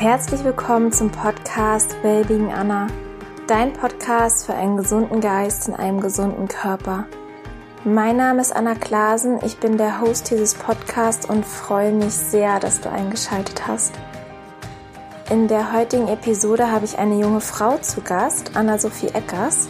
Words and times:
Herzlich 0.00 0.42
willkommen 0.44 0.92
zum 0.92 1.10
Podcast 1.10 1.94
Wellbeing 2.02 2.50
Anna, 2.50 2.86
dein 3.46 3.74
Podcast 3.74 4.46
für 4.46 4.54
einen 4.54 4.78
gesunden 4.78 5.20
Geist 5.20 5.68
in 5.68 5.74
einem 5.74 6.00
gesunden 6.00 6.48
Körper. 6.48 7.04
Mein 7.84 8.16
Name 8.16 8.40
ist 8.40 8.56
Anna 8.56 8.74
Klasen, 8.76 9.40
ich 9.44 9.58
bin 9.58 9.76
der 9.76 10.00
Host 10.00 10.30
dieses 10.30 10.54
Podcasts 10.54 11.28
und 11.28 11.44
freue 11.44 11.92
mich 11.92 12.14
sehr, 12.14 12.60
dass 12.60 12.80
du 12.80 12.90
eingeschaltet 12.90 13.68
hast. 13.68 13.92
In 15.28 15.48
der 15.48 15.74
heutigen 15.74 16.08
Episode 16.08 16.72
habe 16.72 16.86
ich 16.86 16.96
eine 16.98 17.20
junge 17.20 17.42
Frau 17.42 17.76
zu 17.76 18.00
Gast, 18.00 18.56
Anna-Sophie 18.56 19.08
Eckers, 19.08 19.68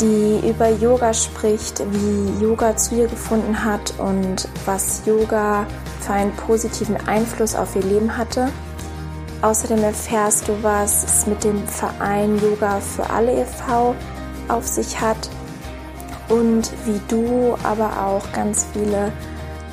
die 0.00 0.48
über 0.48 0.68
Yoga 0.68 1.12
spricht, 1.12 1.82
wie 1.90 2.40
Yoga 2.40 2.76
zu 2.76 2.94
ihr 2.94 3.08
gefunden 3.08 3.64
hat 3.64 3.94
und 3.98 4.48
was 4.64 5.02
Yoga 5.06 5.66
für 5.98 6.12
einen 6.12 6.36
positiven 6.36 6.96
Einfluss 7.08 7.56
auf 7.56 7.74
ihr 7.74 7.82
Leben 7.82 8.16
hatte. 8.16 8.48
Außerdem 9.42 9.82
erfährst 9.82 10.48
du, 10.48 10.62
was 10.62 11.04
es 11.04 11.26
mit 11.26 11.42
dem 11.44 11.66
Verein 11.66 12.38
Yoga 12.42 12.80
für 12.80 13.08
alle 13.08 13.40
e.V. 13.40 13.94
auf 14.48 14.66
sich 14.66 15.00
hat 15.00 15.30
und 16.28 16.70
wie 16.84 17.00
du, 17.08 17.56
aber 17.62 18.06
auch 18.06 18.32
ganz 18.32 18.66
viele 18.72 19.12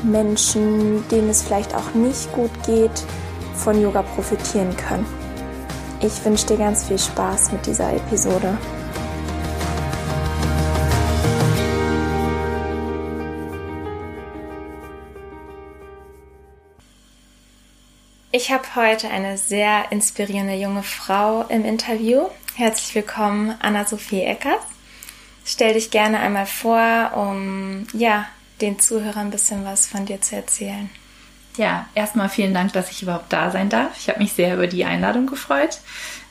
Menschen, 0.04 1.08
denen 1.10 1.30
es 1.30 1.42
vielleicht 1.42 1.76
auch 1.76 1.94
nicht 1.94 2.32
gut 2.32 2.52
geht, 2.66 3.04
von 3.56 3.82
Yoga 3.82 4.04
profitieren 4.04 4.76
können. 4.78 5.06
Ich 6.00 6.24
wünsche 6.24 6.46
dir 6.46 6.58
ganz 6.58 6.86
viel 6.86 7.00
Spaß 7.00 7.52
mit 7.52 7.66
dieser 7.66 7.92
Episode. 7.92 8.58
Ich 18.48 18.54
habe 18.54 18.76
heute 18.76 19.10
eine 19.10 19.38
sehr 19.38 19.92
inspirierende 19.92 20.54
junge 20.54 20.82
Frau 20.82 21.44
im 21.50 21.66
Interview. 21.66 22.30
Herzlich 22.56 22.96
willkommen, 22.96 23.54
Anna-Sophie 23.60 24.22
Eckers. 24.22 24.62
Stell 25.44 25.74
dich 25.74 25.92
gerne 25.92 26.20
einmal 26.20 26.46
vor, 26.46 27.12
um 27.14 27.86
ja, 27.92 28.26
den 28.62 28.80
Zuhörern 28.80 29.28
ein 29.28 29.32
bisschen 29.32 29.66
was 29.66 29.86
von 29.86 30.06
dir 30.06 30.22
zu 30.22 30.38
erzählen. 30.38 30.90
Ja, 31.58 31.90
erstmal 31.94 32.30
vielen 32.30 32.54
Dank, 32.54 32.72
dass 32.72 32.90
ich 32.90 33.04
überhaupt 33.04 33.34
da 33.34 33.52
sein 33.52 33.68
darf. 33.68 33.98
Ich 33.98 34.08
habe 34.08 34.20
mich 34.20 34.32
sehr 34.32 34.54
über 34.54 34.68
die 34.68 34.86
Einladung 34.86 35.28
gefreut. 35.28 35.82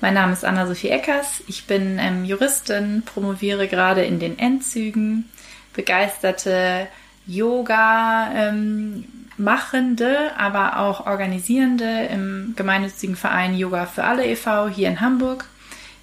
Mein 0.00 0.14
Name 0.14 0.32
ist 0.32 0.42
Anna-Sophie 0.42 0.88
Eckers. 0.88 1.42
Ich 1.48 1.66
bin 1.66 1.98
ähm, 1.98 2.24
Juristin, 2.24 3.02
promoviere 3.04 3.68
gerade 3.68 4.06
in 4.06 4.20
den 4.20 4.38
Endzügen, 4.38 5.30
begeisterte 5.74 6.88
Yoga, 7.26 8.32
ähm, 8.34 9.25
Machende, 9.38 10.32
aber 10.36 10.78
auch 10.78 11.06
Organisierende 11.06 12.06
im 12.06 12.54
gemeinnützigen 12.56 13.16
Verein 13.16 13.56
Yoga 13.56 13.86
für 13.86 14.04
alle 14.04 14.26
e.V. 14.26 14.68
hier 14.68 14.88
in 14.88 15.00
Hamburg. 15.00 15.46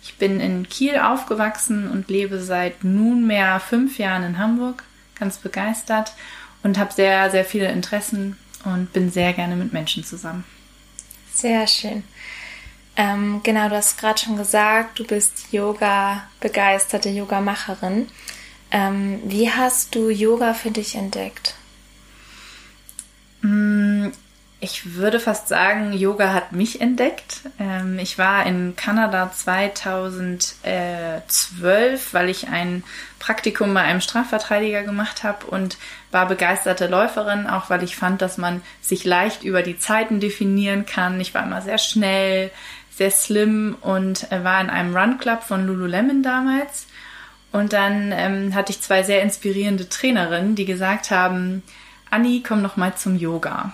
Ich 0.04 0.16
bin 0.18 0.40
in 0.40 0.68
Kiel 0.68 0.98
aufgewachsen 0.98 1.90
und 1.90 2.10
lebe 2.10 2.40
seit 2.40 2.84
nunmehr 2.84 3.60
fünf 3.60 3.98
Jahren 3.98 4.24
in 4.24 4.38
Hamburg, 4.38 4.84
ganz 5.18 5.38
begeistert 5.38 6.14
und 6.62 6.78
habe 6.78 6.94
sehr, 6.94 7.32
sehr 7.32 7.46
viele 7.46 7.72
Interessen 7.72 8.38
und 8.66 8.92
bin 8.94 9.12
sehr 9.12 9.34
gerne 9.34 9.56
mit 9.56 9.74
Menschen 9.74 10.04
zusammen. 10.04 10.44
Sehr 11.34 11.66
schön. 11.68 12.04
Ähm, 12.96 13.42
genau, 13.44 13.70
du 13.70 13.76
hast 13.76 13.98
gerade 13.98 14.20
schon 14.20 14.38
gesagt, 14.38 15.00
du 15.00 15.06
bist 15.06 15.52
Yoga-begeisterte 15.52 17.10
Yoga-Macherin. 17.10 18.08
Ähm, 18.72 19.20
wie 19.26 19.50
hast 19.50 19.96
du 19.96 20.10
Yoga 20.10 20.54
für 20.54 20.72
dich 20.72 20.96
entdeckt? 20.96 21.56
Mm, 23.44 24.08
ich 24.62 24.96
würde 24.96 25.20
fast 25.20 25.50
sagen, 25.50 25.92
Yoga 25.92 26.34
hat 26.34 26.54
mich 26.54 26.80
entdeckt. 26.80 27.42
Ähm, 27.60 28.00
ich 28.00 28.18
war 28.18 28.46
in 28.46 28.78
Kanada 28.78 29.30
2012, 29.30 32.14
weil 32.14 32.30
ich 32.30 32.48
ein 32.48 32.86
Praktikum 33.20 33.74
bei 33.74 33.82
einem 33.82 34.00
Strafverteidiger 34.00 34.84
gemacht 34.84 35.24
habe 35.24 35.48
und 35.48 35.78
war 36.12 36.30
begeisterte 36.30 36.88
Läuferin, 36.88 37.46
auch 37.46 37.70
weil 37.70 37.84
ich 37.84 37.98
fand, 37.98 38.22
dass 38.22 38.38
man 38.38 38.62
sich 38.82 39.04
leicht 39.04 39.44
über 39.44 39.64
die 39.64 39.78
Zeiten 39.78 40.22
definieren 40.22 40.86
kann. 40.86 41.20
Ich 41.20 41.34
war 41.34 41.44
immer 41.44 41.62
sehr 41.62 41.78
schnell, 41.78 42.52
sehr 42.90 43.12
slim 43.12 43.76
und 43.82 44.32
äh, 44.32 44.46
war 44.46 44.62
in 44.62 44.70
einem 44.70 44.96
Run 44.96 45.18
Club 45.18 45.44
von 45.44 45.68
Lululemon 45.68 46.24
damals. 46.24 46.88
Und 47.52 47.74
dann 47.74 48.14
ähm, 48.14 48.56
hatte 48.56 48.72
ich 48.72 48.80
zwei 48.80 49.04
sehr 49.04 49.22
inspirierende 49.22 49.90
Trainerinnen, 49.90 50.56
die 50.56 50.66
gesagt 50.66 51.12
haben, 51.12 51.64
Anni, 52.14 52.44
komm 52.46 52.62
noch 52.62 52.78
mal 52.78 52.96
zum 52.96 53.16
Yoga. 53.16 53.74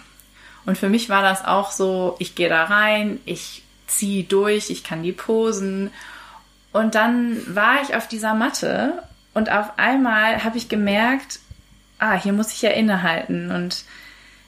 Und 0.66 0.78
für 0.78 0.90
mich 0.90 1.10
war 1.10 1.22
das 1.22 1.44
auch 1.44 1.72
so, 1.72 2.16
ich 2.20 2.36
gehe 2.36 2.50
da 2.50 2.66
rein, 2.66 3.20
ich 3.26 3.64
ziehe 3.88 4.24
durch, 4.24 4.70
ich 4.70 4.84
kann 4.84 5.04
die 5.04 5.12
posen. 5.12 5.92
Und 6.72 6.96
dann 6.96 7.38
war 7.54 7.82
ich 7.82 7.96
auf 7.96 8.08
dieser 8.08 8.34
Matte 8.34 9.04
und 9.34 9.52
auf 9.52 9.78
einmal 9.78 10.44
habe 10.44 10.58
ich 10.58 10.70
gemerkt, 10.70 11.40
ah, 11.98 12.14
hier 12.14 12.34
muss 12.34 12.54
ich 12.54 12.62
ja 12.62 12.70
innehalten 12.72 13.52
und 13.52 13.84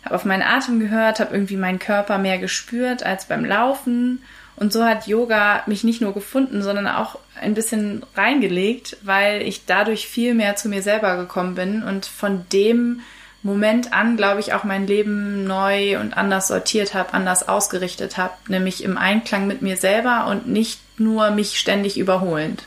habe 0.05 0.15
auf 0.15 0.25
meinen 0.25 0.43
Atem 0.43 0.79
gehört, 0.79 1.19
habe 1.19 1.33
irgendwie 1.33 1.57
meinen 1.57 1.79
Körper 1.79 2.17
mehr 2.17 2.37
gespürt 2.37 3.03
als 3.03 3.25
beim 3.25 3.45
Laufen. 3.45 4.23
Und 4.55 4.71
so 4.71 4.85
hat 4.85 5.07
Yoga 5.07 5.63
mich 5.65 5.83
nicht 5.83 6.01
nur 6.01 6.13
gefunden, 6.13 6.61
sondern 6.61 6.87
auch 6.87 7.17
ein 7.39 7.55
bisschen 7.55 8.05
reingelegt, 8.15 8.97
weil 9.01 9.41
ich 9.41 9.65
dadurch 9.65 10.07
viel 10.07 10.33
mehr 10.33 10.55
zu 10.55 10.69
mir 10.69 10.81
selber 10.81 11.17
gekommen 11.17 11.55
bin 11.55 11.83
und 11.83 12.05
von 12.05 12.45
dem 12.53 13.01
Moment 13.43 13.91
an, 13.91 14.17
glaube 14.17 14.39
ich, 14.39 14.53
auch 14.53 14.63
mein 14.63 14.85
Leben 14.85 15.45
neu 15.45 15.99
und 15.99 16.15
anders 16.15 16.47
sortiert 16.47 16.93
habe, 16.93 17.13
anders 17.13 17.47
ausgerichtet 17.47 18.17
habe, 18.17 18.33
nämlich 18.47 18.83
im 18.83 18.97
Einklang 18.97 19.47
mit 19.47 19.61
mir 19.61 19.77
selber 19.77 20.27
und 20.27 20.47
nicht 20.47 20.79
nur 20.99 21.31
mich 21.31 21.57
ständig 21.57 21.97
überholend. 21.97 22.65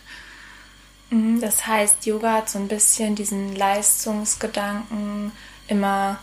Mhm, 1.11 1.41
das 1.41 1.67
heißt, 1.67 2.07
Yoga 2.07 2.33
hat 2.33 2.51
so 2.51 2.59
ein 2.59 2.69
bisschen 2.69 3.15
diesen 3.15 3.55
Leistungsgedanken, 3.55 5.31
immer 5.69 6.19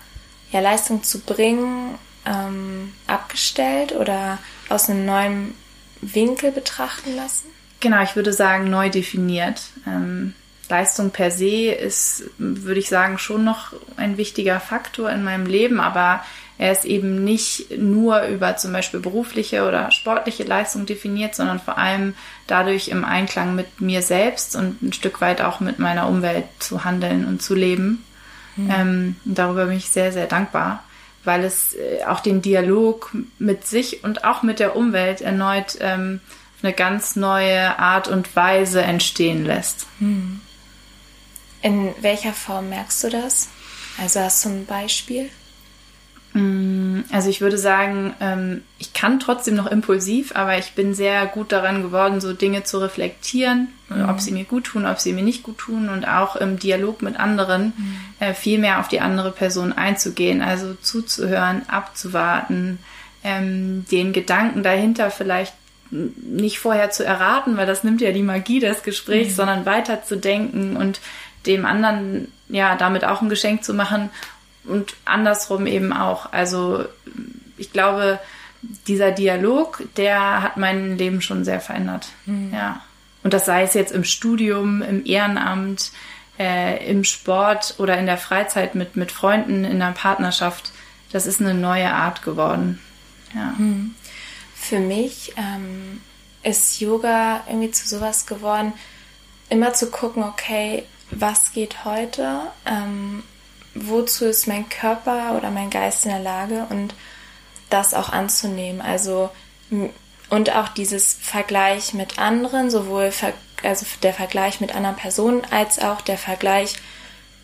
ja, 0.52 0.60
Leistung 0.60 1.04
zu 1.04 1.20
bringen, 1.22 1.98
ähm, 2.26 2.94
abgestellt 3.08 3.94
oder 3.94 4.38
aus 4.70 4.90
einem 4.90 5.06
neuen 5.06 5.56
Winkel 6.02 6.52
betrachten 6.52 7.16
lassen? 7.16 7.48
Genau, 7.80 8.02
ich 8.04 8.16
würde 8.16 8.34
sagen, 8.34 8.70
neu 8.70 8.90
definiert. 8.90 9.62
Ähm, 9.88 10.36
Leistung 10.72 11.12
per 11.12 11.30
se 11.30 11.72
ist, 11.72 12.24
würde 12.38 12.80
ich 12.80 12.90
sagen, 12.90 13.20
schon 13.20 13.44
noch 13.44 13.74
ein 13.98 14.18
wichtiger 14.18 14.60
Faktor 14.60 15.12
in 15.12 15.24
meinem 15.24 15.46
Leben, 15.46 15.80
aber 15.80 16.24
er 16.58 16.72
ist 16.72 16.86
eben 16.86 17.24
nicht 17.24 17.78
nur 17.78 18.22
über 18.24 18.56
zum 18.56 18.72
Beispiel 18.72 19.00
berufliche 19.00 19.68
oder 19.68 19.92
sportliche 19.92 20.44
Leistung 20.44 20.86
definiert, 20.86 21.36
sondern 21.36 21.60
vor 21.60 21.78
allem 21.78 22.14
dadurch 22.46 22.90
im 22.90 23.04
Einklang 23.04 23.56
mit 23.56 23.82
mir 23.82 24.02
selbst 24.02 24.56
und 24.56 24.82
ein 24.82 24.94
Stück 24.94 25.22
weit 25.22 25.42
auch 25.42 25.60
mit 25.60 25.80
meiner 25.80 26.08
Umwelt 26.08 26.46
zu 26.60 26.86
handeln 26.86 27.26
und 27.26 27.42
zu 27.42 27.56
leben. 27.56 28.06
Mhm. 28.56 28.70
Ähm, 28.72 29.16
darüber 29.26 29.66
bin 29.66 29.78
ich 29.78 29.90
sehr, 29.90 30.12
sehr 30.12 30.28
dankbar, 30.28 30.84
weil 31.24 31.44
es 31.44 31.74
äh, 31.74 32.06
auch 32.06 32.20
den 32.20 32.42
Dialog 32.42 33.12
mit 33.40 33.66
sich 33.66 34.04
und 34.04 34.24
auch 34.24 34.44
mit 34.44 34.60
der 34.60 34.76
Umwelt 34.76 35.22
erneut 35.22 35.78
ähm, 35.80 36.22
eine 36.62 36.74
ganz 36.74 37.16
neue 37.16 37.80
Art 37.80 38.08
und 38.08 38.36
Weise 38.36 38.84
entstehen 38.84 39.46
lässt. 39.46 39.88
Mhm. 40.00 40.42
In 41.62 41.94
welcher 42.02 42.34
Form 42.34 42.70
merkst 42.70 43.04
du 43.04 43.10
das? 43.10 43.50
Also 44.00 44.20
hast 44.20 44.46
du 44.46 44.50
ein 44.50 44.66
Beispiel? 44.66 45.30
Mm, 46.34 47.02
also 47.12 47.30
ich 47.30 47.42
würde 47.42 47.58
sagen, 47.58 48.14
ähm, 48.22 48.62
ich 48.80 48.94
kann 48.94 49.20
trotzdem 49.20 49.56
noch 49.56 49.68
impulsiv, 49.68 50.34
aber 50.36 50.58
ich 50.58 50.72
bin 50.74 50.94
sehr 50.94 51.26
gut 51.26 51.52
daran 51.52 51.82
geworden, 51.82 52.22
so 52.22 52.34
Dinge 52.34 52.64
zu 52.64 52.78
reflektieren, 52.78 53.68
mhm. 53.90 54.10
ob 54.10 54.22
sie 54.22 54.32
mir 54.32 54.46
gut 54.46 54.66
tun, 54.66 54.86
ob 54.86 55.00
sie 55.00 55.12
mir 55.12 55.24
nicht 55.24 55.44
gut 55.44 55.58
tun 55.58 55.90
und 55.90 56.08
auch 56.08 56.38
im 56.38 56.58
Dialog 56.58 57.02
mit 57.02 57.20
anderen 57.20 57.74
mhm. 57.78 57.98
Äh, 58.20 58.34
viel 58.34 58.60
mehr 58.60 58.80
auf 58.80 58.88
die 58.88 59.02
andere 59.02 59.32
Person 59.32 59.74
einzugehen, 59.74 60.42
also 60.42 60.76
zuzuhören, 60.76 61.64
abzuwarten, 61.68 62.78
ähm, 63.24 63.86
den 63.92 64.14
Gedanken 64.14 64.62
dahinter 64.64 65.10
vielleicht 65.10 65.54
nicht 65.92 66.60
vorher 66.60 66.90
zu 66.92 67.04
erraten, 67.04 67.58
weil 67.58 67.68
das 67.68 67.84
nimmt 67.84 68.00
ja 68.00 68.12
die 68.12 68.24
Magie 68.24 68.60
des 68.60 68.84
Gesprächs, 68.84 69.32
mhm. 69.32 69.36
sondern 69.36 69.66
weiterzudenken 69.66 70.78
und 70.78 71.02
dem 71.46 71.66
anderen 71.66 72.32
ja 72.50 72.76
damit 72.76 73.06
auch 73.06 73.22
ein 73.22 73.30
Geschenk 73.30 73.64
zu 73.64 73.74
machen 73.74 74.10
und 74.66 74.96
andersrum 75.06 75.66
eben 75.66 75.94
auch. 75.94 76.32
Also 76.32 76.86
ich 77.58 77.72
glaube, 77.72 78.20
dieser 78.88 79.12
Dialog, 79.12 79.84
der 79.98 80.42
hat 80.42 80.58
mein 80.58 80.98
Leben 80.98 81.22
schon 81.22 81.44
sehr 81.46 81.60
verändert. 81.60 82.10
Mhm. 82.26 82.54
Ja. 82.54 82.82
Und 83.24 83.34
das 83.34 83.46
sei 83.46 83.64
es 83.64 83.74
jetzt 83.74 83.92
im 83.92 84.04
Studium, 84.04 84.82
im 84.82 85.06
Ehrenamt, 85.06 85.92
äh, 86.40 86.86
im 86.90 87.04
Sport 87.04 87.76
oder 87.78 87.98
in 87.98 88.06
der 88.06 88.18
Freizeit 88.18 88.76
mit, 88.76 88.96
mit 88.96 89.12
Freunden, 89.12 89.64
in 89.64 89.80
der 89.80 89.92
Partnerschaft. 89.92 90.72
Das 91.12 91.28
ist 91.28 91.42
eine 91.42 91.54
neue 91.54 91.92
Art 91.92 92.24
geworden. 92.24 92.80
Ja. 93.36 93.54
Mhm. 93.58 93.96
Für 94.56 94.80
mich 94.80 95.34
ähm, 95.38 96.02
ist 96.44 96.80
Yoga 96.80 97.44
irgendwie 97.48 97.72
zu 97.72 97.88
sowas 97.88 98.26
geworden, 98.26 98.74
immer 99.50 99.74
zu 99.74 99.92
gucken, 99.92 100.24
okay, 100.24 100.84
was 101.12 101.54
geht 101.54 101.86
heute, 101.86 102.42
ähm, 102.66 103.24
wozu 103.76 104.26
ist 104.26 104.48
mein 104.48 104.68
Körper 104.70 105.38
oder 105.38 105.52
mein 105.52 105.70
Geist 105.70 106.06
in 106.06 106.12
der 106.12 106.20
Lage 106.20 106.66
und 106.70 106.94
das 107.70 107.94
auch 107.94 108.10
anzunehmen. 108.10 108.82
Also 108.82 109.30
Und 110.32 110.56
auch 110.56 110.70
dieses 110.70 111.14
Vergleich 111.14 111.94
mit 111.94 112.18
anderen, 112.18 112.72
sowohl 112.72 113.12
ver 113.12 113.34
also 113.64 113.86
der 114.02 114.14
Vergleich 114.14 114.60
mit 114.60 114.74
anderen 114.74 114.96
Personen 114.96 115.44
als 115.52 115.78
auch 115.78 116.02
der 116.02 116.18
Vergleich 116.18 116.76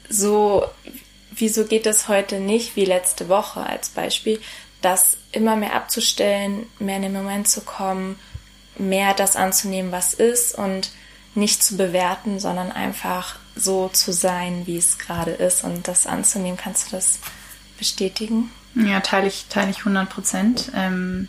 so, 0.10 0.66
wieso 1.32 1.66
geht 1.66 1.86
das 1.86 2.08
heute 2.08 2.40
nicht 2.40 2.76
wie 2.76 2.86
letzte 2.86 3.30
Woche 3.30 3.60
als 3.60 3.90
Beispiel, 3.90 4.42
das 4.82 5.18
immer 5.32 5.56
mehr 5.56 5.76
abzustellen, 5.76 6.66
mehr 6.80 6.96
in 6.96 7.04
den 7.04 7.14
Moment 7.14 7.48
zu 7.48 7.62
kommen, 7.62 8.18
mehr 8.78 9.14
das 9.14 9.36
anzunehmen, 9.36 9.92
was 9.92 10.14
ist 10.16 10.58
und 10.58 10.90
nicht 11.36 11.62
zu 11.62 11.78
bewerten, 11.78 12.40
sondern 12.40 12.72
einfach 12.72 13.36
so 13.60 13.90
zu 13.90 14.12
sein, 14.12 14.64
wie 14.66 14.78
es 14.78 14.98
gerade 14.98 15.32
ist 15.32 15.64
und 15.64 15.88
das 15.88 16.08
anzunehmen. 16.08 16.58
Kannst 16.58 16.88
du 16.88 16.96
das 16.96 17.20
bestätigen? 17.78 18.52
Ja, 18.76 19.00
teile 19.00 19.28
ich, 19.28 19.48
teile 19.50 19.72
ich 19.72 19.80
100 19.80 20.10
Prozent. 20.10 20.72
Ähm, 20.76 21.28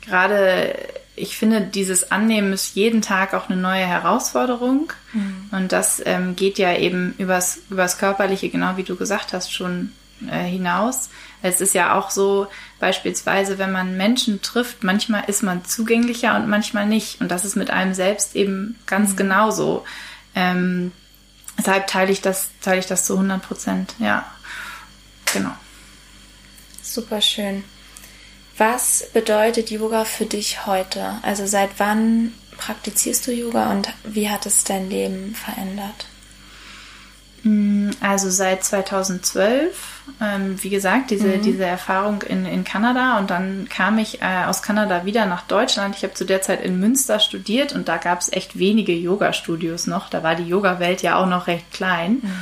gerade, 0.00 0.74
ich 1.14 1.36
finde, 1.36 1.60
dieses 1.60 2.10
Annehmen 2.10 2.52
ist 2.52 2.74
jeden 2.74 3.02
Tag 3.02 3.34
auch 3.34 3.48
eine 3.48 3.60
neue 3.60 3.86
Herausforderung. 3.86 4.92
Mhm. 5.12 5.50
Und 5.50 5.72
das 5.72 6.02
ähm, 6.04 6.36
geht 6.36 6.58
ja 6.58 6.74
eben 6.76 7.14
übers, 7.18 7.60
übers 7.68 7.98
Körperliche, 7.98 8.48
genau 8.48 8.76
wie 8.76 8.84
du 8.84 8.96
gesagt 8.96 9.32
hast, 9.32 9.52
schon 9.52 9.92
äh, 10.30 10.44
hinaus. 10.44 11.10
Es 11.42 11.60
ist 11.60 11.74
ja 11.74 11.98
auch 11.98 12.10
so, 12.10 12.46
beispielsweise, 12.78 13.58
wenn 13.58 13.72
man 13.72 13.96
Menschen 13.96 14.42
trifft, 14.42 14.84
manchmal 14.84 15.24
ist 15.26 15.42
man 15.42 15.64
zugänglicher 15.64 16.36
und 16.36 16.48
manchmal 16.48 16.86
nicht. 16.86 17.20
Und 17.20 17.30
das 17.30 17.44
ist 17.44 17.56
mit 17.56 17.70
einem 17.70 17.94
selbst 17.94 18.36
eben 18.36 18.78
ganz 18.86 19.12
mhm. 19.12 19.16
genauso. 19.16 19.84
Ähm, 20.34 20.92
deshalb 21.60 21.86
teile 21.86 22.12
ich 22.12 22.20
das, 22.20 22.48
teile 22.60 22.80
ich 22.80 22.86
das 22.86 23.04
zu 23.04 23.14
100 23.14 23.42
Prozent. 23.42 23.94
Ja, 23.98 24.30
genau. 25.32 25.52
Super 26.82 27.20
schön. 27.20 27.64
Was 28.58 29.08
bedeutet 29.12 29.70
Yoga 29.70 30.04
für 30.04 30.26
dich 30.26 30.66
heute? 30.66 31.14
Also 31.22 31.46
seit 31.46 31.70
wann 31.78 32.34
praktizierst 32.58 33.26
du 33.26 33.32
Yoga 33.32 33.70
und 33.70 33.88
wie 34.04 34.28
hat 34.28 34.44
es 34.44 34.64
dein 34.64 34.90
Leben 34.90 35.34
verändert? 35.34 36.09
Mm, 37.42 37.90
also 38.00 38.28
seit 38.28 38.64
2012, 38.64 40.02
ähm, 40.20 40.62
wie 40.62 40.70
gesagt, 40.70 41.10
diese, 41.10 41.28
mhm. 41.28 41.42
diese 41.42 41.64
Erfahrung 41.64 42.22
in, 42.22 42.44
in 42.44 42.64
Kanada 42.64 43.18
und 43.18 43.30
dann 43.30 43.68
kam 43.68 43.98
ich 43.98 44.20
äh, 44.20 44.44
aus 44.46 44.62
Kanada 44.62 45.04
wieder 45.04 45.26
nach 45.26 45.42
Deutschland. 45.42 45.96
Ich 45.96 46.02
habe 46.02 46.14
zu 46.14 46.24
der 46.24 46.42
Zeit 46.42 46.62
in 46.62 46.78
Münster 46.78 47.18
studiert 47.18 47.72
und 47.72 47.88
da 47.88 47.96
gab 47.96 48.20
es 48.20 48.32
echt 48.32 48.58
wenige 48.58 48.92
Yoga-Studios 48.92 49.86
noch. 49.86 50.10
Da 50.10 50.22
war 50.22 50.34
die 50.34 50.48
Yoga-Welt 50.48 51.02
ja 51.02 51.16
auch 51.16 51.26
noch 51.26 51.46
recht 51.46 51.70
klein. 51.72 52.18
Mhm. 52.22 52.32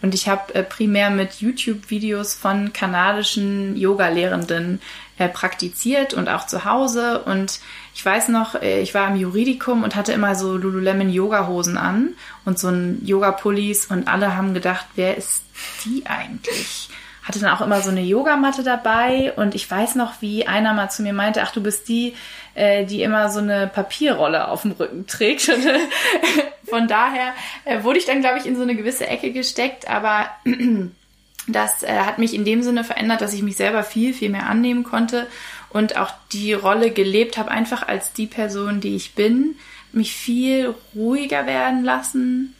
Und 0.00 0.14
ich 0.14 0.28
habe 0.28 0.54
äh, 0.54 0.62
primär 0.62 1.10
mit 1.10 1.40
YouTube-Videos 1.40 2.34
von 2.34 2.72
kanadischen 2.72 3.76
Yoga-Lehrenden 3.76 4.80
äh, 5.18 5.28
praktiziert 5.28 6.14
und 6.14 6.28
auch 6.28 6.46
zu 6.46 6.64
Hause. 6.64 7.20
Und 7.24 7.60
ich 7.98 8.06
weiß 8.06 8.28
noch, 8.28 8.54
äh, 8.62 8.80
ich 8.80 8.94
war 8.94 9.08
im 9.08 9.16
Juridikum 9.16 9.82
und 9.82 9.96
hatte 9.96 10.12
immer 10.12 10.36
so 10.36 10.56
Lululemon 10.56 11.10
Yoga-Hosen 11.10 11.76
an 11.76 12.10
und 12.44 12.56
so 12.56 12.68
ein 12.68 13.04
Yoga-Pullis 13.04 13.86
und 13.86 14.06
alle 14.06 14.36
haben 14.36 14.54
gedacht, 14.54 14.86
wer 14.94 15.16
ist 15.16 15.42
die 15.84 16.04
eigentlich? 16.06 16.90
Hatte 17.24 17.40
dann 17.40 17.50
auch 17.50 17.60
immer 17.60 17.80
so 17.80 17.90
eine 17.90 18.02
Yogamatte 18.02 18.62
dabei 18.62 19.32
und 19.34 19.56
ich 19.56 19.68
weiß 19.68 19.96
noch, 19.96 20.22
wie 20.22 20.46
einer 20.46 20.74
mal 20.74 20.90
zu 20.90 21.02
mir 21.02 21.12
meinte, 21.12 21.42
ach, 21.42 21.50
du 21.50 21.60
bist 21.60 21.88
die, 21.88 22.14
äh, 22.54 22.84
die 22.86 23.02
immer 23.02 23.30
so 23.30 23.40
eine 23.40 23.66
Papierrolle 23.66 24.46
auf 24.46 24.62
dem 24.62 24.70
Rücken 24.70 25.08
trägt. 25.08 25.50
Von 26.70 26.86
daher 26.86 27.32
äh, 27.64 27.82
wurde 27.82 27.98
ich 27.98 28.06
dann, 28.06 28.20
glaube 28.20 28.38
ich, 28.38 28.46
in 28.46 28.54
so 28.54 28.62
eine 28.62 28.76
gewisse 28.76 29.08
Ecke 29.08 29.32
gesteckt, 29.32 29.90
aber 29.90 30.26
das 31.48 31.82
hat 31.84 32.18
mich 32.18 32.32
in 32.32 32.44
dem 32.44 32.62
Sinne 32.62 32.84
verändert, 32.84 33.22
dass 33.22 33.34
ich 33.34 33.42
mich 33.42 33.56
selber 33.56 33.82
viel, 33.82 34.14
viel 34.14 34.28
mehr 34.30 34.46
annehmen 34.46 34.84
konnte 34.84 35.26
und 35.70 35.96
auch 35.96 36.12
die 36.32 36.52
Rolle 36.52 36.90
gelebt 36.90 37.36
habe, 37.36 37.50
einfach 37.50 37.86
als 37.86 38.12
die 38.12 38.26
Person, 38.26 38.80
die 38.80 38.96
ich 38.96 39.14
bin, 39.14 39.56
mich 39.92 40.14
viel 40.14 40.74
ruhiger 40.94 41.46
werden 41.46 41.84
lassen. 41.84 42.54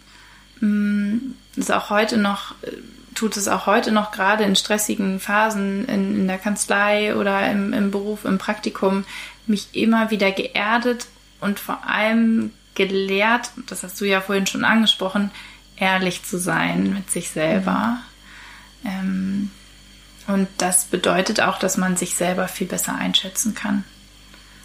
Mm, 0.60 1.32
ist 1.56 1.72
auch 1.72 1.90
heute 1.90 2.16
noch, 2.16 2.52
äh, 2.62 2.72
tut 3.14 3.36
es 3.36 3.48
auch 3.48 3.66
heute 3.66 3.92
noch 3.92 4.12
gerade 4.12 4.44
in 4.44 4.56
stressigen 4.56 5.20
Phasen 5.20 5.86
in, 5.86 6.14
in 6.20 6.28
der 6.28 6.38
Kanzlei 6.38 7.16
oder 7.16 7.50
im, 7.50 7.72
im 7.72 7.90
Beruf, 7.90 8.24
im 8.24 8.38
Praktikum, 8.38 9.04
mich 9.46 9.68
immer 9.72 10.10
wieder 10.10 10.30
geerdet 10.30 11.06
und 11.40 11.58
vor 11.58 11.86
allem 11.86 12.52
gelehrt, 12.74 13.50
das 13.66 13.82
hast 13.82 14.00
du 14.00 14.04
ja 14.04 14.20
vorhin 14.20 14.46
schon 14.46 14.64
angesprochen, 14.64 15.30
ehrlich 15.76 16.22
zu 16.24 16.38
sein 16.38 16.94
mit 16.94 17.10
sich 17.10 17.30
selber. 17.30 17.98
Mhm. 18.82 18.90
Ähm, 18.90 19.50
und 20.28 20.46
das 20.58 20.84
bedeutet 20.84 21.40
auch, 21.40 21.58
dass 21.58 21.76
man 21.76 21.96
sich 21.96 22.14
selber 22.14 22.46
viel 22.46 22.66
besser 22.66 22.94
einschätzen 22.94 23.54
kann. 23.54 23.84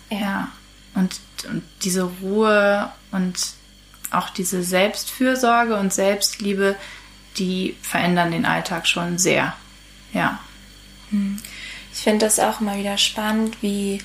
Ja. 0.10 0.19
ja. 0.19 0.48
Und, 0.94 1.19
und 1.48 1.63
diese 1.81 2.04
Ruhe 2.04 2.92
und 3.12 3.36
auch 4.12 4.30
diese 4.30 4.62
Selbstfürsorge 4.62 5.75
und 5.75 5.92
Selbstliebe, 5.92 6.75
die 7.38 7.75
verändern 7.81 8.31
den 8.31 8.45
Alltag 8.45 8.88
schon 8.88 9.18
sehr. 9.18 9.56
Ja. 10.13 10.39
Mhm. 11.10 11.42
Ich 11.92 12.01
finde 12.01 12.25
das 12.25 12.39
auch 12.39 12.62
immer 12.62 12.77
wieder 12.77 12.98
spannend, 12.98 13.57
wie 13.62 14.04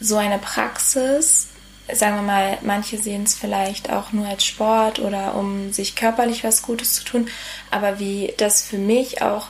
so 0.00 0.16
eine 0.16 0.38
Praxis 0.38 1.48
sagen 1.92 2.16
wir 2.16 2.22
mal, 2.22 2.58
manche 2.62 2.98
sehen 2.98 3.24
es 3.24 3.34
vielleicht 3.34 3.90
auch 3.90 4.12
nur 4.12 4.26
als 4.26 4.44
Sport 4.44 5.00
oder 5.00 5.34
um 5.34 5.72
sich 5.72 5.94
körperlich 5.94 6.42
was 6.44 6.62
Gutes 6.62 6.94
zu 6.94 7.04
tun, 7.04 7.28
aber 7.70 7.98
wie 7.98 8.32
das 8.38 8.62
für 8.62 8.78
mich 8.78 9.22
auch 9.22 9.48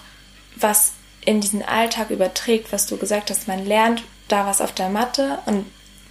was 0.56 0.92
in 1.24 1.40
diesen 1.40 1.62
Alltag 1.62 2.10
überträgt, 2.10 2.72
was 2.72 2.86
du 2.86 2.96
gesagt 2.96 3.30
hast, 3.30 3.48
man 3.48 3.64
lernt 3.64 4.02
da 4.28 4.46
was 4.46 4.60
auf 4.60 4.72
der 4.72 4.88
Matte 4.88 5.38
und 5.46 5.66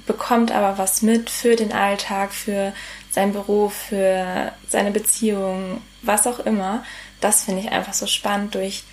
bekommt 0.05 0.51
aber 0.51 0.77
was 0.77 1.01
mit 1.01 1.29
für 1.29 1.55
den 1.55 1.71
Alltag, 1.71 2.33
für 2.33 2.73
seinen 3.09 3.33
Beruf, 3.33 3.73
für 3.73 4.51
seine 4.67 4.91
Beziehung, 4.91 5.81
was 6.01 6.27
auch 6.27 6.39
immer. 6.39 6.83
Das 7.21 7.45
finde 7.45 7.61
ich 7.61 7.71
einfach 7.71 7.93
so 7.93 8.05
spannend 8.05 8.55
durch, 8.55 8.83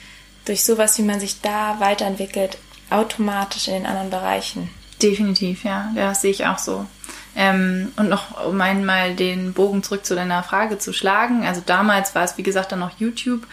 durch 0.45 0.63
sowas, 0.65 0.99
wie 0.99 1.03
man 1.03 1.21
sich 1.21 1.41
da 1.41 1.81
weiterentwickelt, 1.81 2.59
automatisch 2.91 3.69
in 3.69 3.75
den 3.75 3.87
anderen 3.87 4.11
Bereichen. 4.11 4.71
Definitiv, 5.03 5.65
ja, 5.65 5.91
das 5.95 6.21
sehe 6.23 6.31
ich 6.31 6.47
auch 6.47 6.59
so. 6.59 6.87
Ähm, 7.35 7.93
und 7.97 8.09
noch, 8.09 8.45
um 8.47 8.61
einmal 8.61 9.15
den 9.15 9.53
Bogen 9.53 9.83
zurück 9.83 10.05
zu 10.05 10.15
deiner 10.15 10.43
Frage 10.43 10.79
zu 10.79 10.93
schlagen. 10.93 11.47
Also 11.47 11.63
damals 11.65 12.15
war 12.15 12.25
es, 12.25 12.37
wie 12.37 12.43
gesagt, 12.43 12.73
dann 12.73 12.81
noch 12.81 12.99
YouTube. 12.99 13.47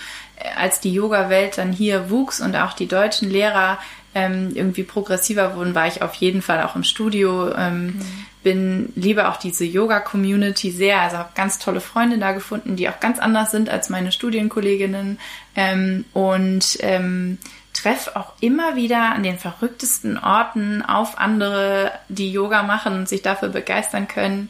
Als 0.55 0.79
die 0.79 0.93
Yoga-Welt 0.93 1.57
dann 1.57 1.71
hier 1.71 2.09
wuchs 2.09 2.41
und 2.41 2.55
auch 2.55 2.73
die 2.73 2.87
deutschen 2.87 3.29
Lehrer 3.29 3.79
ähm, 4.13 4.51
irgendwie 4.53 4.83
progressiver 4.83 5.55
wurden, 5.55 5.75
war 5.75 5.87
ich 5.87 6.01
auf 6.01 6.15
jeden 6.15 6.41
Fall 6.41 6.63
auch 6.63 6.75
im 6.75 6.83
Studio. 6.83 7.53
Ähm, 7.55 7.85
mhm. 7.85 8.01
Bin 8.43 8.93
liebe 8.95 9.27
auch 9.29 9.37
diese 9.37 9.65
Yoga-Community 9.65 10.71
sehr. 10.71 11.01
Also 11.01 11.17
habe 11.17 11.29
ganz 11.35 11.59
tolle 11.59 11.81
Freunde 11.81 12.17
da 12.17 12.31
gefunden, 12.31 12.75
die 12.75 12.89
auch 12.89 12.99
ganz 12.99 13.19
anders 13.19 13.51
sind 13.51 13.69
als 13.69 13.89
meine 13.89 14.11
Studienkolleginnen. 14.11 15.19
Ähm, 15.55 16.05
und 16.13 16.77
ähm, 16.81 17.37
treffe 17.77 18.15
auch 18.15 18.33
immer 18.39 18.75
wieder 18.75 19.13
an 19.13 19.23
den 19.23 19.37
verrücktesten 19.37 20.17
Orten 20.17 20.81
auf 20.81 21.19
andere, 21.19 21.91
die 22.09 22.31
Yoga 22.31 22.63
machen 22.63 22.93
und 22.93 23.09
sich 23.09 23.21
dafür 23.21 23.49
begeistern 23.49 24.07
können. 24.07 24.49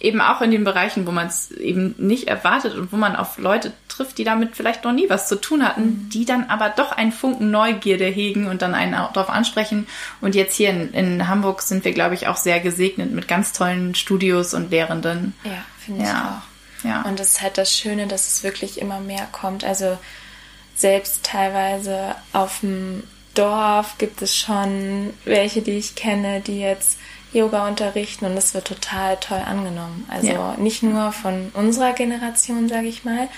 Eben 0.00 0.20
auch 0.20 0.40
in 0.40 0.50
den 0.50 0.64
Bereichen, 0.64 1.06
wo 1.06 1.12
man 1.12 1.28
es 1.28 1.50
eben 1.52 1.94
nicht 1.98 2.26
erwartet 2.26 2.74
und 2.74 2.92
wo 2.92 2.96
man 2.96 3.16
auf 3.16 3.38
Leute 3.38 3.72
trifft, 4.00 4.18
die 4.18 4.24
damit 4.24 4.56
vielleicht 4.56 4.84
noch 4.84 4.92
nie 4.92 5.08
was 5.08 5.28
zu 5.28 5.36
tun 5.36 5.66
hatten, 5.66 5.82
mhm. 5.82 6.08
die 6.10 6.24
dann 6.24 6.44
aber 6.44 6.70
doch 6.70 6.92
einen 6.92 7.12
Funken 7.12 7.50
Neugierde 7.50 8.06
hegen 8.06 8.46
und 8.46 8.62
dann 8.62 8.74
einen 8.74 8.94
auch 8.94 9.12
darauf 9.12 9.30
ansprechen. 9.30 9.86
Und 10.20 10.34
jetzt 10.34 10.54
hier 10.56 10.70
in, 10.70 10.92
in 10.94 11.28
Hamburg 11.28 11.62
sind 11.62 11.84
wir, 11.84 11.92
glaube 11.92 12.14
ich, 12.14 12.26
auch 12.26 12.36
sehr 12.36 12.60
gesegnet 12.60 13.12
mit 13.12 13.28
ganz 13.28 13.52
tollen 13.52 13.94
Studios 13.94 14.54
und 14.54 14.70
Lehrenden. 14.70 15.34
Ja, 15.44 15.64
finde 15.78 16.04
ja. 16.04 16.06
ich 16.06 16.14
auch. 16.14 16.90
Ja. 16.90 17.02
Und 17.02 17.20
es 17.20 17.32
ist 17.32 17.42
halt 17.42 17.58
das 17.58 17.76
Schöne, 17.76 18.06
dass 18.06 18.26
es 18.26 18.42
wirklich 18.42 18.80
immer 18.80 19.00
mehr 19.00 19.28
kommt. 19.32 19.64
Also 19.64 19.98
selbst 20.74 21.24
teilweise 21.24 22.14
auf 22.32 22.60
dem 22.60 23.02
Dorf 23.34 23.98
gibt 23.98 24.22
es 24.22 24.34
schon 24.34 25.12
welche, 25.24 25.60
die 25.60 25.76
ich 25.76 25.94
kenne, 25.94 26.40
die 26.40 26.60
jetzt 26.60 26.98
Yoga 27.32 27.68
unterrichten 27.68 28.24
und 28.24 28.34
das 28.34 28.54
wird 28.54 28.66
total 28.66 29.16
toll 29.18 29.40
angenommen. 29.46 30.04
Also 30.08 30.28
ja. 30.28 30.56
nicht 30.56 30.82
nur 30.82 31.12
von 31.12 31.50
unserer 31.54 31.92
Generation, 31.92 32.68
sage 32.68 32.88
ich 32.88 33.04
mal, 33.04 33.28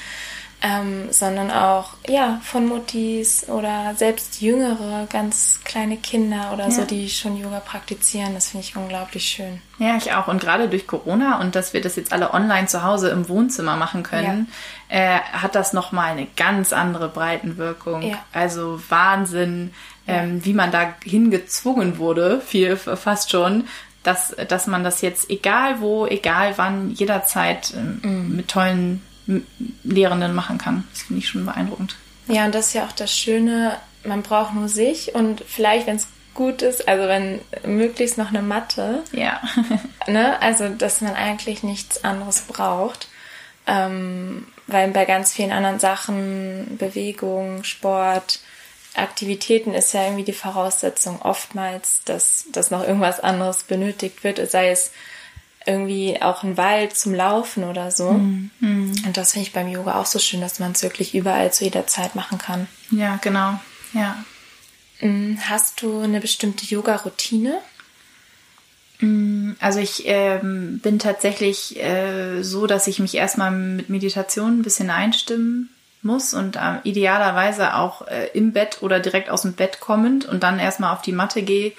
ähm, 0.63 1.11
sondern 1.11 1.51
auch 1.51 1.95
ja 2.07 2.41
von 2.45 2.69
Muttis 2.69 3.49
oder 3.49 3.95
selbst 3.97 4.41
jüngere, 4.41 5.07
ganz 5.11 5.61
kleine 5.65 5.97
Kinder 5.97 6.53
oder 6.53 6.65
ja. 6.65 6.71
so, 6.71 6.85
die 6.85 7.11
schon 7.11 7.37
Yoga 7.37 7.59
praktizieren. 7.59 8.35
Das 8.35 8.51
finde 8.51 8.67
ich 8.67 8.77
unglaublich 8.77 9.25
schön. 9.25 9.61
Ja, 9.79 9.97
ich 9.97 10.13
auch. 10.13 10.29
Und 10.29 10.41
gerade 10.41 10.69
durch 10.69 10.87
Corona 10.87 11.41
und 11.41 11.57
dass 11.57 11.73
wir 11.73 11.81
das 11.81 11.97
jetzt 11.97 12.13
alle 12.13 12.33
online 12.33 12.69
zu 12.69 12.85
Hause 12.85 13.09
im 13.09 13.29
Wohnzimmer 13.29 13.77
machen 13.77 14.05
können, 14.05 14.47
ja. 14.89 14.97
äh, 14.97 15.21
hat 15.21 15.57
das 15.57 15.73
nochmal 15.73 16.13
eine 16.13 16.29
ganz 16.37 16.73
andere 16.73 17.09
Breitenwirkung. 17.09 18.03
Ja. 18.03 18.25
Also 18.33 18.81
Wahnsinn, 18.89 19.75
ähm, 20.07 20.45
wie 20.45 20.55
man 20.55 20.71
da 20.71 20.95
hingezwungen 21.03 21.99
wurde, 21.99 22.41
viel 22.41 22.77
fast 22.77 23.33
schon, 23.33 23.65
dass, 24.05 24.35
dass 24.49 24.69
man 24.69 24.85
das 24.85 25.01
jetzt 25.01 25.29
egal 25.29 25.81
wo, 25.81 26.07
egal 26.07 26.55
wann, 26.57 26.93
jederzeit 26.93 27.73
ähm, 27.77 28.01
mhm. 28.03 28.37
mit 28.37 28.49
tollen 28.49 29.03
Lehrenden 29.85 30.35
machen 30.35 30.59
kann. 30.59 30.85
Das 30.93 31.03
finde 31.03 31.21
ich 31.21 31.29
schon 31.29 31.47
beeindruckend. 31.47 31.97
Ja, 32.29 32.45
und 32.45 32.55
das 32.55 32.69
ist 32.69 32.75
ja 32.75 32.87
auch 32.87 32.93
das 32.93 33.17
Schöne, 33.17 33.77
man 34.05 34.23
braucht 34.23 34.55
nur 34.55 34.69
sich 34.69 35.15
und 35.15 35.45
vielleicht, 35.47 35.87
wenn 35.87 35.97
es 35.97 36.09
gut 36.35 36.63
ist, 36.63 36.89
also 36.89 37.09
wenn 37.09 37.41
möglichst 37.65 38.19
noch 38.19 38.29
eine 38.29 38.43
Matte. 38.43 39.03
Ja. 39.13 39.41
ne? 40.07 40.41
Also, 40.41 40.69
dass 40.69 41.01
man 41.01 41.15
eigentlich 41.15 41.63
nichts 41.63 42.05
anderes 42.05 42.43
braucht. 42.43 43.09
Ähm, 43.67 44.47
weil 44.67 44.91
bei 44.91 45.05
ganz 45.05 45.33
vielen 45.33 45.53
anderen 45.53 45.79
Sachen, 45.79 46.77
Bewegung, 46.79 47.65
Sport, 47.65 48.41
Aktivitäten 48.95 49.73
ist 49.73 49.93
ja 49.95 50.05
irgendwie 50.05 50.25
die 50.25 50.33
Voraussetzung 50.33 51.23
oftmals, 51.23 52.03
dass, 52.05 52.47
dass 52.53 52.71
noch 52.71 52.83
irgendwas 52.83 53.21
anderes 53.21 53.63
benötigt 53.63 54.23
wird, 54.25 54.51
sei 54.51 54.71
es 54.71 54.91
irgendwie 55.67 56.21
auch 56.21 56.43
ein 56.43 56.57
Wald 56.57 56.97
zum 56.97 57.15
Laufen 57.15 57.65
oder 57.65 57.91
so. 57.91 58.13
Mm, 58.13 58.51
Und 58.61 59.17
das 59.17 59.33
finde 59.33 59.47
ich 59.47 59.53
beim 59.53 59.69
Yoga 59.69 60.01
auch 60.01 60.07
so 60.07 60.19
schön, 60.19 60.41
dass 60.41 60.59
man 60.59 60.73
es 60.73 60.83
wirklich 60.83 61.15
überall 61.15 61.53
zu 61.53 61.65
jeder 61.65 61.87
Zeit 61.87 62.15
machen 62.15 62.39
kann. 62.39 62.67
Ja, 62.91 63.19
genau. 63.23 63.61
Ja. 63.93 64.25
Mm, 65.01 65.37
hast 65.49 65.83
du 65.83 66.01
eine 66.01 66.21
bestimmte 66.21 66.65
Yoga-Routine? 66.67 67.59
Mm, 69.01 69.53
also 69.61 69.81
ich 69.81 70.05
ähm, 70.07 70.81
bin 70.81 70.99
tatsächlich 70.99 71.79
äh, 71.83 72.43
so, 72.43 72.67
dass 72.67 72.87
ich 72.87 72.99
mich 72.99 73.15
erstmal 73.15 73.51
mit 73.51 73.89
Meditation 73.91 74.59
ein 74.59 74.63
bisschen 74.63 74.91
einstimmen 74.91 75.71
muss 76.03 76.35
und 76.35 76.57
äh, 76.57 76.79
idealerweise 76.85 77.75
auch 77.75 78.07
äh, 78.09 78.29
im 78.35 78.53
Bett 78.53 78.79
oder 78.83 79.01
direkt 79.01 79.31
aus 79.31 79.43
dem 79.43 79.53
Bett 79.55 79.81
kommend 79.81 80.25
und 80.25 80.43
dann 80.43 80.59
erstmal 80.59 80.93
auf 80.93 81.03
die 81.03 81.13
Matte 81.13 81.43
gehe, 81.43 81.73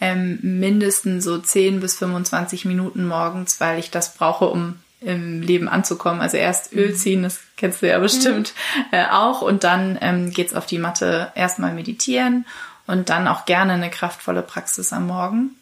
ähm, 0.00 0.38
mindestens 0.42 1.24
so 1.24 1.38
10 1.38 1.80
bis 1.80 1.96
25 1.98 2.64
Minuten 2.64 3.06
morgens, 3.06 3.60
weil 3.60 3.78
ich 3.78 3.90
das 3.90 4.14
brauche, 4.14 4.46
um 4.46 4.76
im 5.00 5.40
Leben 5.40 5.68
anzukommen. 5.68 6.20
Also 6.20 6.36
erst 6.36 6.72
Öl 6.72 6.90
mhm. 6.90 6.94
ziehen, 6.94 7.22
das 7.22 7.40
kennst 7.56 7.82
du 7.82 7.88
ja 7.88 7.98
bestimmt 7.98 8.54
mhm. 8.76 8.82
äh, 8.92 9.06
auch. 9.06 9.42
Und 9.42 9.64
dann 9.64 9.98
ähm, 10.00 10.30
geht's 10.30 10.54
auf 10.54 10.66
die 10.66 10.78
Matte 10.78 11.32
erstmal 11.34 11.72
meditieren 11.72 12.46
und 12.86 13.08
dann 13.08 13.28
auch 13.28 13.44
gerne 13.44 13.74
eine 13.74 13.90
kraftvolle 13.90 14.42
Praxis 14.42 14.92
am 14.92 15.06
Morgen. 15.06 15.56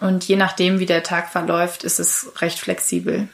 Und 0.00 0.24
je 0.26 0.36
nachdem, 0.36 0.78
wie 0.78 0.86
der 0.86 1.02
Tag 1.02 1.30
verläuft, 1.30 1.84
ist 1.84 2.00
es 2.00 2.32
recht 2.40 2.58
flexibel. 2.58 3.28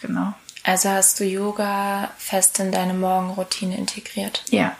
Genau. 0.00 0.32
Also 0.64 0.90
hast 0.90 1.18
du 1.18 1.24
Yoga 1.24 2.10
fest 2.16 2.60
in 2.60 2.70
deine 2.70 2.94
Morgenroutine 2.94 3.76
integriert? 3.76 4.44
Ja, 4.50 4.76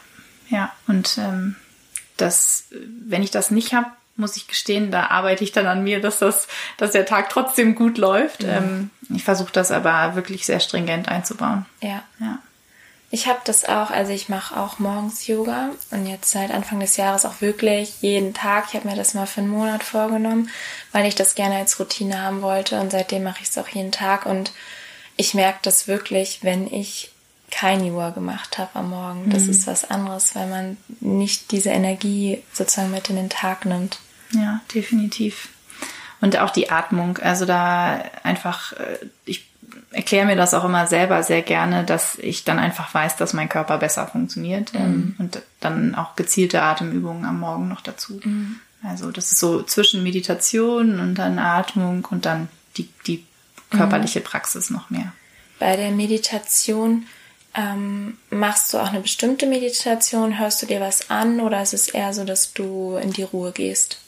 ja. 0.49 0.73
Und 0.87 1.19
ähm, 1.19 1.57
das, 2.17 2.67
wenn 2.71 3.23
ich 3.23 3.33
das 3.33 3.51
nicht 3.51 3.75
habe, 3.75 3.91
muss 4.17 4.37
ich 4.37 4.47
gestehen, 4.47 4.91
da 4.91 5.07
arbeite 5.07 5.43
ich 5.43 5.53
dann 5.53 5.67
an 5.67 5.83
mir, 5.85 6.01
dass 6.01 6.19
das, 6.19 6.47
dass 6.77 6.93
der 6.93 7.07
Tag 7.07 7.31
trotzdem 7.31 7.75
gut 7.75 7.99
läuft. 7.99 8.43
Ja. 8.43 8.59
Ähm, 8.59 8.91
ich 9.15 9.25
versuche 9.25 9.53
das 9.53 9.71
aber 9.71 10.15
wirklich 10.15 10.47
sehr 10.47 10.61
stringent 10.61 11.09
einzubauen. 11.09 11.67
Ja. 11.81 12.03
ja. 12.21 12.39
Ich 13.11 13.27
habe 13.27 13.41
das 13.45 13.67
auch, 13.67 13.91
also 13.91 14.11
ich 14.13 14.31
mache 14.31 14.59
auch 14.59 14.79
morgens 14.79 15.27
Yoga 15.27 15.71
und 15.91 16.07
jetzt 16.07 16.31
seit 16.31 16.51
Anfang 16.51 16.81
des 16.81 16.97
Jahres 16.97 17.27
auch 17.27 17.43
wirklich 17.43 18.01
jeden 18.01 18.33
Tag. 18.33 18.69
Ich 18.69 18.75
habe 18.75 18.89
mir 18.89 18.97
das 18.97 19.13
mal 19.13 19.27
für 19.27 19.43
einen 19.43 19.51
Monat 19.51 19.83
vorgenommen, 19.83 20.49
weil 20.93 21.07
ich 21.07 21.15
das 21.15 21.35
gerne 21.35 21.57
als 21.57 21.79
Routine 21.79 22.23
haben 22.23 22.41
wollte 22.41 22.81
und 22.81 22.91
seitdem 22.91 23.23
mache 23.23 23.43
ich 23.43 23.51
es 23.51 23.59
auch 23.59 23.69
jeden 23.69 23.93
Tag 23.93 24.25
und 24.25 24.53
ich 25.19 25.35
merke 25.35 25.59
das 25.61 25.89
wirklich, 25.89 26.39
wenn 26.43 26.73
ich 26.73 27.13
kein 27.51 27.85
Yoga 27.85 28.11
gemacht 28.11 28.57
habe 28.57 28.71
am 28.75 28.91
Morgen. 28.91 29.29
Das 29.29 29.43
mhm. 29.43 29.51
ist 29.51 29.67
was 29.67 29.89
anderes, 29.91 30.35
weil 30.35 30.47
man 30.47 30.79
nicht 31.01 31.53
diese 31.53 31.69
Energie 31.69 32.43
sozusagen 32.53 32.91
mit 32.91 33.11
in 33.11 33.17
den 33.17 33.29
Tag 33.29 33.67
nimmt. 33.67 33.99
Ja, 34.33 34.61
definitiv. 34.75 35.49
Und 36.21 36.39
auch 36.39 36.51
die 36.51 36.71
Atmung. 36.71 37.19
Also 37.19 37.47
da 37.47 38.05
einfach, 38.23 38.73
äh, 38.75 38.99
ich 39.25 39.47
erkläre 39.91 40.27
mir 40.27 40.37
das 40.37 40.55
auch 40.55 40.65
immer 40.65 40.87
selber 40.87 41.23
sehr 41.23 41.43
gerne, 41.43 41.85
dass 41.85 42.17
ich 42.19 42.45
dann 42.45 42.59
einfach 42.59 42.93
weiß, 42.93 43.17
dass 43.17 43.33
mein 43.33 43.49
Körper 43.49 43.79
besser 43.79 44.07
funktioniert. 44.07 44.73
Ähm, 44.75 44.95
mhm. 44.95 45.15
Und 45.19 45.43
dann 45.61 45.95
auch 45.95 46.17
gezielte 46.17 46.63
Atemübungen 46.63 47.25
am 47.25 47.41
Morgen 47.41 47.69
noch 47.69 47.81
dazu. 47.81 48.21
Mhm. 48.23 48.61
Also 48.83 49.11
das 49.11 49.33
ist 49.33 49.39
so 49.39 49.63
zwischen 49.63 50.03
Meditation 50.03 50.99
und 50.99 51.15
dann 51.15 51.39
Atmung 51.39 52.07
und 52.11 52.27
dann 52.27 52.49
die, 52.77 52.89
die 53.07 53.25
körperliche 53.71 54.21
mhm. 54.21 54.25
Praxis 54.25 54.71
noch 54.71 54.91
mehr. 54.91 55.13
Bei 55.59 55.77
der 55.77 55.91
Meditation 55.91 57.07
ähm, 57.55 58.17
machst 58.31 58.73
du 58.73 58.79
auch 58.79 58.89
eine 58.89 59.01
bestimmte 59.01 59.47
Meditation? 59.47 60.39
Hörst 60.39 60.63
du 60.63 60.67
dir 60.67 60.81
was 60.81 61.11
an 61.11 61.41
oder 61.41 61.63
ist 61.63 61.75
es 61.75 61.89
eher 61.89 62.15
so, 62.15 62.25
dass 62.25 62.53
du 62.53 62.97
in 62.97 63.13
die 63.13 63.23
Ruhe 63.23 63.53
gehst? 63.53 63.99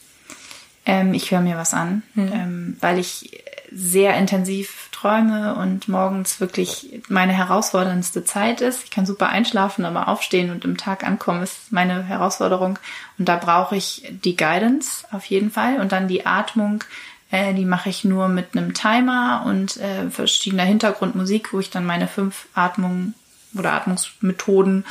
Ähm, 0.85 1.13
ich 1.13 1.31
höre 1.31 1.41
mir 1.41 1.57
was 1.57 1.73
an, 1.73 2.03
mhm. 2.13 2.31
ähm, 2.33 2.77
weil 2.79 2.99
ich 2.99 3.43
sehr 3.71 4.17
intensiv 4.17 4.89
träume 4.91 5.55
und 5.55 5.89
morgens 5.89 6.39
wirklich 6.39 7.01
meine 7.09 7.33
herausforderndste 7.33 8.23
Zeit 8.23 8.61
ist. 8.61 8.85
Ich 8.85 8.91
kann 8.91 9.05
super 9.05 9.29
einschlafen, 9.29 9.83
aber 9.83 10.07
aufstehen 10.07 10.49
und 10.49 10.63
im 10.63 10.77
Tag 10.77 11.05
ankommen 11.05 11.43
ist 11.43 11.71
meine 11.71 12.03
Herausforderung. 12.03 12.79
Und 13.17 13.27
da 13.27 13.35
brauche 13.35 13.75
ich 13.75 14.03
die 14.23 14.37
Guidance 14.37 15.05
auf 15.11 15.25
jeden 15.25 15.51
Fall 15.51 15.79
und 15.81 15.91
dann 15.91 16.07
die 16.07 16.25
Atmung. 16.25 16.83
Äh, 17.31 17.53
die 17.53 17.65
mache 17.65 17.89
ich 17.89 18.05
nur 18.05 18.29
mit 18.29 18.55
einem 18.55 18.73
Timer 18.73 19.43
und 19.45 19.77
äh, 19.77 20.09
verschiedener 20.09 20.63
Hintergrundmusik, 20.63 21.51
wo 21.51 21.59
ich 21.59 21.69
dann 21.69 21.85
meine 21.85 22.07
fünf 22.07 22.47
Atmungen 22.53 23.13
oder 23.57 23.73
Atmungsmethoden 23.73 24.85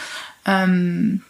ähm, 0.45 1.23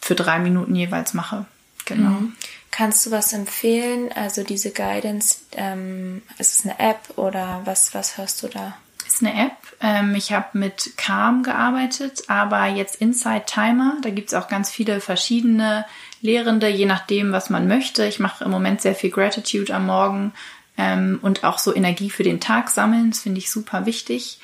für 0.00 0.14
drei 0.14 0.38
Minuten 0.38 0.74
jeweils 0.74 1.14
mache. 1.14 1.46
Genau. 1.84 2.10
Mhm. 2.10 2.36
Kannst 2.70 3.04
du 3.04 3.10
was 3.10 3.32
empfehlen? 3.32 4.10
Also 4.12 4.44
diese 4.44 4.70
Guidance, 4.70 5.40
ähm, 5.52 6.22
ist 6.38 6.54
es 6.54 6.64
eine 6.64 6.78
App 6.78 7.16
oder 7.16 7.60
was, 7.64 7.94
was 7.94 8.16
hörst 8.16 8.42
du 8.42 8.48
da? 8.48 8.76
Ist 9.06 9.22
eine 9.22 9.46
App. 9.46 9.56
Ähm, 9.80 10.14
ich 10.14 10.32
habe 10.32 10.58
mit 10.58 10.96
Calm 10.96 11.42
gearbeitet, 11.42 12.22
aber 12.28 12.66
jetzt 12.66 12.96
Inside 12.96 13.44
Timer. 13.46 13.96
Da 14.00 14.08
gibt's 14.08 14.32
auch 14.32 14.48
ganz 14.48 14.70
viele 14.70 15.00
verschiedene 15.00 15.84
Lehrende, 16.22 16.68
je 16.68 16.86
nachdem, 16.86 17.32
was 17.32 17.50
man 17.50 17.68
möchte. 17.68 18.06
Ich 18.06 18.20
mache 18.20 18.44
im 18.44 18.50
Moment 18.50 18.80
sehr 18.80 18.94
viel 18.94 19.10
Gratitude 19.10 19.74
am 19.74 19.86
Morgen 19.86 20.32
ähm, 20.78 21.18
und 21.20 21.44
auch 21.44 21.58
so 21.58 21.74
Energie 21.74 22.08
für 22.08 22.22
den 22.22 22.40
Tag 22.40 22.70
sammeln. 22.70 23.10
Das 23.10 23.20
finde 23.20 23.38
ich 23.38 23.50
super 23.50 23.84
wichtig 23.84 24.38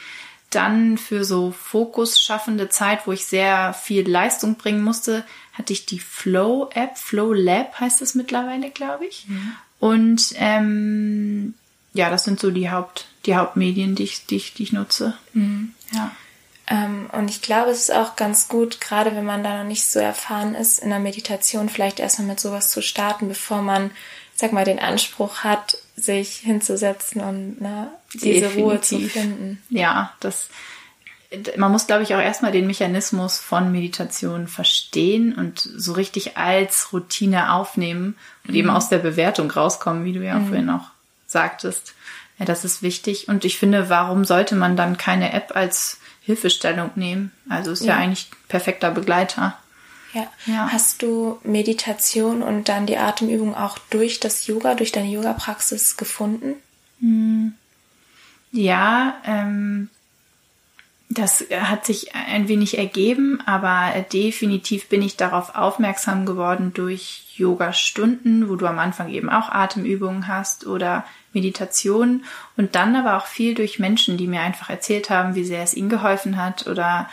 dann 0.50 0.96
für 0.96 1.24
so 1.24 1.50
Fokus 1.50 2.20
schaffende 2.20 2.68
Zeit, 2.68 3.06
wo 3.06 3.12
ich 3.12 3.26
sehr 3.26 3.74
viel 3.74 4.08
Leistung 4.08 4.56
bringen 4.56 4.82
musste, 4.82 5.24
hatte 5.58 5.72
ich 5.72 5.84
die 5.84 5.98
Flow 5.98 6.70
App, 6.72 6.96
Flow 6.96 7.32
Lab 7.32 7.78
heißt 7.80 8.00
es 8.00 8.14
mittlerweile, 8.14 8.70
glaube 8.70 9.06
ich. 9.06 9.26
Mhm. 9.28 9.52
Und 9.80 10.34
ähm, 10.36 11.54
ja, 11.92 12.10
das 12.10 12.24
sind 12.24 12.40
so 12.40 12.50
die 12.50 12.70
Haupt 12.70 13.06
die 13.26 13.36
Hauptmedien, 13.36 13.94
die 13.94 14.04
ich 14.04 14.26
die 14.26 14.36
ich, 14.36 14.54
die 14.54 14.62
ich 14.62 14.72
nutze. 14.72 15.18
Mhm. 15.34 15.74
Ja. 15.92 16.12
Ähm, 16.70 17.08
und 17.12 17.28
ich 17.28 17.42
glaube, 17.42 17.70
es 17.70 17.88
ist 17.88 17.94
auch 17.94 18.16
ganz 18.16 18.48
gut, 18.48 18.80
gerade 18.80 19.14
wenn 19.14 19.24
man 19.24 19.42
da 19.42 19.58
noch 19.58 19.68
nicht 19.68 19.84
so 19.84 19.98
erfahren 19.98 20.54
ist, 20.54 20.78
in 20.78 20.90
der 20.90 20.98
Meditation 20.98 21.68
vielleicht 21.68 21.98
erstmal 21.98 22.28
mit 22.28 22.40
sowas 22.40 22.70
zu 22.70 22.82
starten, 22.82 23.28
bevor 23.28 23.62
man, 23.62 23.90
sag 24.34 24.52
mal, 24.52 24.64
den 24.64 24.78
Anspruch 24.78 25.38
hat, 25.38 25.78
sich 25.96 26.36
hinzusetzen 26.36 27.22
und 27.22 27.60
ne, 27.60 27.90
diese 28.12 28.40
Definitiv. 28.40 28.62
Ruhe 28.62 28.80
zu 28.80 29.00
finden. 29.00 29.62
Ja, 29.70 30.14
das 30.20 30.48
man 31.56 31.72
muss, 31.72 31.86
glaube 31.86 32.02
ich, 32.04 32.14
auch 32.14 32.20
erstmal 32.20 32.52
den 32.52 32.66
Mechanismus 32.66 33.38
von 33.38 33.70
Meditation 33.70 34.48
verstehen 34.48 35.34
und 35.34 35.60
so 35.60 35.92
richtig 35.92 36.36
als 36.38 36.92
Routine 36.92 37.52
aufnehmen 37.52 38.16
und 38.44 38.52
mhm. 38.52 38.56
eben 38.56 38.70
aus 38.70 38.88
der 38.88 38.98
Bewertung 38.98 39.50
rauskommen, 39.50 40.04
wie 40.04 40.14
du 40.14 40.24
ja 40.24 40.38
mhm. 40.38 40.46
vorhin 40.46 40.70
auch 40.70 40.86
sagtest. 41.26 41.94
Ja, 42.38 42.46
das 42.46 42.64
ist 42.64 42.82
wichtig. 42.82 43.28
Und 43.28 43.44
ich 43.44 43.58
finde, 43.58 43.90
warum 43.90 44.24
sollte 44.24 44.54
man 44.54 44.76
dann 44.76 44.96
keine 44.96 45.32
App 45.32 45.54
als 45.54 45.98
Hilfestellung 46.22 46.92
nehmen? 46.94 47.32
Also 47.48 47.72
ist 47.72 47.84
ja, 47.84 47.94
ja 47.94 48.00
eigentlich 48.00 48.30
perfekter 48.48 48.90
Begleiter. 48.90 49.58
Ja. 50.14 50.26
ja. 50.46 50.68
Hast 50.72 51.02
du 51.02 51.38
Meditation 51.42 52.42
und 52.42 52.70
dann 52.70 52.86
die 52.86 52.96
Atemübung 52.96 53.54
auch 53.54 53.76
durch 53.90 54.20
das 54.20 54.46
Yoga, 54.46 54.74
durch 54.74 54.92
deine 54.92 55.08
Yoga-Praxis 55.08 55.98
gefunden? 55.98 56.54
Hm. 57.00 57.52
Ja, 58.50 59.16
ähm, 59.26 59.90
das 61.10 61.44
hat 61.50 61.86
sich 61.86 62.14
ein 62.14 62.48
wenig 62.48 62.76
ergeben, 62.76 63.40
aber 63.46 63.92
definitiv 64.12 64.88
bin 64.88 65.00
ich 65.00 65.16
darauf 65.16 65.54
aufmerksam 65.54 66.26
geworden 66.26 66.72
durch 66.74 67.24
Yoga-Stunden, 67.36 68.48
wo 68.48 68.56
du 68.56 68.66
am 68.66 68.78
Anfang 68.78 69.08
eben 69.08 69.30
auch 69.30 69.48
Atemübungen 69.48 70.28
hast 70.28 70.66
oder 70.66 71.06
Meditation 71.32 72.24
und 72.56 72.74
dann 72.74 72.94
aber 72.94 73.16
auch 73.16 73.26
viel 73.26 73.54
durch 73.54 73.78
Menschen, 73.78 74.18
die 74.18 74.26
mir 74.26 74.40
einfach 74.40 74.68
erzählt 74.68 75.08
haben, 75.08 75.34
wie 75.34 75.44
sehr 75.44 75.62
es 75.62 75.74
ihnen 75.74 75.88
geholfen 75.88 76.36
hat 76.36 76.66
oder 76.66 77.08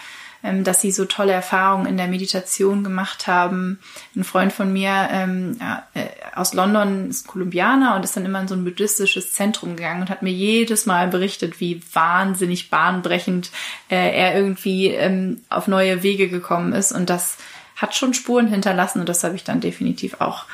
dass 0.63 0.81
sie 0.81 0.91
so 0.91 1.05
tolle 1.05 1.33
Erfahrungen 1.33 1.85
in 1.85 1.97
der 1.97 2.07
Meditation 2.07 2.83
gemacht 2.83 3.27
haben. 3.27 3.79
Ein 4.15 4.23
Freund 4.23 4.53
von 4.53 4.71
mir 4.71 5.07
ähm, 5.11 5.57
äh, 5.93 6.05
aus 6.35 6.53
London 6.53 7.09
ist 7.09 7.27
Kolumbianer 7.27 7.95
und 7.95 8.03
ist 8.03 8.15
dann 8.15 8.25
immer 8.25 8.41
in 8.41 8.47
so 8.47 8.55
ein 8.55 8.63
buddhistisches 8.63 9.33
Zentrum 9.33 9.75
gegangen 9.75 10.01
und 10.01 10.09
hat 10.09 10.21
mir 10.21 10.31
jedes 10.31 10.85
Mal 10.85 11.07
berichtet, 11.07 11.59
wie 11.59 11.81
wahnsinnig 11.93 12.69
bahnbrechend 12.69 13.51
äh, 13.89 14.17
er 14.17 14.35
irgendwie 14.35 14.87
ähm, 14.87 15.41
auf 15.49 15.67
neue 15.67 16.03
Wege 16.03 16.29
gekommen 16.29 16.73
ist. 16.73 16.91
Und 16.91 17.09
das 17.09 17.37
hat 17.75 17.95
schon 17.95 18.13
Spuren 18.13 18.47
hinterlassen 18.47 18.99
und 18.99 19.09
das 19.09 19.23
habe 19.23 19.35
ich 19.35 19.43
dann 19.43 19.61
definitiv 19.61 20.21
auch 20.21 20.45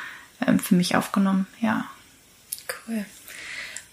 ähm, 0.45 0.59
für 0.59 0.75
mich 0.75 0.95
aufgenommen. 0.95 1.47
Ja. 1.59 1.85
Cool. 2.87 3.05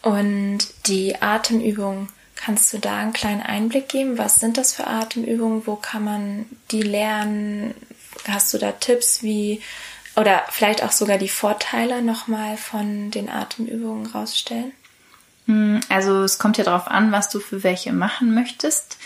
Und 0.03 0.59
die 0.87 1.21
Atemübung 1.21 2.09
Kannst 2.41 2.73
du 2.73 2.79
da 2.79 2.99
einen 2.99 3.13
kleinen 3.13 3.43
Einblick 3.43 3.89
geben? 3.89 4.17
Was 4.17 4.37
sind 4.37 4.59
das 4.59 4.73
für 4.73 4.87
Atemübungen? 4.87 5.67
Wo 5.67 5.75
kann 5.75 6.05
man 6.05 6.47
die 6.71 6.83
lernen? 6.83 7.75
Hast 8.29 8.55
du 8.55 8.59
da 8.59 8.73
Tipps, 8.73 9.23
wie 9.23 9.61
oder 10.15 10.45
vielleicht 10.51 10.83
auch 10.83 10.93
sogar 10.93 11.19
die 11.19 11.29
Vorteile 11.29 12.01
nochmal 12.01 12.57
von 12.57 13.11
den 13.11 13.29
Atemübungen 13.29 14.07
rausstellen? 14.07 14.73
Hm, 15.47 15.81
also 15.89 16.23
es 16.23 16.39
kommt 16.39 16.59
ja 16.59 16.65
darauf 16.65 16.87
an, 16.87 17.11
was 17.11 17.29
du 17.29 17.41
für 17.41 17.65
welche 17.65 17.93
machen 17.93 18.35
möchtest. 18.35 18.99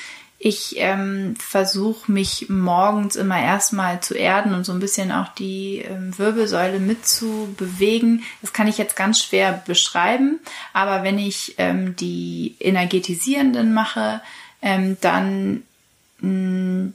Ich 0.44 0.74
ähm, 0.78 1.36
versuche 1.38 2.10
mich 2.10 2.48
morgens 2.48 3.14
immer 3.14 3.40
erstmal 3.40 4.00
zu 4.00 4.14
erden 4.14 4.54
und 4.54 4.64
so 4.64 4.72
ein 4.72 4.80
bisschen 4.80 5.12
auch 5.12 5.28
die 5.28 5.84
ähm, 5.88 6.18
Wirbelsäule 6.18 6.80
mitzubewegen. 6.80 8.24
Das 8.40 8.52
kann 8.52 8.66
ich 8.66 8.76
jetzt 8.76 8.96
ganz 8.96 9.22
schwer 9.22 9.62
beschreiben, 9.64 10.40
aber 10.72 11.04
wenn 11.04 11.16
ich 11.16 11.54
ähm, 11.58 11.94
die 11.94 12.56
energetisierenden 12.58 13.72
mache, 13.72 14.20
ähm, 14.62 14.96
dann 15.00 15.62
mh, 16.18 16.28
hm, 16.28 16.94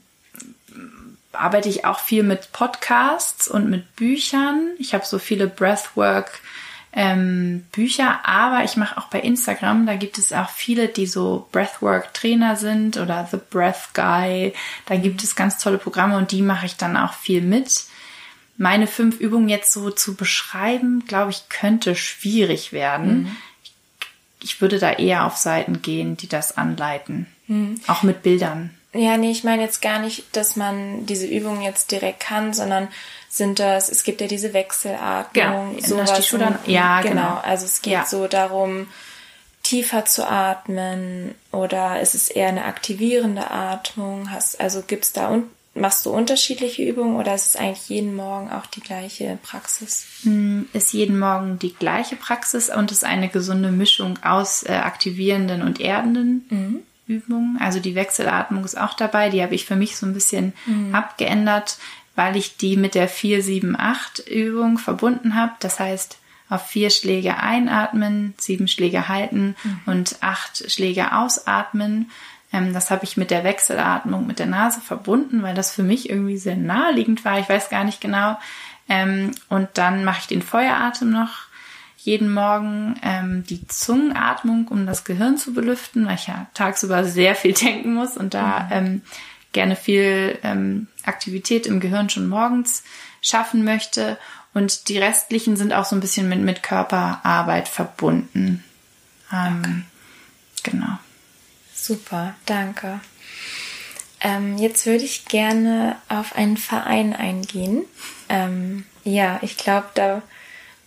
arbeite 1.32 1.70
ich 1.70 1.86
auch 1.86 2.00
viel 2.00 2.24
mit 2.24 2.52
Podcasts 2.52 3.48
und 3.48 3.70
mit 3.70 3.96
Büchern. 3.96 4.72
Ich 4.78 4.94
habe 4.94 5.06
so 5.06 5.20
viele 5.20 5.48
Breathwork 5.48 6.42
ähm, 7.00 7.64
Bücher, 7.72 8.28
aber 8.28 8.64
ich 8.64 8.76
mache 8.76 8.98
auch 8.98 9.06
bei 9.06 9.20
Instagram, 9.20 9.86
da 9.86 9.96
gibt 9.96 10.18
es 10.18 10.34
auch 10.34 10.50
viele, 10.50 10.88
die 10.88 11.06
so 11.06 11.48
Breathwork-Trainer 11.52 12.56
sind 12.56 12.98
oder 12.98 13.28
The 13.30 13.38
Breath 13.52 13.94
Guy. 13.94 14.52
Da 14.88 14.96
gibt 14.96 15.24
es 15.24 15.36
ganz 15.36 15.60
tolle 15.60 15.78
Programme 15.78 16.18
und 16.18 16.32
die 16.32 16.42
mache 16.42 16.66
ich 16.66 16.76
dann 16.76 16.98
auch 16.98 17.14
viel 17.14 17.42
mit. 17.42 17.84
Meine 18.58 18.88
fünf 18.88 19.20
Übungen 19.20 19.48
jetzt 19.48 19.72
so 19.72 19.92
zu 19.92 20.16
beschreiben, 20.16 21.04
glaube 21.08 21.30
ich, 21.30 21.50
könnte 21.50 21.96
schwierig 21.96 22.74
werden. 22.74 23.26
Mhm. 23.26 23.36
Ich 24.42 24.60
würde 24.60 24.80
da 24.80 24.94
eher 24.94 25.26
auf 25.26 25.38
Seiten 25.38 25.84
gehen, 25.84 26.18
die 26.18 26.28
das 26.28 26.58
anleiten. 26.58 27.28
Mhm. 27.46 27.80
Auch 27.86 28.02
mit 28.02 28.24
Bildern. 28.24 28.72
Ja, 28.94 29.18
nee, 29.18 29.30
ich 29.30 29.44
meine 29.44 29.62
jetzt 29.62 29.84
gar 29.84 30.00
nicht, 30.00 30.36
dass 30.36 30.56
man 30.56 31.06
diese 31.06 31.28
Übungen 31.28 31.62
jetzt 31.62 31.92
direkt 31.92 32.22
kann, 32.22 32.56
sondern 32.56 32.88
sind 33.30 33.60
das, 33.60 33.90
es 33.90 34.04
gibt 34.04 34.22
ja 34.22 34.28
diese 34.28 34.54
Wechselatmung, 34.54 35.76
genau. 35.76 35.88
sowas. 35.88 36.30
Dann, 36.30 36.60
ja, 36.66 37.02
genau. 37.02 37.14
genau. 37.14 37.42
Also 37.44 37.66
es 37.66 37.82
geht 37.82 37.94
ja. 37.94 38.06
so 38.06 38.28
darum, 38.28 38.88
tiefer 39.64 40.06
zu 40.06 40.28
atmen 40.28 41.36
oder 41.52 42.00
ist 42.00 42.16
es 42.16 42.30
eher 42.30 42.48
eine 42.48 42.66
aktivierende 42.66 43.52
Atmung? 43.52 44.32
Hast, 44.32 44.60
also 44.62 44.82
gibt's 44.82 45.12
da 45.12 45.28
und 45.28 45.46
machst 45.76 46.06
du 46.06 46.12
unterschiedliche 46.12 46.84
Übungen 46.84 47.18
oder 47.18 47.36
ist 47.36 47.48
es 47.48 47.56
eigentlich 47.56 47.90
jeden 47.90 48.16
Morgen 48.16 48.50
auch 48.50 48.66
die 48.66 48.80
gleiche 48.82 49.38
Praxis? 49.44 50.06
Hm, 50.24 50.68
ist 50.74 50.94
jeden 50.94 51.20
Morgen 51.20 51.60
die 51.60 51.74
gleiche 51.74 52.16
Praxis 52.16 52.70
und 52.70 52.92
ist 52.92 53.04
eine 53.04 53.30
gesunde 53.30 53.72
Mischung 53.72 54.18
aus 54.24 54.64
äh, 54.64 54.72
aktivierenden 54.72 55.62
und 55.62 55.80
erdenden 55.80 56.46
mhm. 56.50 56.80
Übungen. 57.08 57.58
Also 57.60 57.80
die 57.80 57.96
Wechselatmung 57.96 58.64
ist 58.66 58.78
auch 58.78 58.94
dabei. 58.94 59.30
Die 59.30 59.42
habe 59.42 59.56
ich 59.56 59.66
für 59.66 59.76
mich 59.76 59.98
so 59.98 60.06
ein 60.06 60.14
bisschen 60.14 60.54
mhm. 60.66 60.94
abgeändert, 60.94 61.78
weil 62.18 62.36
ich 62.36 62.58
die 62.58 62.78
mit 62.78 62.96
der 62.96 63.08
4-7-8 63.08 64.28
Übung 64.28 64.80
verbunden 64.80 65.36
habe. 65.36 65.54
Das 65.60 65.80
heißt, 65.80 66.18
auf 66.50 66.66
vier 66.66 66.90
Schläge 66.90 67.38
einatmen, 67.38 68.34
sieben 68.40 68.68
Schläge 68.68 69.08
halten 69.08 69.56
mhm. 69.64 69.80
und 69.86 70.18
acht 70.22 70.70
Schläge 70.72 71.16
ausatmen. 71.16 72.10
Ähm, 72.52 72.74
das 72.74 72.90
habe 72.90 73.04
ich 73.04 73.18
mit 73.18 73.30
der 73.30 73.44
Wechselatmung 73.44 74.26
mit 74.26 74.40
der 74.40 74.48
Nase 74.48 74.82
verbunden, 74.82 75.44
weil 75.44 75.54
das 75.54 75.72
für 75.72 75.84
mich 75.84 76.10
irgendwie 76.10 76.38
sehr 76.38 76.56
naheliegend 76.56 77.24
war. 77.24 77.38
Ich 77.38 77.50
weiß 77.50 77.70
gar 77.70 77.84
nicht 77.84 78.02
genau. 78.02 78.40
Ähm, 78.90 79.32
und 79.48 79.70
dann 79.76 80.04
mache 80.04 80.22
ich 80.22 80.28
den 80.28 80.42
Feueratem 80.42 81.12
noch 81.12 81.46
jeden 81.98 82.34
Morgen 82.34 83.00
ähm, 83.04 83.44
die 83.48 83.68
Zungenatmung, 83.68 84.70
um 84.70 84.88
das 84.88 85.04
Gehirn 85.04 85.38
zu 85.38 85.54
belüften, 85.54 86.08
weil 86.08 86.16
ich 86.16 86.26
ja 86.26 86.48
tagsüber 86.56 87.04
sehr 87.04 87.36
viel 87.36 87.54
denken 87.54 87.94
muss 87.94 88.18
und 88.18 88.34
da 88.34 88.70
mhm. 88.74 89.04
Gerne 89.52 89.76
viel 89.76 90.38
ähm, 90.44 90.88
Aktivität 91.04 91.66
im 91.66 91.80
Gehirn 91.80 92.10
schon 92.10 92.28
morgens 92.28 92.84
schaffen 93.22 93.64
möchte. 93.64 94.18
Und 94.54 94.90
die 94.90 94.98
restlichen 94.98 95.58
sind 95.58 95.74
auch 95.74 95.86
so 95.86 95.96
ein 95.96 96.00
bisschen 96.00 96.30
mit, 96.30 96.40
mit 96.40 96.64
Körperarbeit 96.64 97.68
verbunden. 97.68 98.64
Ähm, 99.32 99.60
okay. 99.60 100.72
Genau. 100.72 100.98
Super, 101.74 102.36
danke. 102.46 103.00
Ähm, 104.20 104.58
jetzt 104.58 104.86
würde 104.86 105.06
ich 105.06 105.26
gerne 105.26 105.96
auf 106.10 106.36
einen 106.36 106.58
Verein 106.58 107.16
eingehen. 107.16 107.86
Ähm, 108.30 108.86
ja, 109.04 109.40
ich 109.44 109.58
glaube, 109.58 109.88
da 109.94 110.22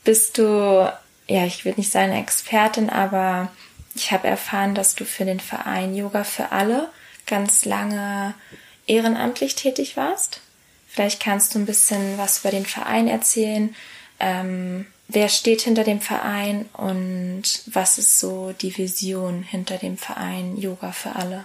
bist 0.04 0.37
du 0.37 0.90
ja, 1.30 1.46
ich 1.46 1.64
will 1.64 1.74
nicht 1.76 1.92
sagen 1.92 2.12
Expertin, 2.12 2.90
aber 2.90 3.52
ich 3.94 4.11
habe 4.11 4.26
erfahren, 4.26 4.74
dass 4.74 4.96
du 4.96 5.04
für 5.04 5.24
den 5.24 5.38
Verein 5.38 5.94
Yoga 5.94 6.24
für 6.24 6.50
alle 6.50 6.90
ganz 7.30 7.64
lange 7.64 8.34
ehrenamtlich 8.86 9.54
tätig 9.54 9.96
warst. 9.96 10.40
Vielleicht 10.88 11.22
kannst 11.22 11.54
du 11.54 11.60
ein 11.60 11.66
bisschen 11.66 12.18
was 12.18 12.40
über 12.40 12.50
den 12.50 12.66
Verein 12.66 13.06
erzählen. 13.06 13.74
Ähm, 14.18 14.86
wer 15.08 15.28
steht 15.28 15.62
hinter 15.62 15.84
dem 15.84 16.00
Verein 16.00 16.66
und 16.72 17.42
was 17.66 17.96
ist 17.96 18.18
so 18.18 18.52
die 18.60 18.76
Vision 18.76 19.42
hinter 19.42 19.78
dem 19.78 19.96
Verein 19.96 20.56
Yoga 20.56 20.92
für 20.92 21.14
alle? 21.14 21.44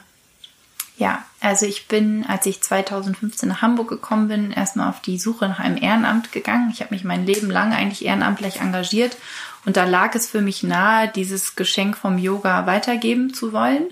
Ja, 0.97 1.25
also 1.41 1.65
ich 1.65 1.87
bin, 1.87 2.25
als 2.25 2.45
ich 2.45 2.61
2015 2.61 3.49
nach 3.49 3.61
Hamburg 3.61 3.89
gekommen 3.89 4.29
bin, 4.29 4.51
erstmal 4.51 4.89
auf 4.89 5.01
die 5.01 5.19
Suche 5.19 5.47
nach 5.47 5.59
einem 5.59 5.77
Ehrenamt 5.77 6.31
gegangen. 6.31 6.71
Ich 6.73 6.79
habe 6.79 6.93
mich 6.93 7.03
mein 7.03 7.25
Leben 7.25 7.51
lang 7.51 7.73
eigentlich 7.73 8.05
ehrenamtlich 8.05 8.61
engagiert 8.61 9.17
und 9.65 9.77
da 9.77 9.83
lag 9.83 10.15
es 10.15 10.27
für 10.27 10.41
mich 10.41 10.63
nahe, 10.63 11.09
dieses 11.09 11.55
Geschenk 11.55 11.97
vom 11.97 12.17
Yoga 12.17 12.65
weitergeben 12.65 13.33
zu 13.33 13.51
wollen. 13.51 13.87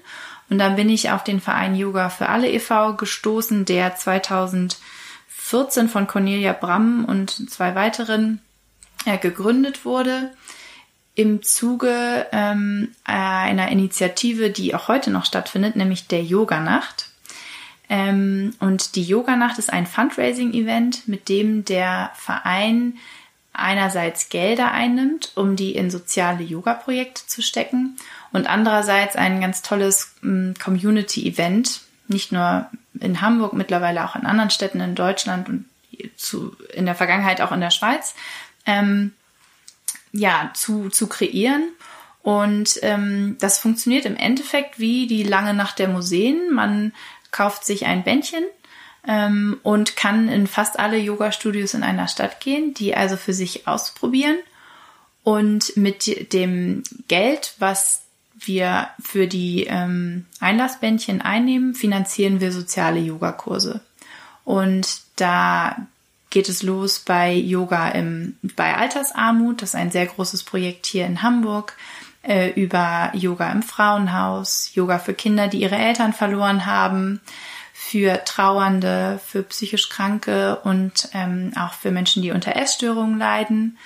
Und 0.54 0.60
dann 0.60 0.76
bin 0.76 0.88
ich 0.88 1.10
auf 1.10 1.24
den 1.24 1.42
Verein 1.42 1.76
Yoga 1.76 2.10
für 2.10 2.30
alle 2.30 2.48
e.V. 2.48 2.94
gestoßen, 2.94 3.66
der 3.66 3.96
2014 3.96 5.89
von 5.89 6.06
Cornelia 6.06 6.54
Bramm 6.54 7.06
und 7.06 7.50
zwei 7.50 7.74
weiteren 7.74 8.39
äh, 9.08 9.18
gegründet 9.18 9.84
wurde 9.84 10.30
im 11.16 11.42
Zuge 11.42 12.28
ähm, 12.32 12.89
einer 13.04 13.70
Initiative, 13.70 14.52
die 14.52 14.76
auch 14.76 14.89
heute 14.89 15.10
noch 15.10 15.26
stattfindet, 15.26 15.76
nämlich 15.76 16.08
der 16.08 16.24
Yoga-Nacht. 16.24 17.10
Ähm, 17.89 18.54
und 18.60 18.96
die 18.96 19.06
Yoga-Nacht 19.06 19.58
ist 19.58 19.74
ein 19.74 19.88
Fundraising-Event, 19.88 21.08
mit 21.08 21.30
dem 21.30 21.66
der 21.66 22.12
Verein 22.13 23.00
einerseits 23.54 24.30
Gelder 24.30 24.72
einnimmt, 24.72 25.32
um 25.36 25.56
die 25.56 25.76
in 25.76 25.92
soziale 25.92 26.44
Yoga-Projekte 26.44 27.26
zu 27.28 27.42
stecken 27.42 27.98
und 28.32 28.48
andererseits 28.48 29.16
ein 29.16 29.39
ganz 29.39 29.62
tolles 29.62 30.16
ähm, 30.24 30.56
Community-Event, 30.62 31.82
nicht 32.08 32.32
nur 32.32 32.68
in 33.00 33.22
Hamburg, 33.22 33.54
mittlerweile 33.54 34.04
auch 34.04 34.16
in 34.16 34.26
anderen 34.26 34.50
Städten 34.50 34.82
in 34.82 34.96
Deutschland 34.96 35.50
und 35.50 35.66
zu, 36.18 36.56
in 36.74 36.86
der 36.86 36.96
Vergangenheit 36.96 37.42
auch 37.42 37.52
in 37.52 37.62
der 37.62 37.72
Schweiz, 37.72 38.16
ähm, 38.66 39.13
ja, 40.12 40.52
zu, 40.54 40.89
zu 40.89 41.08
kreieren. 41.08 41.70
Und 42.24 42.80
ähm, 42.82 43.38
das 43.39 43.60
funktioniert 43.60 44.06
im 44.06 44.16
Endeffekt 44.16 44.80
wie 44.80 45.08
die 45.08 45.24
lange 45.24 45.54
Nacht 45.54 45.80
der 45.80 45.89
Museen. 45.89 46.54
Man 46.54 46.94
kauft 47.32 47.66
sich 47.66 47.86
ein 47.86 48.04
Bändchen 48.04 48.44
ähm, 49.08 49.60
und 49.63 49.96
kann 49.96 50.30
in 50.30 50.48
fast 50.48 50.80
alle 50.80 50.98
Yoga-Studios 50.98 51.74
in 51.74 51.84
einer 51.84 52.08
Stadt 52.08 52.39
gehen, 52.39 52.74
die 52.74 52.96
also 52.96 53.18
für 53.18 53.34
sich 53.34 53.68
ausprobieren. 53.68 54.38
Und 55.24 55.78
mit 55.78 56.34
dem 56.34 56.84
Geld, 57.08 57.56
was 57.60 58.04
wir 58.38 58.89
für 59.02 59.28
die 59.28 59.66
ähm, 59.70 60.26
Einlassbändchen 60.39 61.22
einnehmen, 61.22 61.76
finanzieren 61.76 62.42
wir 62.42 62.52
soziale 62.52 63.00
Yogakurse. 63.00 63.82
Und 64.44 65.02
da 65.16 65.88
geht 66.30 66.50
es 66.50 66.63
los 66.63 67.00
bei 67.00 67.32
Yoga 67.34 67.89
im, 67.89 68.38
bei 68.56 68.76
Altersarmut. 68.76 69.62
Das 69.62 69.70
ist 69.70 69.76
ein 69.76 69.92
sehr 69.92 70.08
großes 70.08 70.44
Projekt 70.44 70.88
hier 70.88 71.06
in 71.06 71.22
Hamburg. 71.22 71.78
Äh, 72.24 72.52
über 72.52 73.12
Yoga 73.13 73.52
im 73.52 73.62
Frauenhaus, 73.63 74.72
Yoga 74.74 74.98
für 74.98 75.13
Kinder, 75.13 75.50
die 75.50 75.62
ihre 75.62 75.76
Eltern 75.76 76.13
verloren 76.13 76.66
haben, 76.66 77.20
für 77.74 78.24
Trauernde, 78.24 79.20
für 79.26 79.44
psychisch 79.44 79.90
Kranke 79.90 80.60
und 80.64 81.10
ähm, 81.14 81.52
auch 81.58 81.74
für 81.74 81.92
Menschen, 81.92 82.22
die 82.22 82.32
unter 82.32 82.56
Essstörungen 82.56 83.18
leiden, 83.18 83.78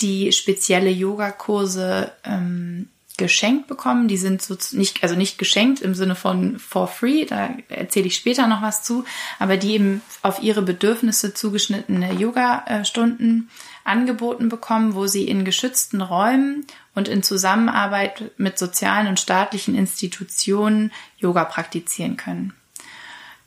die 0.00 0.32
spezielle 0.32 0.90
Yogakurse 0.90 2.10
ähm, 2.24 2.88
geschenkt 3.18 3.66
bekommen. 3.66 4.08
Die 4.08 4.16
sind 4.16 4.40
so 4.40 4.56
nicht, 4.72 5.02
also 5.02 5.14
nicht 5.14 5.36
geschenkt 5.36 5.82
im 5.82 5.94
Sinne 5.94 6.14
von 6.14 6.58
for 6.58 6.88
free, 6.88 7.26
da 7.26 7.50
erzähle 7.68 8.06
ich 8.06 8.16
später 8.16 8.46
noch 8.46 8.62
was 8.62 8.82
zu, 8.82 9.04
aber 9.38 9.58
die 9.58 9.72
eben 9.72 10.00
auf 10.22 10.42
ihre 10.42 10.62
Bedürfnisse 10.62 11.34
zugeschnittene 11.34 12.14
Yoga-Stunden 12.14 13.50
angeboten 13.84 14.48
bekommen, 14.48 14.94
wo 14.94 15.06
sie 15.06 15.28
in 15.28 15.44
geschützten 15.44 16.00
Räumen 16.00 16.66
und 16.94 17.08
in 17.08 17.22
Zusammenarbeit 17.22 18.30
mit 18.38 18.58
sozialen 18.58 19.08
und 19.08 19.20
staatlichen 19.20 19.74
Institutionen 19.74 20.92
Yoga 21.18 21.44
praktizieren 21.44 22.16
können. 22.16 22.54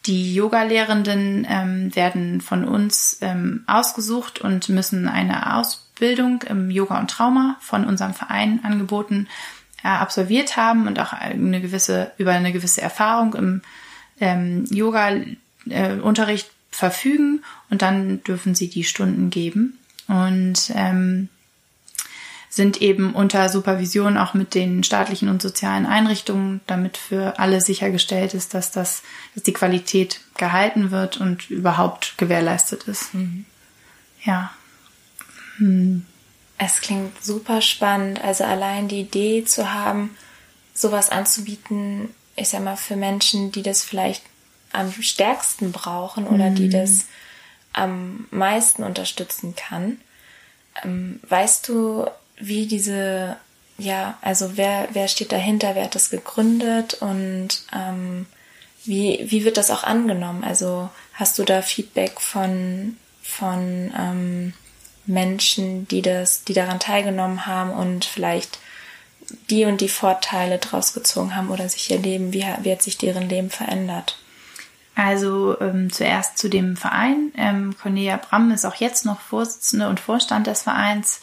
Die 0.07 0.33
Yoga-Lehrenden 0.33 1.45
ähm, 1.47 1.95
werden 1.95 2.41
von 2.41 2.65
uns 2.65 3.19
ähm, 3.21 3.63
ausgesucht 3.67 4.41
und 4.41 4.67
müssen 4.69 5.07
eine 5.07 5.55
Ausbildung 5.55 6.41
im 6.43 6.71
Yoga 6.71 6.99
und 6.99 7.11
Trauma 7.11 7.57
von 7.59 7.85
unserem 7.85 8.15
Verein 8.15 8.61
angeboten 8.63 9.27
äh, 9.83 9.89
absolviert 9.89 10.57
haben 10.57 10.87
und 10.87 10.99
auch 10.99 11.13
eine 11.13 11.61
gewisse, 11.61 12.11
über 12.17 12.31
eine 12.31 12.51
gewisse 12.51 12.81
Erfahrung 12.81 13.35
im 13.35 13.61
ähm, 14.19 14.65
Yoga-Unterricht 14.69 16.47
äh, 16.47 16.51
verfügen 16.71 17.43
und 17.69 17.81
dann 17.81 18.23
dürfen 18.23 18.55
sie 18.55 18.69
die 18.69 18.83
Stunden 18.83 19.29
geben. 19.29 19.77
und 20.07 20.71
ähm, 20.73 21.29
sind 22.51 22.81
eben 22.81 23.13
unter 23.13 23.47
Supervision 23.47 24.17
auch 24.17 24.33
mit 24.33 24.55
den 24.55 24.83
staatlichen 24.83 25.29
und 25.29 25.41
sozialen 25.41 25.85
Einrichtungen, 25.85 26.59
damit 26.67 26.97
für 26.97 27.39
alle 27.39 27.61
sichergestellt 27.61 28.33
ist, 28.33 28.53
dass 28.53 28.71
das, 28.71 29.03
dass 29.33 29.43
die 29.43 29.53
Qualität 29.53 30.19
gehalten 30.35 30.91
wird 30.91 31.15
und 31.15 31.49
überhaupt 31.49 32.17
gewährleistet 32.17 32.83
ist. 32.89 33.13
Mhm. 33.13 33.45
Ja. 34.25 34.51
Hm. 35.59 36.05
Es 36.57 36.81
klingt 36.81 37.23
super 37.23 37.61
spannend. 37.61 38.21
Also 38.21 38.43
allein 38.43 38.89
die 38.89 38.99
Idee 38.99 39.45
zu 39.45 39.73
haben, 39.73 40.17
sowas 40.73 41.09
anzubieten, 41.09 42.13
ich 42.35 42.49
sag 42.49 42.65
mal, 42.65 42.75
für 42.75 42.97
Menschen, 42.97 43.53
die 43.53 43.63
das 43.63 43.81
vielleicht 43.81 44.23
am 44.73 44.91
stärksten 44.91 45.71
brauchen 45.71 46.27
oder 46.27 46.49
mhm. 46.49 46.55
die 46.55 46.69
das 46.69 47.05
am 47.71 48.27
meisten 48.29 48.83
unterstützen 48.83 49.55
kann. 49.55 50.01
Ähm, 50.83 51.21
weißt 51.29 51.69
du, 51.69 52.07
wie 52.41 52.67
diese, 52.67 53.37
ja, 53.77 54.17
also 54.21 54.57
wer, 54.57 54.89
wer 54.93 55.07
steht 55.07 55.31
dahinter, 55.31 55.75
wer 55.75 55.85
hat 55.85 55.95
das 55.95 56.09
gegründet 56.09 56.95
und 56.95 57.63
ähm, 57.73 58.25
wie, 58.83 59.25
wie 59.27 59.45
wird 59.45 59.57
das 59.57 59.71
auch 59.71 59.83
angenommen? 59.83 60.43
Also 60.43 60.89
hast 61.13 61.37
du 61.37 61.43
da 61.43 61.61
Feedback 61.61 62.19
von, 62.19 62.97
von 63.21 63.93
ähm, 63.97 64.53
Menschen, 65.05 65.87
die 65.87 66.01
das, 66.01 66.43
die 66.43 66.53
daran 66.53 66.79
teilgenommen 66.79 67.45
haben 67.45 67.71
und 67.71 68.05
vielleicht 68.05 68.59
die 69.49 69.65
und 69.65 69.81
die 69.81 69.89
Vorteile 69.89 70.57
draus 70.57 70.93
gezogen 70.93 71.35
haben 71.35 71.49
oder 71.49 71.69
sich 71.69 71.89
ihr 71.91 71.99
Leben, 71.99 72.33
wie, 72.33 72.45
wie 72.61 72.71
hat 72.71 72.81
sich 72.81 72.97
deren 72.97 73.29
Leben 73.29 73.49
verändert? 73.49 74.17
Also 74.95 75.59
ähm, 75.61 75.91
zuerst 75.91 76.37
zu 76.37 76.49
dem 76.49 76.75
Verein. 76.75 77.31
Ähm, 77.37 77.75
Cornelia 77.81 78.17
Bramm 78.17 78.51
ist 78.51 78.65
auch 78.65 78.75
jetzt 78.75 79.05
noch 79.05 79.21
Vorsitzende 79.21 79.87
und 79.87 79.99
Vorstand 79.99 80.47
des 80.47 80.63
Vereins. 80.63 81.21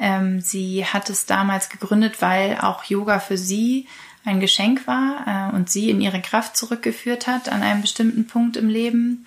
Ähm, 0.00 0.40
sie 0.40 0.84
hat 0.86 1.10
es 1.10 1.26
damals 1.26 1.68
gegründet, 1.68 2.20
weil 2.22 2.58
auch 2.58 2.84
Yoga 2.84 3.20
für 3.20 3.36
sie 3.36 3.86
ein 4.24 4.40
Geschenk 4.40 4.86
war 4.86 5.50
äh, 5.52 5.54
und 5.54 5.70
sie 5.70 5.90
in 5.90 6.00
ihre 6.00 6.20
Kraft 6.20 6.56
zurückgeführt 6.56 7.26
hat 7.26 7.48
an 7.48 7.62
einem 7.62 7.82
bestimmten 7.82 8.26
Punkt 8.26 8.56
im 8.56 8.68
Leben. 8.68 9.26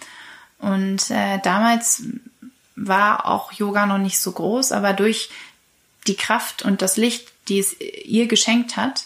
Und 0.57 1.11
äh, 1.11 1.39
damals 1.43 2.03
war 2.75 3.27
auch 3.27 3.51
Yoga 3.51 3.85
noch 3.85 3.99
nicht 3.99 4.19
so 4.19 4.31
groß, 4.31 4.71
aber 4.71 4.93
durch 4.93 5.29
die 6.07 6.15
Kraft 6.15 6.63
und 6.63 6.81
das 6.81 6.97
Licht, 6.97 7.31
die 7.47 7.59
es 7.59 7.75
ihr 7.79 8.27
geschenkt 8.27 8.75
hat, 8.75 9.05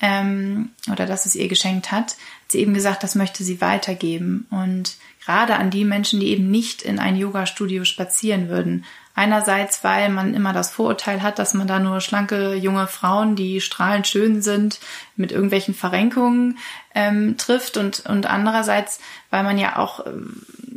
ähm, 0.00 0.70
oder 0.90 1.06
dass 1.06 1.26
es 1.26 1.34
ihr 1.34 1.48
geschenkt 1.48 1.90
hat, 1.90 2.12
hat 2.12 2.16
sie 2.52 2.60
eben 2.60 2.74
gesagt, 2.74 3.02
das 3.02 3.14
möchte 3.14 3.42
sie 3.42 3.60
weitergeben. 3.60 4.46
Und 4.50 4.96
gerade 5.24 5.56
an 5.56 5.70
die 5.70 5.84
Menschen, 5.84 6.20
die 6.20 6.28
eben 6.28 6.50
nicht 6.50 6.82
in 6.82 6.98
ein 6.98 7.16
Yoga-Studio 7.16 7.84
spazieren 7.84 8.48
würden. 8.48 8.84
Einerseits, 9.18 9.82
weil 9.82 10.10
man 10.10 10.32
immer 10.32 10.52
das 10.52 10.70
Vorurteil 10.70 11.22
hat, 11.24 11.40
dass 11.40 11.52
man 11.52 11.66
da 11.66 11.80
nur 11.80 12.00
schlanke 12.00 12.54
junge 12.54 12.86
Frauen, 12.86 13.34
die 13.34 13.60
strahlend 13.60 14.06
schön 14.06 14.42
sind, 14.42 14.78
mit 15.16 15.32
irgendwelchen 15.32 15.74
Verrenkungen 15.74 16.58
ähm, 16.94 17.36
trifft 17.36 17.76
und, 17.78 18.06
und 18.06 18.26
andererseits, 18.26 19.00
weil 19.30 19.42
man 19.42 19.58
ja 19.58 19.76
auch 19.76 20.06
äh, 20.06 20.12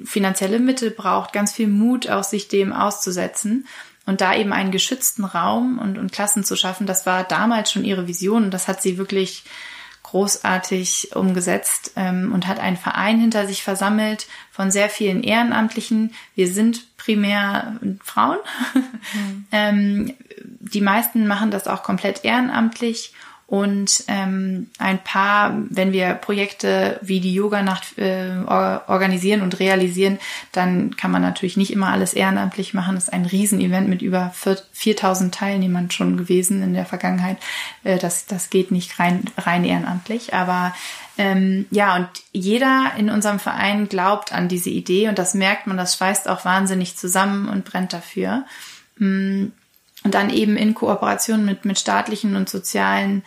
finanzielle 0.06 0.58
Mittel 0.58 0.89
braucht, 0.89 1.34
ganz 1.34 1.54
viel 1.54 1.67
Mut 1.67 2.10
auch 2.10 2.23
sich 2.23 2.47
dem 2.47 2.73
auszusetzen. 2.73 3.67
Und 4.08 4.21
da 4.21 4.34
eben 4.34 4.54
einen 4.54 4.71
geschützten 4.71 5.23
Raum 5.23 5.77
und, 5.77 5.99
und 5.99 6.12
Klassen 6.12 6.43
zu 6.43 6.56
schaffen, 6.56 6.88
das 6.88 7.06
war 7.06 7.23
damals 7.23 7.71
schon 7.71 7.86
ihre 7.86 8.08
Vision 8.08 8.45
und 8.45 8.51
das 8.56 8.67
hat 8.67 8.82
sie 8.82 8.97
wirklich 8.97 9.43
großartig 10.12 11.15
umgesetzt 11.15 11.93
ähm, 11.95 12.32
und 12.34 12.47
hat 12.47 12.60
einen 12.60 12.78
Verein 12.78 13.19
hinter 13.19 13.47
sich 13.47 13.63
versammelt 13.63 14.28
von 14.52 14.69
sehr 14.69 14.89
vielen 14.89 15.24
Ehrenamtlichen. 15.24 16.13
Wir 16.36 16.47
sind 16.52 16.97
primär 16.97 17.80
Frauen. 18.04 18.38
Mhm. 19.13 19.45
ähm, 19.52 20.13
die 20.38 20.80
meisten 20.80 21.28
machen 21.28 21.52
das 21.52 21.67
auch 21.67 21.84
komplett 21.84 22.24
ehrenamtlich 22.24 23.13
und 23.52 24.06
ähm, 24.08 24.70
ein 24.80 25.04
paar, 25.04 25.58
wenn 25.70 25.92
wir 25.92 26.14
Projekte 26.14 26.98
wie 27.02 27.20
die 27.20 27.34
Yoga-Nacht 27.34 27.98
äh, 27.98 28.30
organisieren 28.48 29.42
und 29.42 29.60
realisieren, 29.60 30.20
dann 30.54 30.96
kann 30.96 31.12
man 31.12 31.22
natürlich 31.22 31.58
nicht 31.58 31.74
immer 31.74 31.90
alles 31.90 32.14
ehrenamtlich 32.14 32.74
machen. 32.74 32.96
Das 32.96 33.10
ist 33.10 33.14
ein 33.14 33.26
Riesenevent 33.26 33.90
mit 33.90 34.02
über 34.02 34.34
4000 34.72 35.36
Teilnehmern 35.36 35.92
schon 35.92 36.16
gewesen 36.16 36.64
in 36.64 36.74
der 36.74 36.86
Vergangenheit. 36.86 37.40
Äh, 37.84 37.98
das, 37.98 38.26
das 38.26 38.50
geht 38.52 38.72
nicht 38.72 38.98
rein, 39.00 39.26
rein 39.38 39.66
ehrenamtlich. 39.66 40.34
Aber 40.34 40.74
ähm, 41.18 41.66
ja, 41.72 41.98
und 41.98 42.08
jeder 42.32 42.94
in 42.98 43.10
unserem 43.10 43.40
Verein 43.40 43.90
glaubt 43.90 44.32
an 44.32 44.48
diese 44.48 44.70
Idee 44.70 45.10
und 45.10 45.20
das 45.20 45.34
merkt 45.34 45.68
man, 45.68 45.76
das 45.76 45.98
schweißt 45.98 46.30
auch 46.30 46.46
wahnsinnig 46.46 46.96
zusammen 46.96 47.50
und 47.50 47.66
brennt 47.66 47.92
dafür. 47.92 48.46
Mm, 48.98 49.48
und 50.04 50.14
dann 50.14 50.30
eben 50.30 50.58
in 50.58 50.74
Kooperation 50.74 51.46
mit, 51.46 51.66
mit 51.66 51.80
staatlichen 51.80 52.36
und 52.36 52.50
sozialen 52.50 53.24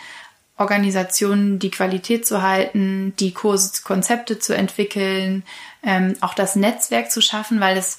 Organisationen 0.56 1.58
die 1.58 1.70
Qualität 1.70 2.26
zu 2.26 2.42
halten, 2.42 3.14
die 3.18 3.32
Kurse, 3.32 3.82
Konzepte 3.82 4.38
zu 4.38 4.54
entwickeln, 4.54 5.42
ähm, 5.82 6.16
auch 6.20 6.34
das 6.34 6.54
Netzwerk 6.56 7.10
zu 7.10 7.20
schaffen, 7.20 7.60
weil 7.60 7.76
es 7.76 7.98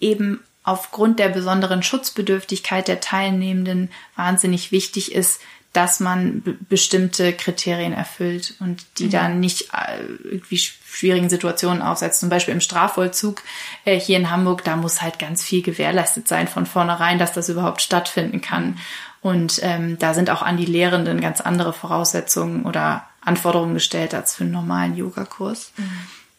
eben 0.00 0.40
aufgrund 0.62 1.18
der 1.18 1.28
besonderen 1.28 1.82
Schutzbedürftigkeit 1.82 2.88
der 2.88 3.00
Teilnehmenden 3.00 3.90
wahnsinnig 4.16 4.72
wichtig 4.72 5.12
ist, 5.12 5.40
dass 5.72 6.00
man 6.00 6.42
bestimmte 6.68 7.32
Kriterien 7.32 7.92
erfüllt 7.92 8.54
und 8.58 8.84
die 8.98 9.06
mhm. 9.06 9.10
dann 9.10 9.40
nicht 9.40 9.72
äh, 9.72 10.02
irgendwie 10.24 10.58
schwierigen 10.58 11.30
Situationen 11.30 11.80
aussetzt. 11.80 12.20
Zum 12.20 12.28
Beispiel 12.28 12.54
im 12.54 12.60
Strafvollzug 12.60 13.42
äh, 13.84 13.98
hier 13.98 14.16
in 14.16 14.30
Hamburg, 14.30 14.64
da 14.64 14.74
muss 14.74 15.00
halt 15.00 15.18
ganz 15.20 15.44
viel 15.44 15.62
gewährleistet 15.62 16.26
sein 16.26 16.48
von 16.48 16.66
vornherein, 16.66 17.18
dass 17.18 17.32
das 17.32 17.48
überhaupt 17.48 17.82
stattfinden 17.82 18.40
kann. 18.40 18.78
Und 19.20 19.60
ähm, 19.62 19.98
da 19.98 20.14
sind 20.14 20.30
auch 20.30 20.42
an 20.42 20.56
die 20.56 20.66
Lehrenden 20.66 21.20
ganz 21.20 21.40
andere 21.40 21.72
Voraussetzungen 21.72 22.64
oder 22.64 23.06
Anforderungen 23.20 23.74
gestellt 23.74 24.14
als 24.14 24.34
für 24.34 24.44
einen 24.44 24.52
normalen 24.52 24.96
Yogakurs. 24.96 25.72
Mhm. 25.76 25.90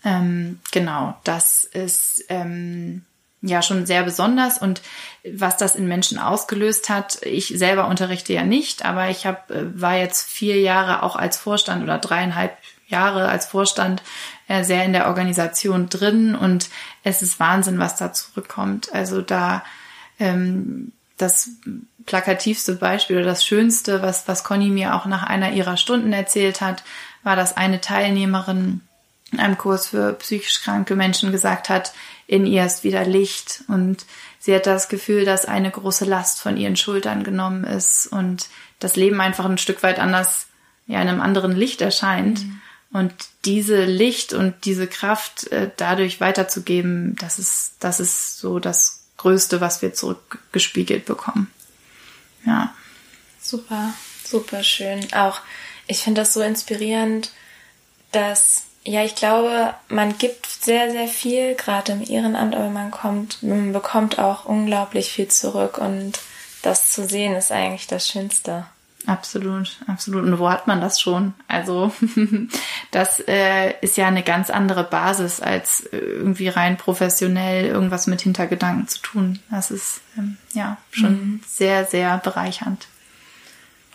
Ähm, 0.03 0.59
genau, 0.71 1.15
das 1.23 1.63
ist 1.63 2.25
ähm, 2.29 3.05
ja 3.41 3.61
schon 3.61 3.85
sehr 3.85 4.03
besonders 4.03 4.57
und 4.59 4.81
was 5.23 5.57
das 5.57 5.75
in 5.75 5.87
Menschen 5.87 6.19
ausgelöst 6.19 6.89
hat, 6.89 7.19
ich 7.23 7.47
selber 7.47 7.87
unterrichte 7.87 8.33
ja 8.33 8.43
nicht, 8.43 8.85
aber 8.85 9.09
ich 9.09 9.25
hab, 9.25 9.49
äh, 9.51 9.79
war 9.79 9.97
jetzt 9.97 10.29
vier 10.29 10.59
Jahre 10.59 11.03
auch 11.03 11.15
als 11.15 11.37
Vorstand 11.37 11.83
oder 11.83 11.97
dreieinhalb 11.97 12.55
Jahre 12.87 13.29
als 13.29 13.45
Vorstand 13.45 14.03
äh, 14.47 14.63
sehr 14.63 14.83
in 14.85 14.93
der 14.93 15.07
Organisation 15.07 15.89
drin 15.89 16.35
und 16.35 16.69
es 17.03 17.21
ist 17.21 17.39
Wahnsinn, 17.39 17.79
was 17.79 17.95
da 17.95 18.13
zurückkommt. 18.13 18.93
Also 18.93 19.21
da 19.21 19.63
ähm, 20.19 20.91
das 21.17 21.49
plakativste 22.05 22.75
Beispiel 22.75 23.17
oder 23.17 23.25
das 23.25 23.45
Schönste, 23.45 24.01
was, 24.01 24.27
was 24.27 24.43
Conny 24.43 24.69
mir 24.69 24.95
auch 24.95 25.05
nach 25.05 25.23
einer 25.23 25.51
ihrer 25.51 25.77
Stunden 25.77 26.13
erzählt 26.13 26.61
hat, 26.61 26.83
war, 27.23 27.35
dass 27.35 27.57
eine 27.57 27.81
Teilnehmerin 27.81 28.81
in 29.31 29.39
einem 29.39 29.57
Kurs 29.57 29.87
für 29.87 30.13
psychisch 30.13 30.61
kranke 30.61 30.95
Menschen 30.95 31.31
gesagt 31.31 31.69
hat, 31.69 31.93
in 32.31 32.45
ihr 32.45 32.65
ist 32.65 32.85
wieder 32.85 33.03
Licht 33.03 33.65
und 33.67 34.05
sie 34.39 34.55
hat 34.55 34.65
das 34.65 34.87
Gefühl, 34.87 35.25
dass 35.25 35.43
eine 35.43 35.69
große 35.69 36.05
Last 36.05 36.39
von 36.39 36.55
ihren 36.55 36.77
Schultern 36.77 37.25
genommen 37.25 37.65
ist 37.65 38.07
und 38.07 38.47
das 38.79 38.95
Leben 38.95 39.19
einfach 39.19 39.43
ein 39.43 39.57
Stück 39.57 39.83
weit 39.83 39.99
anders, 39.99 40.47
ja, 40.87 41.01
in 41.01 41.09
einem 41.09 41.19
anderen 41.19 41.51
Licht 41.51 41.81
erscheint. 41.81 42.45
Mhm. 42.45 42.61
Und 42.93 43.13
diese 43.43 43.83
Licht 43.83 44.31
und 44.31 44.63
diese 44.63 44.87
Kraft 44.87 45.47
äh, 45.51 45.71
dadurch 45.75 46.21
weiterzugeben, 46.21 47.17
das 47.19 47.37
ist, 47.37 47.73
das 47.81 47.99
ist 47.99 48.37
so 48.37 48.59
das 48.59 49.03
Größte, 49.17 49.59
was 49.59 49.81
wir 49.81 49.93
zurückgespiegelt 49.93 51.03
bekommen. 51.03 51.51
Ja. 52.45 52.73
Super, 53.41 53.93
super 54.23 54.63
schön. 54.63 55.05
Auch 55.11 55.41
ich 55.85 55.99
finde 55.99 56.21
das 56.21 56.33
so 56.33 56.39
inspirierend, 56.39 57.31
dass 58.13 58.63
ja, 58.83 59.03
ich 59.03 59.15
glaube, 59.15 59.73
man 59.89 60.17
gibt 60.17 60.47
sehr, 60.47 60.91
sehr 60.91 61.07
viel, 61.07 61.55
gerade 61.55 61.91
im 61.91 62.01
Ehrenamt, 62.01 62.55
aber 62.55 62.69
man 62.69 62.89
kommt, 62.89 63.43
man 63.43 63.73
bekommt 63.73 64.17
auch 64.17 64.45
unglaublich 64.45 65.11
viel 65.11 65.27
zurück 65.27 65.77
und 65.77 66.19
das 66.63 66.91
zu 66.91 67.07
sehen 67.07 67.35
ist 67.35 67.51
eigentlich 67.51 67.87
das 67.87 68.07
Schönste. 68.07 68.65
Absolut, 69.07 69.77
absolut. 69.87 70.23
Und 70.23 70.37
wo 70.37 70.49
hat 70.49 70.67
man 70.67 70.79
das 70.79 71.01
schon? 71.01 71.33
Also 71.47 71.91
das 72.91 73.19
äh, 73.27 73.73
ist 73.81 73.97
ja 73.97 74.07
eine 74.07 74.23
ganz 74.23 74.49
andere 74.49 74.83
Basis, 74.83 75.39
als 75.39 75.87
irgendwie 75.91 76.49
rein 76.49 76.77
professionell 76.77 77.65
irgendwas 77.65 78.05
mit 78.05 78.21
Hintergedanken 78.21 78.87
zu 78.87 78.99
tun. 78.99 79.39
Das 79.49 79.71
ist 79.71 80.01
ähm, 80.17 80.37
ja 80.53 80.77
schon 80.91 81.13
mhm. 81.13 81.43
sehr, 81.47 81.85
sehr 81.85 82.17
bereichernd. 82.19 82.87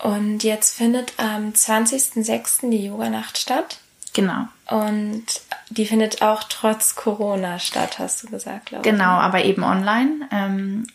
Und 0.00 0.42
jetzt 0.42 0.76
findet 0.76 1.12
am 1.18 1.50
20.06. 1.50 2.70
die 2.70 2.86
Yoganacht 2.86 3.38
statt. 3.38 3.78
Genau. 4.16 4.48
Und 4.68 5.26
die 5.68 5.84
findet 5.84 6.22
auch 6.22 6.42
trotz 6.44 6.94
Corona 6.94 7.58
statt, 7.58 7.98
hast 7.98 8.22
du 8.22 8.28
gesagt, 8.28 8.66
glaube 8.66 8.86
ich. 8.86 8.90
Genau, 8.90 9.10
aber 9.10 9.44
eben 9.44 9.62
online. 9.62 10.26
Ähm, 10.32 10.86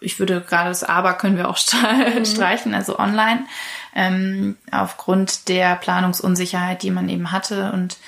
ich 0.00 0.20
würde 0.20 0.40
gerade 0.40 0.68
das 0.68 0.84
Aber 0.84 1.14
können 1.14 1.36
wir 1.36 1.48
auch 1.48 1.58
mhm. 1.82 2.24
streichen, 2.24 2.72
also 2.72 3.00
online, 3.00 3.46
ähm, 3.96 4.56
aufgrund 4.70 5.48
der 5.48 5.74
Planungsunsicherheit, 5.74 6.84
die 6.84 6.92
man 6.92 7.08
eben 7.08 7.32
hatte. 7.32 7.72
Und 7.72 7.98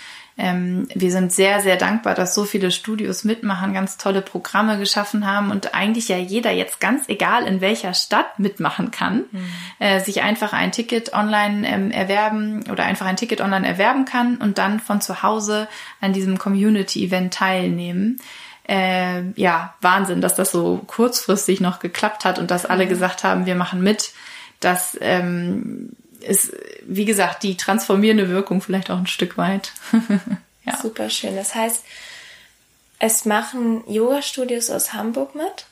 ähm, 0.41 0.87
wir 0.95 1.11
sind 1.11 1.33
sehr, 1.33 1.61
sehr 1.61 1.77
dankbar, 1.77 2.15
dass 2.15 2.33
so 2.33 2.45
viele 2.45 2.71
Studios 2.71 3.25
mitmachen, 3.25 3.75
ganz 3.75 3.99
tolle 3.99 4.23
Programme 4.23 4.79
geschaffen 4.79 5.27
haben 5.27 5.51
und 5.51 5.75
eigentlich 5.75 6.09
ja 6.09 6.17
jeder 6.17 6.53
jetzt 6.53 6.79
ganz 6.79 7.09
egal 7.09 7.45
in 7.45 7.61
welcher 7.61 7.93
Stadt 7.93 8.39
mitmachen 8.39 8.93
kann, 8.93 9.25
mhm. 9.33 9.49
äh, 9.81 9.99
sich 9.99 10.23
einfach 10.23 10.53
ein 10.53 10.71
Ticket 10.71 11.13
online 11.13 11.69
ähm, 11.69 11.91
erwerben 11.91 12.65
oder 12.71 12.85
einfach 12.85 13.07
ein 13.07 13.17
Ticket 13.17 13.41
online 13.41 13.67
erwerben 13.67 14.05
kann 14.05 14.37
und 14.37 14.59
dann 14.59 14.79
von 14.79 15.01
zu 15.01 15.25
Hause 15.25 15.67
an 16.01 16.13
diesem 16.13 16.39
Community-Event 16.39 17.35
teilnehmen. 17.35 18.21
Äh, 18.69 19.31
ja, 19.35 19.75
Wahnsinn, 19.81 20.21
dass 20.21 20.37
das 20.37 20.53
so 20.53 20.83
kurzfristig 20.87 21.61
noch 21.61 21.81
geklappt 21.81 22.25
hat 22.25 22.39
und 22.39 22.53
dass 22.53 22.65
alle 22.65 22.85
mhm. 22.85 22.91
gesagt 22.91 23.25
haben, 23.25 23.47
wir 23.47 23.57
machen 23.57 23.83
mit. 23.83 24.13
Das 24.61 24.97
ähm, 25.01 25.97
ist, 26.21 26.53
wie 26.83 27.05
gesagt, 27.05 27.43
die 27.43 27.57
transformierende 27.57 28.29
Wirkung 28.29 28.61
vielleicht 28.61 28.91
auch 28.91 28.99
ein 28.99 29.07
Stück 29.07 29.37
weit. 29.39 29.73
ja. 30.65 30.77
Super 30.81 31.11
schön. 31.11 31.37
Das 31.37 31.55
heißt, 31.55 31.85
es 32.99 33.25
machen 33.25 33.83
Yoga-Studios 33.91 34.71
aus 34.71 34.93
Hamburg 34.93 35.35
mit? 35.35 35.67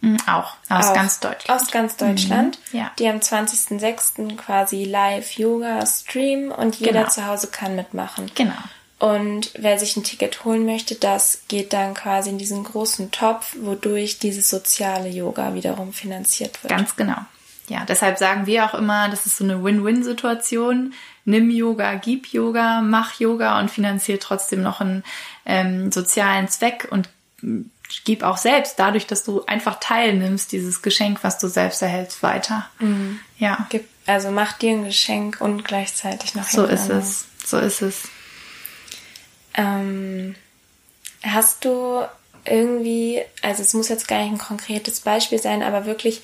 Mhm, 0.00 0.18
auch, 0.26 0.56
aus 0.68 0.86
auch, 0.86 0.94
ganz 0.94 1.20
Deutschland. 1.20 1.62
Aus 1.62 1.70
ganz 1.70 1.96
Deutschland. 1.96 2.58
Mhm, 2.72 2.78
ja. 2.78 2.90
Die 2.98 3.08
am 3.08 3.18
20.06. 3.18 4.36
quasi 4.36 4.84
live 4.84 5.30
Yoga 5.32 5.84
streamen 5.86 6.50
und 6.50 6.76
jeder 6.76 7.02
genau. 7.02 7.08
zu 7.08 7.26
Hause 7.26 7.46
kann 7.46 7.76
mitmachen. 7.76 8.30
Genau. 8.34 8.52
Und 8.98 9.52
wer 9.56 9.78
sich 9.78 9.96
ein 9.96 10.04
Ticket 10.04 10.44
holen 10.44 10.64
möchte, 10.64 10.94
das 10.94 11.42
geht 11.48 11.72
dann 11.72 11.94
quasi 11.94 12.30
in 12.30 12.38
diesen 12.38 12.62
großen 12.64 13.10
Topf, 13.10 13.56
wodurch 13.60 14.18
dieses 14.18 14.48
soziale 14.48 15.08
Yoga 15.08 15.54
wiederum 15.54 15.92
finanziert 15.92 16.62
wird. 16.62 16.72
Ganz 16.72 16.94
genau 16.96 17.16
ja, 17.72 17.86
deshalb 17.86 18.18
sagen 18.18 18.44
wir 18.44 18.66
auch 18.66 18.74
immer, 18.74 19.08
das 19.08 19.24
ist 19.24 19.38
so 19.38 19.44
eine 19.44 19.64
Win-Win-Situation. 19.64 20.92
Nimm 21.24 21.50
Yoga, 21.50 21.94
gib 21.94 22.26
Yoga, 22.26 22.82
mach 22.82 23.18
Yoga 23.18 23.58
und 23.58 23.70
finanziere 23.70 24.18
trotzdem 24.18 24.60
noch 24.60 24.82
einen 24.82 25.04
ähm, 25.46 25.90
sozialen 25.90 26.48
Zweck 26.48 26.88
und 26.90 27.08
gib 28.04 28.24
auch 28.24 28.36
selbst, 28.36 28.78
dadurch, 28.78 29.06
dass 29.06 29.24
du 29.24 29.46
einfach 29.46 29.80
teilnimmst, 29.80 30.52
dieses 30.52 30.82
Geschenk, 30.82 31.20
was 31.22 31.38
du 31.38 31.48
selbst 31.48 31.80
erhältst, 31.80 32.22
weiter. 32.22 32.68
Mhm. 32.78 33.20
Ja. 33.38 33.66
Also 34.06 34.30
mach 34.30 34.52
dir 34.52 34.72
ein 34.72 34.84
Geschenk 34.84 35.40
und 35.40 35.64
gleichzeitig 35.64 36.34
noch 36.34 36.48
So 36.48 36.64
ist 36.64 36.90
es. 36.90 37.26
So 37.44 37.58
ist 37.58 37.80
es. 37.80 38.02
Ähm, 39.54 40.34
hast 41.22 41.64
du 41.64 42.02
irgendwie, 42.44 43.22
also 43.40 43.62
es 43.62 43.72
muss 43.72 43.88
jetzt 43.88 44.08
gar 44.08 44.22
nicht 44.22 44.32
ein 44.32 44.38
konkretes 44.38 45.00
Beispiel 45.00 45.38
sein, 45.38 45.62
aber 45.62 45.86
wirklich 45.86 46.22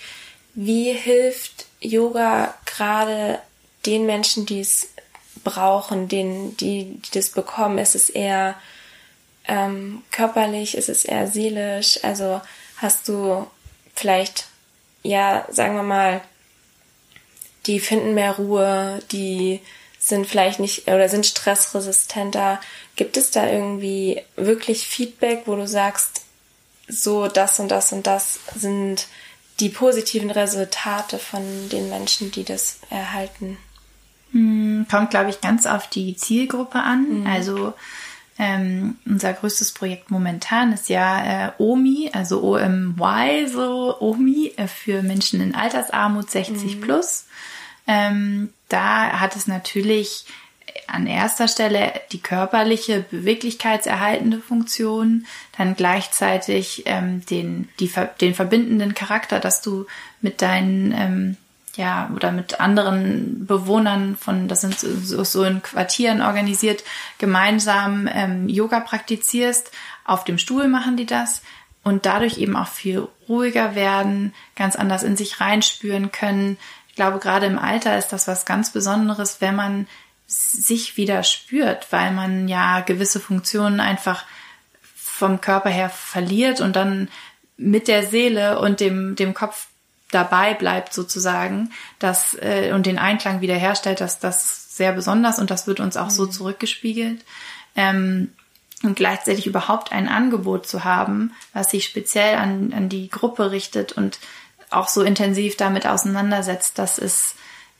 wie 0.60 0.92
hilft 0.92 1.66
Yoga 1.78 2.52
gerade 2.66 3.38
den 3.86 4.06
Menschen, 4.06 4.44
die 4.44 4.58
es 4.58 4.88
brauchen, 5.44 6.08
denen, 6.08 6.56
die, 6.56 7.00
die 7.00 7.10
das 7.12 7.28
bekommen? 7.30 7.78
Ist 7.78 7.94
es 7.94 8.10
eher 8.10 8.56
ähm, 9.46 10.02
körperlich? 10.10 10.76
Ist 10.76 10.88
es 10.88 11.04
eher 11.04 11.28
seelisch? 11.28 12.00
Also 12.02 12.40
hast 12.78 13.06
du 13.06 13.46
vielleicht, 13.94 14.48
ja, 15.04 15.46
sagen 15.48 15.76
wir 15.76 15.84
mal, 15.84 16.22
die 17.66 17.78
finden 17.78 18.14
mehr 18.14 18.32
Ruhe, 18.32 18.98
die 19.12 19.60
sind 20.00 20.26
vielleicht 20.26 20.58
nicht 20.58 20.88
oder 20.88 21.08
sind 21.08 21.24
stressresistenter. 21.24 22.60
Gibt 22.96 23.16
es 23.16 23.30
da 23.30 23.48
irgendwie 23.48 24.22
wirklich 24.34 24.88
Feedback, 24.88 25.42
wo 25.46 25.54
du 25.54 25.68
sagst, 25.68 26.22
so 26.88 27.28
das 27.28 27.60
und 27.60 27.68
das 27.68 27.92
und 27.92 28.08
das 28.08 28.40
sind 28.56 29.06
die 29.60 29.68
positiven 29.68 30.30
Resultate 30.30 31.18
von 31.18 31.42
den 31.70 31.88
Menschen, 31.90 32.30
die 32.30 32.44
das 32.44 32.78
erhalten? 32.90 33.58
Hm, 34.32 34.86
kommt, 34.90 35.10
glaube 35.10 35.30
ich, 35.30 35.40
ganz 35.40 35.66
auf 35.66 35.88
die 35.88 36.16
Zielgruppe 36.16 36.80
an. 36.80 37.20
Mhm. 37.20 37.26
Also 37.26 37.74
ähm, 38.38 38.96
unser 39.04 39.32
größtes 39.32 39.72
Projekt 39.72 40.10
momentan 40.10 40.72
ist 40.72 40.88
ja 40.88 41.48
äh, 41.48 41.52
OMI, 41.58 42.10
also 42.12 42.42
OMY, 42.42 43.48
so 43.48 44.00
OMI 44.00 44.52
äh, 44.56 44.68
für 44.68 45.02
Menschen 45.02 45.40
in 45.40 45.54
Altersarmut 45.54 46.30
60 46.30 46.76
mhm. 46.76 46.80
plus. 46.80 47.26
Ähm, 47.88 48.52
da 48.68 49.18
hat 49.18 49.34
es 49.34 49.48
natürlich 49.48 50.26
an 50.88 51.06
erster 51.06 51.48
Stelle 51.48 51.92
die 52.12 52.20
körperliche 52.20 53.04
beweglichkeitserhaltende 53.10 54.38
Funktion, 54.40 55.26
dann 55.56 55.76
gleichzeitig 55.76 56.84
ähm, 56.86 57.24
den, 57.26 57.68
die, 57.78 57.92
den 58.20 58.34
verbindenden 58.34 58.94
Charakter, 58.94 59.38
dass 59.38 59.60
du 59.60 59.86
mit 60.20 60.42
deinen 60.42 60.92
ähm, 60.92 61.36
ja 61.76 62.10
oder 62.14 62.32
mit 62.32 62.60
anderen 62.60 63.46
Bewohnern 63.46 64.16
von, 64.16 64.48
das 64.48 64.62
sind 64.62 64.78
so, 64.78 65.24
so 65.24 65.44
in 65.44 65.62
Quartieren 65.62 66.20
organisiert, 66.20 66.82
gemeinsam 67.18 68.08
ähm, 68.12 68.48
Yoga 68.48 68.80
praktizierst. 68.80 69.70
Auf 70.04 70.24
dem 70.24 70.38
Stuhl 70.38 70.68
machen 70.68 70.96
die 70.96 71.06
das 71.06 71.42
und 71.84 72.06
dadurch 72.06 72.38
eben 72.38 72.56
auch 72.56 72.68
viel 72.68 73.06
ruhiger 73.28 73.74
werden, 73.74 74.34
ganz 74.56 74.76
anders 74.76 75.02
in 75.02 75.16
sich 75.16 75.40
reinspüren 75.40 76.12
können. 76.12 76.58
Ich 76.88 76.96
glaube, 76.96 77.18
gerade 77.18 77.46
im 77.46 77.58
Alter 77.58 77.96
ist 77.96 78.08
das 78.08 78.26
was 78.26 78.44
ganz 78.44 78.70
Besonderes, 78.70 79.40
wenn 79.40 79.54
man 79.54 79.86
sich 80.28 80.96
wieder 80.98 81.22
spürt, 81.22 81.90
weil 81.90 82.12
man 82.12 82.48
ja 82.48 82.80
gewisse 82.80 83.18
Funktionen 83.18 83.80
einfach 83.80 84.24
vom 84.82 85.40
Körper 85.40 85.70
her 85.70 85.88
verliert 85.88 86.60
und 86.60 86.76
dann 86.76 87.08
mit 87.56 87.88
der 87.88 88.06
Seele 88.06 88.60
und 88.60 88.78
dem, 88.80 89.16
dem 89.16 89.34
Kopf 89.34 89.66
dabei 90.10 90.54
bleibt 90.54 90.92
sozusagen, 90.92 91.72
das 91.98 92.34
äh, 92.40 92.72
und 92.72 92.86
den 92.86 92.98
Einklang 92.98 93.40
wiederherstellt, 93.40 94.00
dass 94.00 94.20
das 94.20 94.76
sehr 94.76 94.92
besonders 94.92 95.38
und 95.38 95.50
das 95.50 95.66
wird 95.66 95.80
uns 95.80 95.96
auch 95.96 96.06
mhm. 96.06 96.10
so 96.10 96.26
zurückgespiegelt. 96.26 97.24
Ähm, 97.74 98.32
und 98.84 98.94
gleichzeitig 98.94 99.48
überhaupt 99.48 99.90
ein 99.90 100.08
Angebot 100.08 100.68
zu 100.68 100.84
haben, 100.84 101.32
was 101.52 101.72
sich 101.72 101.84
speziell 101.84 102.36
an, 102.36 102.72
an 102.72 102.88
die 102.88 103.10
Gruppe 103.10 103.50
richtet 103.50 103.90
und 103.92 104.20
auch 104.70 104.86
so 104.86 105.02
intensiv 105.02 105.56
damit 105.56 105.84
auseinandersetzt, 105.84 106.78
das 106.78 106.98
ist 106.98 107.34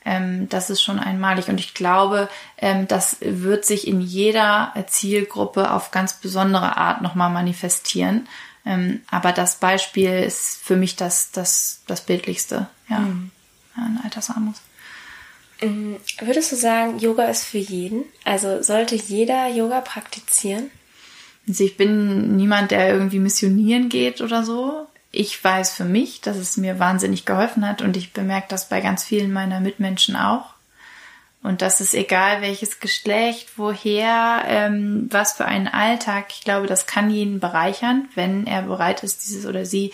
ähm, 0.08 0.48
das 0.48 0.70
ist 0.70 0.82
schon 0.82 0.98
einmalig. 0.98 1.48
Und 1.48 1.60
ich 1.60 1.74
glaube, 1.74 2.30
ähm, 2.56 2.88
das 2.88 3.18
wird 3.20 3.66
sich 3.66 3.86
in 3.86 4.00
jeder 4.00 4.72
Zielgruppe 4.86 5.70
auf 5.70 5.90
ganz 5.90 6.14
besondere 6.14 6.78
Art 6.78 7.02
nochmal 7.02 7.28
manifestieren. 7.28 8.26
Ähm, 8.64 9.02
aber 9.10 9.32
das 9.32 9.56
Beispiel 9.56 10.10
ist 10.10 10.60
für 10.62 10.76
mich 10.76 10.96
das, 10.96 11.30
das, 11.30 11.82
das 11.86 12.00
bildlichste, 12.00 12.68
ja, 12.88 13.00
mhm. 13.00 13.30
an 13.76 14.00
Altersarmut. 14.02 14.54
Mhm. 15.60 15.96
Würdest 16.20 16.52
du 16.52 16.56
sagen, 16.56 16.98
Yoga 16.98 17.24
ist 17.24 17.44
für 17.44 17.58
jeden? 17.58 18.04
Also 18.24 18.62
sollte 18.62 18.94
jeder 18.94 19.48
Yoga 19.48 19.82
praktizieren? 19.82 20.70
Also 21.46 21.64
ich 21.64 21.76
bin 21.76 22.36
niemand, 22.36 22.70
der 22.70 22.92
irgendwie 22.92 23.18
missionieren 23.18 23.90
geht 23.90 24.22
oder 24.22 24.42
so 24.42 24.86
ich 25.10 25.42
weiß 25.42 25.72
für 25.72 25.84
mich, 25.84 26.20
dass 26.20 26.36
es 26.36 26.56
mir 26.56 26.78
wahnsinnig 26.78 27.24
geholfen 27.24 27.66
hat 27.66 27.82
und 27.82 27.96
ich 27.96 28.12
bemerke 28.12 28.48
das 28.48 28.68
bei 28.68 28.80
ganz 28.80 29.04
vielen 29.04 29.32
meiner 29.32 29.60
Mitmenschen 29.60 30.16
auch. 30.16 30.54
Und 31.42 31.62
das 31.62 31.80
ist 31.80 31.94
egal, 31.94 32.42
welches 32.42 32.80
Geschlecht, 32.80 33.56
woher, 33.56 34.42
ähm, 34.46 35.08
was 35.10 35.34
für 35.34 35.44
einen 35.44 35.68
Alltag. 35.68 36.26
Ich 36.30 36.42
glaube, 36.42 36.66
das 36.66 36.86
kann 36.86 37.10
jeden 37.10 37.38
bereichern, 37.40 38.08
wenn 38.14 38.46
er 38.46 38.62
bereit 38.62 39.02
ist, 39.02 39.24
dieses 39.24 39.46
oder 39.46 39.64
sie 39.64 39.92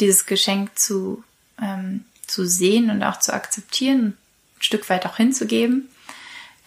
dieses 0.00 0.26
Geschenk 0.26 0.78
zu, 0.78 1.22
ähm, 1.62 2.04
zu 2.26 2.44
sehen 2.44 2.90
und 2.90 3.02
auch 3.02 3.20
zu 3.20 3.32
akzeptieren, 3.32 4.16
ein 4.58 4.62
Stück 4.62 4.88
weit 4.90 5.06
auch 5.06 5.16
hinzugeben. 5.16 5.88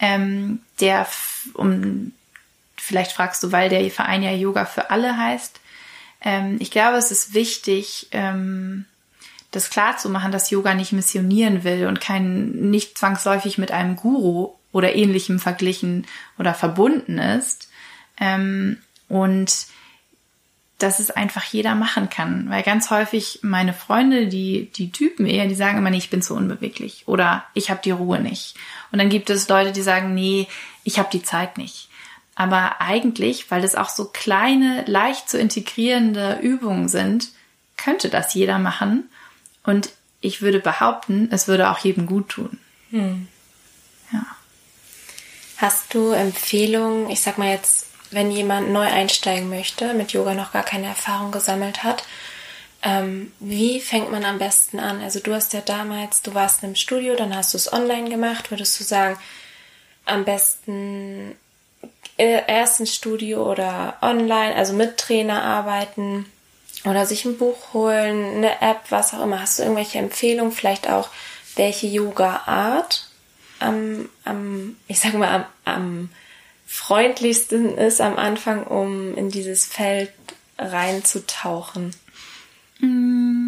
Ähm, 0.00 0.60
der, 0.80 1.06
um, 1.52 2.12
vielleicht 2.76 3.12
fragst 3.12 3.42
du, 3.42 3.52
weil 3.52 3.68
der 3.68 3.88
Verein 3.90 4.22
ja 4.22 4.32
Yoga 4.32 4.64
für 4.64 4.90
alle 4.90 5.16
heißt, 5.16 5.60
ähm, 6.24 6.56
ich 6.58 6.70
glaube, 6.70 6.96
es 6.96 7.10
ist 7.10 7.34
wichtig, 7.34 8.08
ähm, 8.10 8.86
das 9.50 9.70
klar 9.70 9.96
zu 9.98 10.08
machen, 10.08 10.32
dass 10.32 10.50
Yoga 10.50 10.74
nicht 10.74 10.92
missionieren 10.92 11.62
will 11.62 11.86
und 11.86 12.00
kein, 12.00 12.70
nicht 12.70 12.98
zwangsläufig 12.98 13.58
mit 13.58 13.70
einem 13.70 13.94
Guru 13.94 14.54
oder 14.72 14.96
ähnlichem 14.96 15.38
verglichen 15.38 16.06
oder 16.38 16.54
verbunden 16.54 17.18
ist. 17.18 17.68
Ähm, 18.18 18.78
und 19.08 19.66
dass 20.78 20.98
es 20.98 21.10
einfach 21.10 21.44
jeder 21.44 21.74
machen 21.74 22.10
kann. 22.10 22.50
Weil 22.50 22.62
ganz 22.62 22.90
häufig 22.90 23.40
meine 23.42 23.72
Freunde, 23.72 24.26
die, 24.26 24.70
die 24.74 24.90
Typen 24.90 25.26
eher, 25.26 25.46
die 25.46 25.54
sagen 25.54 25.78
immer, 25.78 25.90
nee, 25.90 25.98
ich 25.98 26.10
bin 26.10 26.22
zu 26.22 26.34
unbeweglich 26.34 27.04
oder 27.06 27.44
ich 27.54 27.70
habe 27.70 27.80
die 27.84 27.92
Ruhe 27.92 28.20
nicht. 28.20 28.56
Und 28.90 28.98
dann 28.98 29.08
gibt 29.08 29.30
es 29.30 29.48
Leute, 29.48 29.72
die 29.72 29.82
sagen, 29.82 30.14
nee, 30.14 30.48
ich 30.82 30.98
habe 30.98 31.08
die 31.12 31.22
Zeit 31.22 31.58
nicht. 31.58 31.88
Aber 32.34 32.80
eigentlich, 32.80 33.50
weil 33.50 33.62
es 33.62 33.74
auch 33.74 33.88
so 33.88 34.06
kleine, 34.06 34.84
leicht 34.86 35.28
zu 35.28 35.38
integrierende 35.38 36.38
Übungen 36.42 36.88
sind, 36.88 37.28
könnte 37.76 38.08
das 38.08 38.34
jeder 38.34 38.58
machen. 38.58 39.08
Und 39.62 39.90
ich 40.20 40.42
würde 40.42 40.58
behaupten, 40.58 41.28
es 41.30 41.48
würde 41.48 41.70
auch 41.70 41.78
jedem 41.78 42.06
gut 42.06 42.30
tun. 42.30 42.58
Hm. 42.90 43.28
Ja. 44.12 44.24
Hast 45.58 45.94
du 45.94 46.10
Empfehlungen, 46.10 47.08
ich 47.10 47.20
sag 47.20 47.38
mal 47.38 47.50
jetzt, 47.50 47.86
wenn 48.10 48.30
jemand 48.30 48.70
neu 48.70 48.86
einsteigen 48.86 49.48
möchte, 49.48 49.94
mit 49.94 50.12
Yoga 50.12 50.34
noch 50.34 50.52
gar 50.52 50.62
keine 50.62 50.86
Erfahrung 50.86 51.30
gesammelt 51.30 51.84
hat, 51.84 52.04
ähm, 52.82 53.32
wie 53.40 53.80
fängt 53.80 54.10
man 54.10 54.24
am 54.24 54.38
besten 54.38 54.78
an? 54.78 55.00
Also 55.00 55.18
du 55.20 55.32
hast 55.32 55.52
ja 55.54 55.62
damals, 55.62 56.20
du 56.22 56.34
warst 56.34 56.62
im 56.62 56.74
Studio, 56.74 57.16
dann 57.16 57.34
hast 57.34 57.54
du 57.54 57.56
es 57.56 57.72
online 57.72 58.10
gemacht, 58.10 58.50
würdest 58.50 58.78
du 58.78 58.84
sagen, 58.84 59.16
am 60.04 60.24
besten 60.24 61.34
erst 62.16 62.80
ein 62.80 62.86
Studio 62.86 63.50
oder 63.50 63.96
online, 64.00 64.54
also 64.54 64.72
mit 64.72 64.98
Trainer 64.98 65.42
arbeiten 65.42 66.26
oder 66.84 67.06
sich 67.06 67.24
ein 67.24 67.38
Buch 67.38 67.72
holen, 67.72 68.36
eine 68.36 68.60
App, 68.60 68.82
was 68.90 69.14
auch 69.14 69.22
immer. 69.22 69.40
Hast 69.40 69.58
du 69.58 69.62
irgendwelche 69.62 69.98
Empfehlungen? 69.98 70.52
Vielleicht 70.52 70.88
auch, 70.88 71.08
welche 71.56 71.86
Yoga-Art 71.86 73.08
am, 73.58 74.08
am, 74.24 74.76
ich 74.88 75.00
sag 75.00 75.14
mal, 75.14 75.28
am, 75.28 75.44
am 75.64 76.08
freundlichsten 76.66 77.76
ist 77.76 78.00
am 78.00 78.16
Anfang, 78.16 78.64
um 78.64 79.14
in 79.16 79.30
dieses 79.30 79.66
Feld 79.66 80.12
reinzutauchen? 80.58 81.94
Mm, 82.80 83.43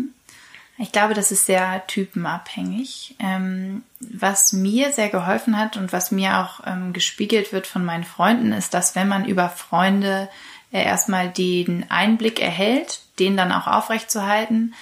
ich 0.78 0.92
glaube, 0.92 1.14
das 1.14 1.32
ist 1.32 1.46
sehr 1.46 1.86
typenabhängig. 1.86 3.16
Ähm, 3.18 3.82
was 4.00 4.52
mir 4.52 4.92
sehr 4.92 5.08
geholfen 5.08 5.58
hat 5.58 5.76
und 5.76 5.92
was 5.92 6.10
mir 6.10 6.38
auch 6.38 6.60
ähm, 6.66 6.92
gespiegelt 6.92 7.52
wird 7.52 7.66
von 7.66 7.84
meinen 7.84 8.04
Freunden, 8.04 8.52
ist, 8.52 8.74
dass 8.74 8.94
wenn 8.94 9.08
man 9.08 9.24
über 9.24 9.48
Freunde 9.48 10.28
äh, 10.70 10.84
erstmal 10.84 11.30
den 11.30 11.90
Einblick 11.90 12.40
erhält, 12.40 13.00
den 13.18 13.36
dann 13.36 13.52
auch 13.52 13.66
aufrechtzuerhalten, 13.66 14.74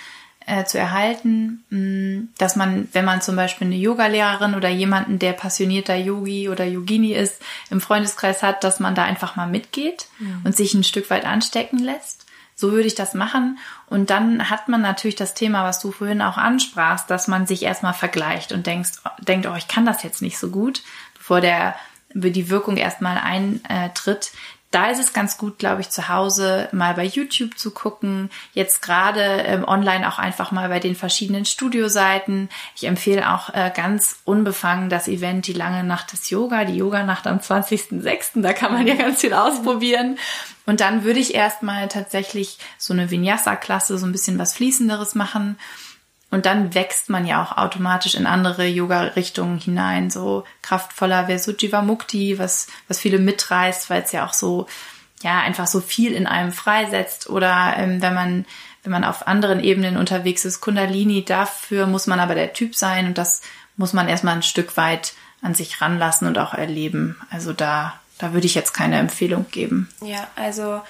äh, 0.47 0.65
zu 0.65 0.79
erhalten, 0.79 1.65
mh, 1.71 1.79
mm, 1.79 2.29
dass 2.39 2.57
man, 2.57 2.89
wenn 2.93 3.05
man 3.05 3.23
zum 3.23 3.37
Beispiel 3.37 3.67
eine 3.67 3.77
Yogalehrerin 3.77 4.55
oder 4.55 4.69
jemanden, 4.69 5.19
der 5.19 5.33
passionierter 5.33 5.95
Yogi 5.95 6.49
oder 6.49 6.65
Yogini 6.65 7.13
ist, 7.13 7.41
im 7.71 7.81
Freundeskreis 7.81 8.43
hat, 8.43 8.65
dass 8.65 8.81
man 8.81 8.95
da 8.95 9.05
einfach 9.05 9.37
mal 9.37 9.47
mitgeht 9.47 10.07
mhm. 10.19 10.43
und 10.45 10.57
sich 10.57 10.75
ein 10.75 10.85
Stück 10.85 11.09
weit 11.09 11.25
anstecken 11.25 11.79
lässt. 11.79 12.24
So 12.55 12.73
würde 12.73 12.87
ich 12.87 12.95
das 12.95 13.15
machen. 13.15 13.59
Und 13.87 14.11
dann 14.11 14.51
hat 14.51 14.69
man 14.69 14.81
natürlich 14.81 15.17
das 15.17 15.35
Thema, 15.35 15.65
was 15.65 15.81
du 15.81 15.93
vorhin 15.93 16.23
auch 16.23 16.37
ansprachst, 16.37 17.11
dass 17.11 17.29
man 17.29 17.47
sich 17.47 17.63
erstmal 17.63 17.95
vergleicht 17.95 18.53
und 18.53 18.67
denkst, 18.67 18.93
denkt, 19.21 19.47
oh, 19.47 19.55
ich 19.57 19.69
kann 19.69 19.87
das 19.87 20.03
jetzt 20.03 20.23
nicht 20.23 20.39
so 20.39 20.51
gut, 20.51 20.83
bevor 21.15 21.41
der 21.41 21.75
die 22.15 22.49
Wirkung 22.49 22.77
erstmal 22.77 23.19
eintritt, 23.19 24.31
da 24.75 24.91
ist 24.91 24.99
es 24.99 25.13
ganz 25.13 25.39
gut, 25.39 25.61
glaube 25.61 25.83
ich, 25.83 25.91
zu 25.91 26.09
Hause 26.09 26.69
mal 26.73 26.95
bei 26.95 27.05
YouTube 27.05 27.57
zu 27.57 27.71
gucken. 27.71 28.29
Jetzt 28.55 28.83
gerade 28.83 29.21
ähm, 29.21 29.65
online 29.65 30.09
auch 30.09 30.19
einfach 30.19 30.51
mal 30.51 30.69
bei 30.69 30.81
den 30.81 30.97
verschiedenen 30.97 31.45
Studioseiten. 31.45 32.49
Ich 32.75 32.85
empfehle 32.85 33.33
auch 33.33 33.55
äh, 33.55 33.71
ganz 33.73 34.17
unbefangen 34.25 34.91
das 34.91 35.07
Event 35.07 35.47
Die 35.47 35.53
lange 35.53 35.85
Nacht 35.85 36.13
des 36.13 36.29
Yoga, 36.29 36.65
die 36.65 36.77
Yoga-Nacht 36.77 37.29
am 37.29 37.39
20.06. 37.39 38.43
Da 38.43 38.53
kann 38.53 38.73
man 38.73 38.85
ja 38.85 38.97
ganz 38.97 39.21
viel 39.21 39.33
ausprobieren. 39.33 40.19
Und 40.67 40.81
dann 40.81 41.05
würde 41.05 41.21
ich 41.21 41.35
erstmal 41.35 41.89
tatsächlich 41.89 42.59
so 42.79 42.93
eine 42.93 43.11
Vinyasa-Klasse, 43.11 43.99
so 43.99 44.07
ein 44.07 44.13
bisschen 44.13 44.39
was 44.39 44.55
Fließenderes 44.55 45.15
machen 45.15 45.57
und 46.35 46.47
dann 46.47 46.75
wächst 46.75 47.11
man 47.11 47.29
ja 47.29 47.41
auch 47.41 47.57
automatisch 47.57 48.17
in 48.17 48.27
andere 48.27 48.67
Yoga-Richtungen 48.67 49.57
hinein, 49.57 50.11
so 50.11 50.43
kraftvoller 50.63 51.29
Vesujiva 51.29 51.81
Mukti, 51.81 52.41
was, 52.41 52.67
was 52.89 52.99
viele 52.99 53.21
mitreißt, 53.21 53.89
weil 53.89 54.03
es 54.03 54.11
ja 54.11 54.27
auch 54.27 54.33
so, 54.33 54.67
ja, 55.23 55.39
einfach 55.39 55.69
so 55.69 55.81
viel 55.81 56.13
in 56.13 56.27
einem 56.27 56.51
freisetzt. 56.51 57.31
Oder 57.31 57.75
ähm, 57.77 58.03
wenn 58.03 58.15
man, 58.15 58.47
wenn 58.83 58.91
man 58.91 59.05
auf 59.05 59.29
anderen 59.29 59.63
Ebenen 59.63 59.97
unterwegs 59.97 60.45
ist, 60.45 60.61
Kundalini, 60.61 61.25
dafür 61.25 61.87
muss 61.87 62.09
man 62.09 62.19
aber 62.19 62.35
der 62.35 62.53
Typ 62.53 62.75
sein 62.75 63.07
und 63.07 63.17
das 63.17 63.41
muss 63.77 63.93
man 63.93 64.09
erstmal 64.09 64.35
ein 64.35 64.43
Stück 64.43 64.77
weit 64.77 65.15
an 65.41 65.55
sich 65.55 65.81
ranlassen 65.81 66.27
und 66.27 66.37
auch 66.39 66.53
erleben. 66.53 67.17
Also 67.31 67.53
da, 67.53 68.01
da 68.19 68.33
würde 68.33 68.47
ich 68.47 68.55
jetzt 68.55 68.73
keine 68.73 68.99
Empfehlung 68.99 69.47
geben. 69.51 69.89
Ja, 70.03 70.29
also 70.37 70.81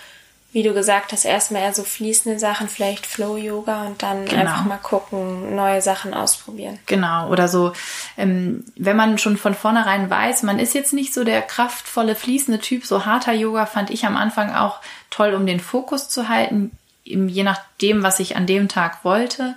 wie 0.55 0.63
du 0.63 0.73
gesagt 0.73 1.11
hast, 1.11 1.25
erstmal 1.25 1.63
eher 1.63 1.75
so 1.75 1.83
fließende 1.83 2.39
Sachen, 2.39 2.69
vielleicht 2.69 3.07
Flow-Yoga 3.07 3.87
und 3.87 4.05
dann 4.05 4.25
genau. 4.25 4.43
einfach 4.43 4.65
mal 4.65 4.77
gucken, 4.77 5.57
neue 5.57 5.83
Sachen 5.83 6.15
ausprobieren. 6.15 6.79
Genau, 6.87 7.29
oder 7.29 7.49
so, 7.49 7.73
ähm, 8.17 8.65
wenn 8.77 8.97
man 8.97 9.19
schon 9.19 9.37
von 9.37 9.55
vornherein 9.55 10.09
weiß, 10.09 10.45
man 10.45 10.61
ist 10.61 10.73
jetzt 10.73 10.93
nicht 10.93 11.13
so 11.13 11.25
der 11.25 11.43
kraftvolle, 11.43 12.15
fließende 12.15 12.61
Typ, 12.61 12.87
so 12.87 13.05
harter 13.05 13.33
Yoga 13.33 13.67
fand 13.67 13.91
ich 13.91 14.07
am 14.07 14.17
Anfang 14.17 14.55
auch 14.55 14.79
toll, 15.11 15.35
um 15.35 15.45
den 15.45 15.59
Fokus 15.59 16.09
zu 16.09 16.29
halten, 16.29 16.71
je 17.03 17.43
nachdem, 17.43 18.05
was 18.05 18.21
ich 18.21 18.37
an 18.37 18.47
dem 18.47 18.69
Tag 18.69 19.05
wollte. 19.05 19.57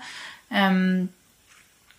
Ähm, 0.49 1.09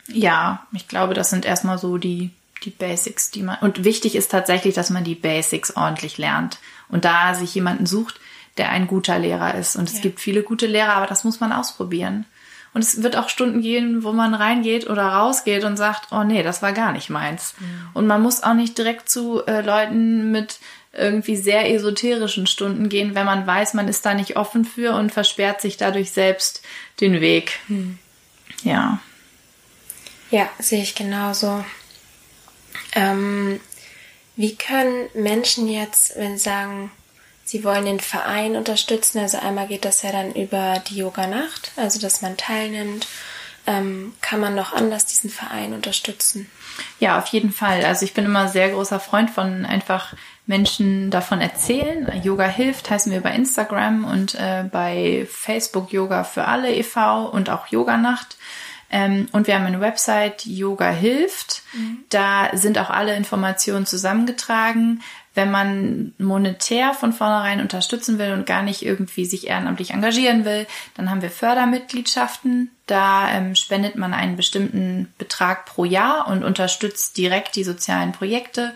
ja, 0.09 0.67
ich 0.73 0.89
glaube, 0.89 1.15
das 1.15 1.31
sind 1.31 1.45
erstmal 1.45 1.79
so 1.79 1.99
die, 1.99 2.31
die 2.65 2.71
Basics, 2.71 3.31
die 3.31 3.43
man. 3.43 3.59
Und 3.61 3.85
wichtig 3.85 4.15
ist 4.15 4.31
tatsächlich, 4.31 4.75
dass 4.75 4.91
man 4.91 5.05
die 5.05 5.15
Basics 5.15 5.77
ordentlich 5.77 6.19
lernt. 6.19 6.59
Und 6.89 7.05
da 7.05 7.35
sich 7.35 7.55
jemanden 7.55 7.87
sucht, 7.87 8.21
der 8.57 8.71
ein 8.71 8.87
guter 8.87 9.19
Lehrer 9.19 9.55
ist. 9.55 9.77
Und 9.77 9.89
es 9.89 9.97
ja. 9.97 10.01
gibt 10.03 10.21
viele 10.21 10.43
gute 10.43 10.67
Lehrer, 10.67 10.95
aber 10.95 11.07
das 11.07 11.25
muss 11.25 11.41
man 11.41 11.53
ausprobieren. 11.53 12.25
Und 12.75 12.83
es 12.83 13.03
wird 13.03 13.17
auch 13.17 13.29
Stunden 13.29 13.63
gehen, 13.63 14.05
wo 14.05 14.13
man 14.13 14.35
reingeht 14.35 14.89
oder 14.89 15.03
rausgeht 15.03 15.65
und 15.65 15.77
sagt, 15.77 16.13
oh 16.13 16.23
nee, 16.23 16.43
das 16.43 16.63
war 16.63 16.73
gar 16.73 16.93
nicht 16.93 17.09
meins. 17.11 17.55
Mhm. 17.59 17.89
Und 17.95 18.07
man 18.07 18.23
muss 18.23 18.43
auch 18.43 18.55
nicht 18.55 18.77
direkt 18.77 19.09
zu 19.09 19.45
äh, 19.47 19.63
Leuten 19.63 20.31
mit 20.31 20.59
irgendwie 20.93 21.37
sehr 21.37 21.73
esoterischen 21.73 22.47
Stunden 22.47 22.89
gehen, 22.89 23.15
wenn 23.15 23.27
man 23.27 23.47
weiß, 23.47 23.75
man 23.75 23.89
ist 23.89 24.05
da 24.05 24.15
nicht 24.15 24.37
offen 24.37 24.65
für 24.65 24.95
und 24.95 25.13
versperrt 25.13 25.61
sich 25.61 25.77
dadurch 25.77 26.11
selbst 26.11 26.63
den 27.01 27.21
Weg. 27.21 27.59
Mhm. 27.69 27.99
Ja. 28.63 29.01
Ja, 30.31 30.49
sehe 30.59 30.83
ich 30.83 30.95
genauso. 30.95 31.65
Ähm, 32.99 33.61
wie 34.37 34.57
können 34.57 35.09
Menschen 35.15 35.69
jetzt, 35.69 36.17
wenn 36.17 36.37
sie 36.37 36.45
sagen, 36.45 36.91
Sie 37.49 37.65
wollen 37.65 37.87
den 37.87 37.99
Verein 37.99 38.57
unterstützen. 38.57 39.21
Also 39.21 39.39
einmal 39.39 39.69
geht 39.69 39.87
das 39.87 40.03
ja 40.03 40.13
dann 40.13 40.35
über 40.35 40.83
die 40.87 40.99
Yoga-Nacht, 40.99 41.73
also 41.77 41.99
dass 41.99 42.21
man 42.21 42.37
teilnimmt. 42.37 43.07
Ähm, 43.67 44.13
kann 44.21 44.39
man 44.39 44.55
noch 44.55 44.75
anders 44.75 45.07
diesen 45.07 45.31
Verein 45.31 45.73
unterstützen? 45.73 46.51
Ja, 47.01 47.19
auf 47.19 47.27
jeden 47.29 47.51
Fall. 47.51 47.87
Also 47.87 48.05
ich 48.05 48.13
bin 48.13 48.27
immer 48.27 48.49
sehr 48.49 48.69
großer 48.69 49.01
Freund 49.01 49.31
von 49.31 49.65
einfach 49.65 50.13
Menschen 50.45 51.11
davon 51.11 51.41
erzählen. 51.41 52.13
Yoga 52.23 52.47
hilft 52.47 52.91
heißen 52.91 53.11
wir 53.11 53.23
bei 53.23 53.33
Instagram 53.33 54.05
und 54.05 54.35
äh, 54.35 54.65
bei 54.71 55.27
Facebook 55.31 55.91
Yoga 55.91 56.25
für 56.25 56.45
alle 56.45 56.75
e.V. 56.75 57.31
und 57.31 57.49
auch 57.49 57.69
Yoga 57.69 57.97
Nacht. 57.97 58.37
Ähm, 58.91 59.29
und 59.33 59.47
wir 59.47 59.55
haben 59.55 59.67
eine 59.67 59.81
Website, 59.81 60.47
Yoga 60.47 60.91
hilft. 60.91 61.63
Mhm. 61.73 61.99
Da 62.09 62.51
sind 62.55 62.79
auch 62.79 62.91
alle 62.91 63.17
Informationen 63.17 63.87
zusammengetragen 63.87 65.01
wenn 65.39 65.53
man 65.53 66.15
monetär 66.19 66.95
von 66.95 67.13
vornherein 67.13 67.61
unterstützen 67.61 68.19
will 68.19 68.33
und 68.33 68.45
gar 68.45 68.65
nicht 68.65 68.85
irgendwie 68.85 69.25
sich 69.25 69.47
ehrenamtlich 69.47 69.93
engagieren 69.93 70.45
will, 70.45 70.67
dann 70.97 71.11
haben 71.11 71.23
wir 71.23 71.31
Fördermitgliedschaften. 71.31 72.73
Da 72.87 73.31
ähm, 73.31 73.55
spendet 73.55 73.95
man 73.95 74.15
einen 74.15 74.35
bestimmten 74.35 75.15
Betrag 75.17 75.65
pro 75.65 75.85
Jahr 75.85 76.27
und 76.27 76.43
unterstützt 76.43 77.17
direkt 77.17 77.55
die 77.55 77.63
sozialen 77.63 78.11
Projekte 78.11 78.75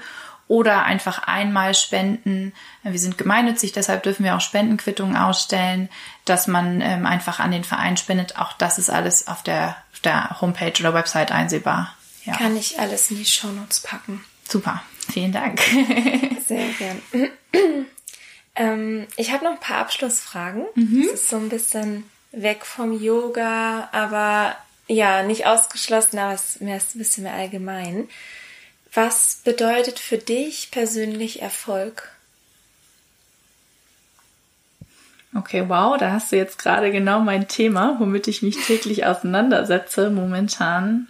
oder 0.52 0.82
einfach 0.82 1.22
einmal 1.26 1.74
spenden. 1.74 2.52
Wir 2.82 2.98
sind 2.98 3.16
gemeinnützig, 3.16 3.72
deshalb 3.72 4.02
dürfen 4.02 4.22
wir 4.22 4.36
auch 4.36 4.42
Spendenquittungen 4.42 5.16
ausstellen, 5.16 5.88
dass 6.26 6.46
man 6.46 6.82
ähm, 6.82 7.06
einfach 7.06 7.40
an 7.40 7.52
den 7.52 7.64
Verein 7.64 7.96
spendet. 7.96 8.36
Auch 8.36 8.52
das 8.52 8.76
ist 8.76 8.90
alles 8.90 9.28
auf 9.28 9.42
der, 9.42 9.78
auf 9.94 10.00
der 10.00 10.42
Homepage 10.42 10.74
oder 10.78 10.92
Website 10.92 11.32
einsehbar. 11.32 11.96
Ja. 12.26 12.36
Kann 12.36 12.54
ich 12.54 12.78
alles 12.78 13.10
in 13.10 13.16
die 13.16 13.24
Shownotes 13.24 13.80
packen. 13.80 14.22
Super. 14.46 14.82
Vielen 15.10 15.32
Dank. 15.32 15.62
Sehr 16.46 16.68
gern. 16.78 17.00
ähm, 18.54 19.06
ich 19.16 19.32
habe 19.32 19.44
noch 19.44 19.52
ein 19.52 19.60
paar 19.60 19.78
Abschlussfragen. 19.78 20.66
Mhm. 20.74 21.06
Das 21.10 21.22
ist 21.22 21.30
so 21.30 21.36
ein 21.36 21.48
bisschen 21.48 22.04
weg 22.32 22.66
vom 22.66 22.92
Yoga, 22.92 23.88
aber 23.92 24.54
ja, 24.86 25.22
nicht 25.22 25.46
ausgeschlossen, 25.46 26.18
aber 26.18 26.34
es 26.34 26.56
ist 26.56 26.60
ein 26.60 26.98
bisschen 26.98 27.24
mehr 27.24 27.32
allgemein. 27.32 28.10
Was 28.94 29.40
bedeutet 29.42 29.98
für 29.98 30.18
dich 30.18 30.70
persönlich 30.70 31.40
Erfolg? 31.40 32.10
Okay, 35.34 35.66
wow, 35.68 35.96
da 35.96 36.12
hast 36.12 36.30
du 36.30 36.36
jetzt 36.36 36.58
gerade 36.58 36.92
genau 36.92 37.20
mein 37.20 37.48
Thema, 37.48 37.98
womit 37.98 38.28
ich 38.28 38.42
mich 38.42 38.56
täglich 38.66 39.06
auseinandersetze 39.06 40.10
momentan. 40.10 41.08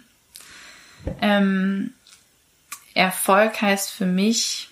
Ähm, 1.19 1.93
Erfolg 2.93 3.61
heißt 3.61 3.91
für 3.91 4.05
mich 4.05 4.69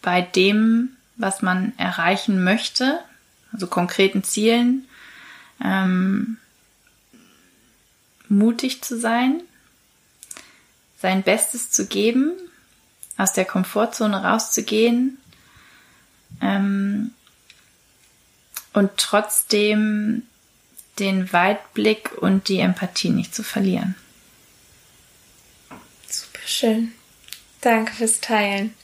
bei 0.00 0.22
dem, 0.22 0.96
was 1.16 1.42
man 1.42 1.74
erreichen 1.76 2.42
möchte, 2.42 3.00
also 3.52 3.66
konkreten 3.66 4.24
Zielen, 4.24 4.88
ähm, 5.62 6.38
mutig 8.28 8.82
zu 8.82 8.98
sein, 8.98 9.42
sein 11.06 11.22
Bestes 11.22 11.70
zu 11.70 11.86
geben, 11.86 12.32
aus 13.16 13.32
der 13.32 13.44
Komfortzone 13.44 14.24
rauszugehen 14.24 15.18
ähm, 16.42 17.12
und 18.72 18.90
trotzdem 18.96 20.24
den 20.98 21.32
Weitblick 21.32 22.10
und 22.20 22.48
die 22.48 22.58
Empathie 22.58 23.10
nicht 23.10 23.36
zu 23.36 23.44
verlieren. 23.44 23.94
Schön. 26.44 26.92
Danke 27.60 27.92
fürs 27.92 28.20
Teilen. 28.20 28.74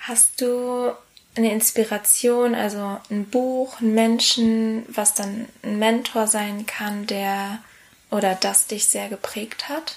Hast 0.00 0.42
du 0.42 0.92
eine 1.36 1.52
Inspiration, 1.52 2.54
also 2.54 3.00
ein 3.08 3.24
Buch, 3.24 3.80
einen 3.80 3.94
Menschen, 3.94 4.84
was 4.88 5.14
dann 5.14 5.46
ein 5.62 5.78
Mentor 5.78 6.26
sein 6.26 6.66
kann, 6.66 7.06
der 7.06 7.60
oder 8.10 8.34
das 8.34 8.66
dich 8.66 8.88
sehr 8.88 9.08
geprägt 9.08 9.70
hat? 9.70 9.96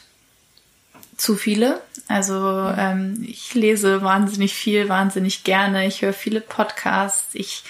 Zu 1.21 1.35
viele. 1.35 1.79
Also 2.07 2.73
ähm, 2.75 3.23
ich 3.27 3.53
lese 3.53 4.01
wahnsinnig 4.01 4.55
viel, 4.55 4.89
wahnsinnig 4.89 5.43
gerne. 5.43 5.85
Ich 5.85 6.01
höre 6.01 6.13
viele 6.13 6.41
Podcasts. 6.41 7.35
Ich 7.35 7.63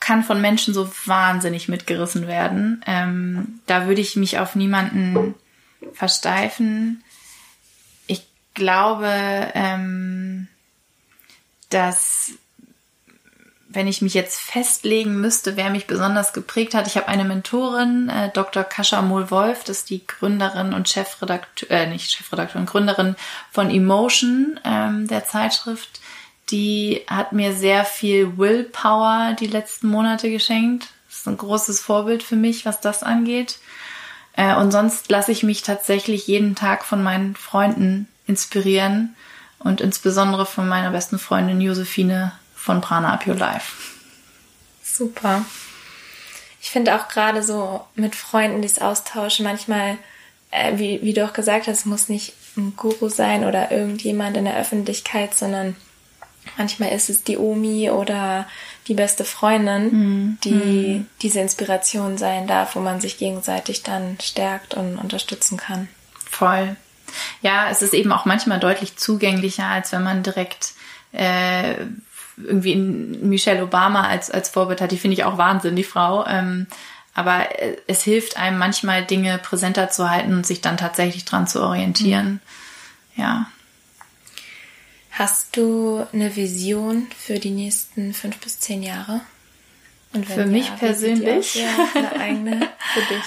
kann 0.00 0.24
von 0.24 0.40
Menschen 0.40 0.74
so 0.74 0.90
wahnsinnig 1.06 1.68
mitgerissen 1.68 2.26
werden. 2.26 2.82
Ähm, 2.86 3.60
da 3.66 3.86
würde 3.86 4.00
ich 4.00 4.16
mich 4.16 4.40
auf 4.40 4.56
niemanden 4.56 5.36
versteifen. 5.92 7.04
Ich 8.08 8.26
glaube, 8.54 9.08
ähm, 9.54 10.48
dass 11.68 12.32
wenn 13.72 13.86
ich 13.86 14.02
mich 14.02 14.14
jetzt 14.14 14.40
festlegen 14.40 15.20
müsste, 15.20 15.56
wer 15.56 15.70
mich 15.70 15.86
besonders 15.86 16.32
geprägt 16.32 16.74
hat, 16.74 16.88
ich 16.88 16.96
habe 16.96 17.06
eine 17.06 17.24
Mentorin, 17.24 18.08
äh, 18.08 18.30
Dr. 18.30 18.64
Kascha 18.64 19.00
Mohl-Wolf, 19.00 19.62
das 19.62 19.78
ist 19.78 19.90
die 19.90 20.04
Gründerin 20.04 20.74
und 20.74 20.88
Chefredakteur, 20.88 21.70
äh, 21.70 21.86
nicht 21.86 22.10
Chefredakteurin, 22.10 22.66
Gründerin 22.66 23.16
von 23.52 23.70
Emotion, 23.70 24.58
ähm, 24.64 25.06
der 25.06 25.24
Zeitschrift. 25.24 26.00
Die 26.50 27.02
hat 27.06 27.32
mir 27.32 27.52
sehr 27.52 27.84
viel 27.84 28.36
Willpower 28.36 29.36
die 29.38 29.46
letzten 29.46 29.86
Monate 29.86 30.30
geschenkt. 30.30 30.88
Das 31.08 31.18
ist 31.18 31.28
ein 31.28 31.36
großes 31.36 31.80
Vorbild 31.80 32.24
für 32.24 32.36
mich, 32.36 32.66
was 32.66 32.80
das 32.80 33.04
angeht. 33.04 33.60
Äh, 34.32 34.56
und 34.56 34.72
sonst 34.72 35.08
lasse 35.12 35.30
ich 35.30 35.44
mich 35.44 35.62
tatsächlich 35.62 36.26
jeden 36.26 36.56
Tag 36.56 36.84
von 36.84 37.04
meinen 37.04 37.36
Freunden 37.36 38.08
inspirieren 38.26 39.14
und 39.60 39.80
insbesondere 39.80 40.44
von 40.44 40.68
meiner 40.68 40.90
besten 40.90 41.20
Freundin 41.20 41.60
Josephine 41.60 42.32
von 42.60 42.80
Prana 42.80 43.14
Up 43.14 43.26
Your 43.26 43.36
Life. 43.36 43.72
Super. 44.82 45.44
Ich 46.60 46.70
finde 46.70 46.94
auch 46.94 47.08
gerade 47.08 47.42
so 47.42 47.86
mit 47.94 48.14
Freunden 48.14 48.60
dieses 48.60 48.80
Austauschen 48.80 49.44
manchmal, 49.44 49.96
äh, 50.50 50.76
wie, 50.76 51.00
wie 51.02 51.14
du 51.14 51.24
auch 51.24 51.32
gesagt 51.32 51.68
hast, 51.68 51.86
muss 51.86 52.08
nicht 52.08 52.34
ein 52.56 52.74
Guru 52.76 53.08
sein 53.08 53.44
oder 53.44 53.70
irgendjemand 53.70 54.36
in 54.36 54.44
der 54.44 54.58
Öffentlichkeit, 54.58 55.34
sondern 55.34 55.74
manchmal 56.58 56.90
ist 56.90 57.08
es 57.08 57.24
die 57.24 57.38
Omi 57.38 57.90
oder 57.90 58.46
die 58.88 58.94
beste 58.94 59.24
Freundin, 59.24 59.86
mm. 59.86 60.38
die 60.44 60.98
mm. 60.98 61.06
diese 61.22 61.40
Inspiration 61.40 62.18
sein 62.18 62.46
darf, 62.46 62.76
wo 62.76 62.80
man 62.80 63.00
sich 63.00 63.18
gegenseitig 63.18 63.82
dann 63.82 64.18
stärkt 64.20 64.74
und 64.74 64.98
unterstützen 64.98 65.56
kann. 65.56 65.88
Voll. 66.28 66.76
Ja, 67.40 67.70
es 67.70 67.82
ist 67.82 67.94
eben 67.94 68.12
auch 68.12 68.26
manchmal 68.26 68.60
deutlich 68.60 68.96
zugänglicher, 68.96 69.66
als 69.66 69.92
wenn 69.92 70.02
man 70.02 70.22
direkt 70.22 70.74
äh, 71.12 71.74
irgendwie 72.44 72.76
Michelle 72.76 73.62
Obama 73.62 74.02
als, 74.02 74.30
als 74.30 74.48
Vorbild 74.48 74.80
hat, 74.80 74.92
die 74.92 74.98
finde 74.98 75.14
ich 75.14 75.24
auch 75.24 75.38
Wahnsinn, 75.38 75.76
die 75.76 75.84
Frau. 75.84 76.26
Ähm, 76.26 76.66
aber 77.14 77.60
äh, 77.60 77.76
es 77.86 78.02
hilft 78.02 78.36
einem 78.36 78.58
manchmal 78.58 79.04
Dinge 79.04 79.38
präsenter 79.38 79.90
zu 79.90 80.10
halten 80.10 80.32
und 80.32 80.46
sich 80.46 80.60
dann 80.60 80.76
tatsächlich 80.76 81.24
dran 81.24 81.46
zu 81.46 81.62
orientieren. 81.62 82.40
Mhm. 83.14 83.22
Ja. 83.22 83.46
Hast 85.12 85.56
du 85.56 86.06
eine 86.12 86.36
Vision 86.36 87.08
für 87.18 87.38
die 87.38 87.50
nächsten 87.50 88.14
fünf 88.14 88.38
bis 88.38 88.58
zehn 88.60 88.82
Jahre? 88.82 89.20
für 90.26 90.46
mich 90.46 90.66
ja, 90.66 90.74
persönlich? 90.74 91.54
Ja, 91.54 91.68
eine 91.94 92.12
eigene 92.20 92.68
für 92.94 93.14
dich. 93.14 93.24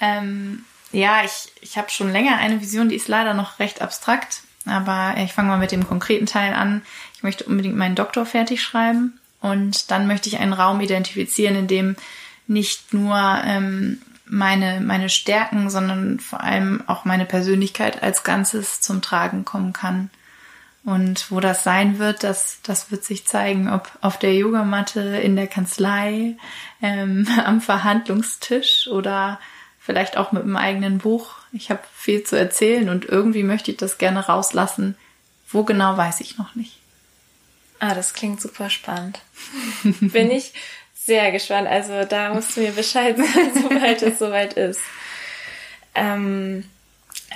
ähm, 0.00 0.64
ja, 0.92 1.24
ich, 1.24 1.50
ich 1.60 1.76
habe 1.76 1.90
schon 1.90 2.12
länger 2.12 2.36
eine 2.36 2.60
Vision, 2.60 2.88
die 2.88 2.94
ist 2.94 3.08
leider 3.08 3.34
noch 3.34 3.58
recht 3.58 3.82
abstrakt. 3.82 4.42
Aber 4.66 5.14
ich 5.18 5.32
fange 5.32 5.48
mal 5.48 5.58
mit 5.58 5.72
dem 5.72 5.86
konkreten 5.86 6.26
Teil 6.26 6.54
an. 6.54 6.82
Möchte 7.24 7.44
unbedingt 7.44 7.76
meinen 7.76 7.96
Doktor 7.96 8.24
fertig 8.26 8.62
schreiben 8.62 9.18
und 9.40 9.90
dann 9.90 10.06
möchte 10.06 10.28
ich 10.28 10.38
einen 10.38 10.52
Raum 10.52 10.80
identifizieren, 10.80 11.56
in 11.56 11.66
dem 11.66 11.96
nicht 12.46 12.94
nur 12.94 13.16
ähm, 13.44 14.00
meine, 14.26 14.80
meine 14.80 15.08
Stärken, 15.08 15.70
sondern 15.70 16.20
vor 16.20 16.42
allem 16.42 16.82
auch 16.86 17.04
meine 17.04 17.24
Persönlichkeit 17.24 18.02
als 18.02 18.22
Ganzes 18.22 18.80
zum 18.80 19.02
Tragen 19.02 19.44
kommen 19.44 19.72
kann. 19.72 20.10
Und 20.84 21.30
wo 21.30 21.40
das 21.40 21.64
sein 21.64 21.98
wird, 21.98 22.24
das, 22.24 22.58
das 22.62 22.90
wird 22.90 23.04
sich 23.04 23.26
zeigen, 23.26 23.70
ob 23.70 23.90
auf 24.02 24.18
der 24.18 24.34
Yogamatte, 24.34 25.00
in 25.00 25.34
der 25.34 25.46
Kanzlei, 25.46 26.36
ähm, 26.82 27.26
am 27.44 27.60
Verhandlungstisch 27.60 28.88
oder 28.88 29.40
vielleicht 29.80 30.16
auch 30.16 30.32
mit 30.32 30.42
einem 30.42 30.56
eigenen 30.56 30.98
Buch. 30.98 31.36
Ich 31.52 31.70
habe 31.70 31.80
viel 31.94 32.22
zu 32.24 32.38
erzählen 32.38 32.88
und 32.88 33.06
irgendwie 33.06 33.42
möchte 33.42 33.70
ich 33.70 33.76
das 33.76 33.98
gerne 33.98 34.26
rauslassen. 34.26 34.96
Wo 35.50 35.64
genau, 35.64 35.96
weiß 35.96 36.20
ich 36.20 36.38
noch 36.38 36.54
nicht. 36.54 36.78
Ah, 37.86 37.92
das 37.92 38.14
klingt 38.14 38.40
super 38.40 38.70
spannend. 38.70 39.20
Bin 40.00 40.30
ich 40.30 40.54
sehr 40.94 41.30
gespannt. 41.32 41.68
Also 41.68 42.04
da 42.04 42.32
musst 42.32 42.56
du 42.56 42.62
mir 42.62 42.72
Bescheid 42.72 43.14
sagen, 43.18 43.50
sobald 43.62 44.02
es 44.02 44.18
soweit 44.18 44.54
ist. 44.54 44.80
Ähm, 45.94 46.64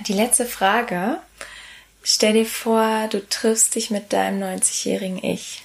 die 0.06 0.14
letzte 0.14 0.46
Frage. 0.46 1.18
Stell 2.02 2.32
dir 2.32 2.46
vor, 2.46 3.08
du 3.10 3.20
triffst 3.28 3.74
dich 3.74 3.90
mit 3.90 4.14
deinem 4.14 4.42
90-jährigen 4.42 5.22
Ich. 5.22 5.64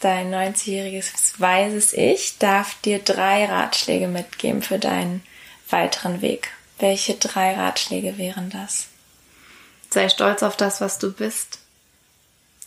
Dein 0.00 0.34
90-jähriges 0.34 1.38
weises 1.38 1.92
Ich 1.92 2.38
darf 2.38 2.74
dir 2.80 2.98
drei 2.98 3.44
Ratschläge 3.44 4.08
mitgeben 4.08 4.62
für 4.62 4.80
deinen 4.80 5.22
weiteren 5.70 6.22
Weg. 6.22 6.50
Welche 6.80 7.14
drei 7.14 7.54
Ratschläge 7.54 8.18
wären 8.18 8.50
das? 8.50 8.88
Sei 9.90 10.08
stolz 10.08 10.42
auf 10.42 10.56
das, 10.56 10.80
was 10.80 10.98
du 10.98 11.12
bist. 11.12 11.60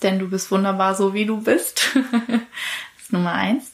Denn 0.03 0.19
du 0.19 0.29
bist 0.29 0.51
wunderbar 0.51 0.95
so, 0.95 1.13
wie 1.13 1.25
du 1.25 1.41
bist. 1.41 1.89
das 2.21 3.03
ist 3.03 3.13
Nummer 3.13 3.33
eins. 3.33 3.71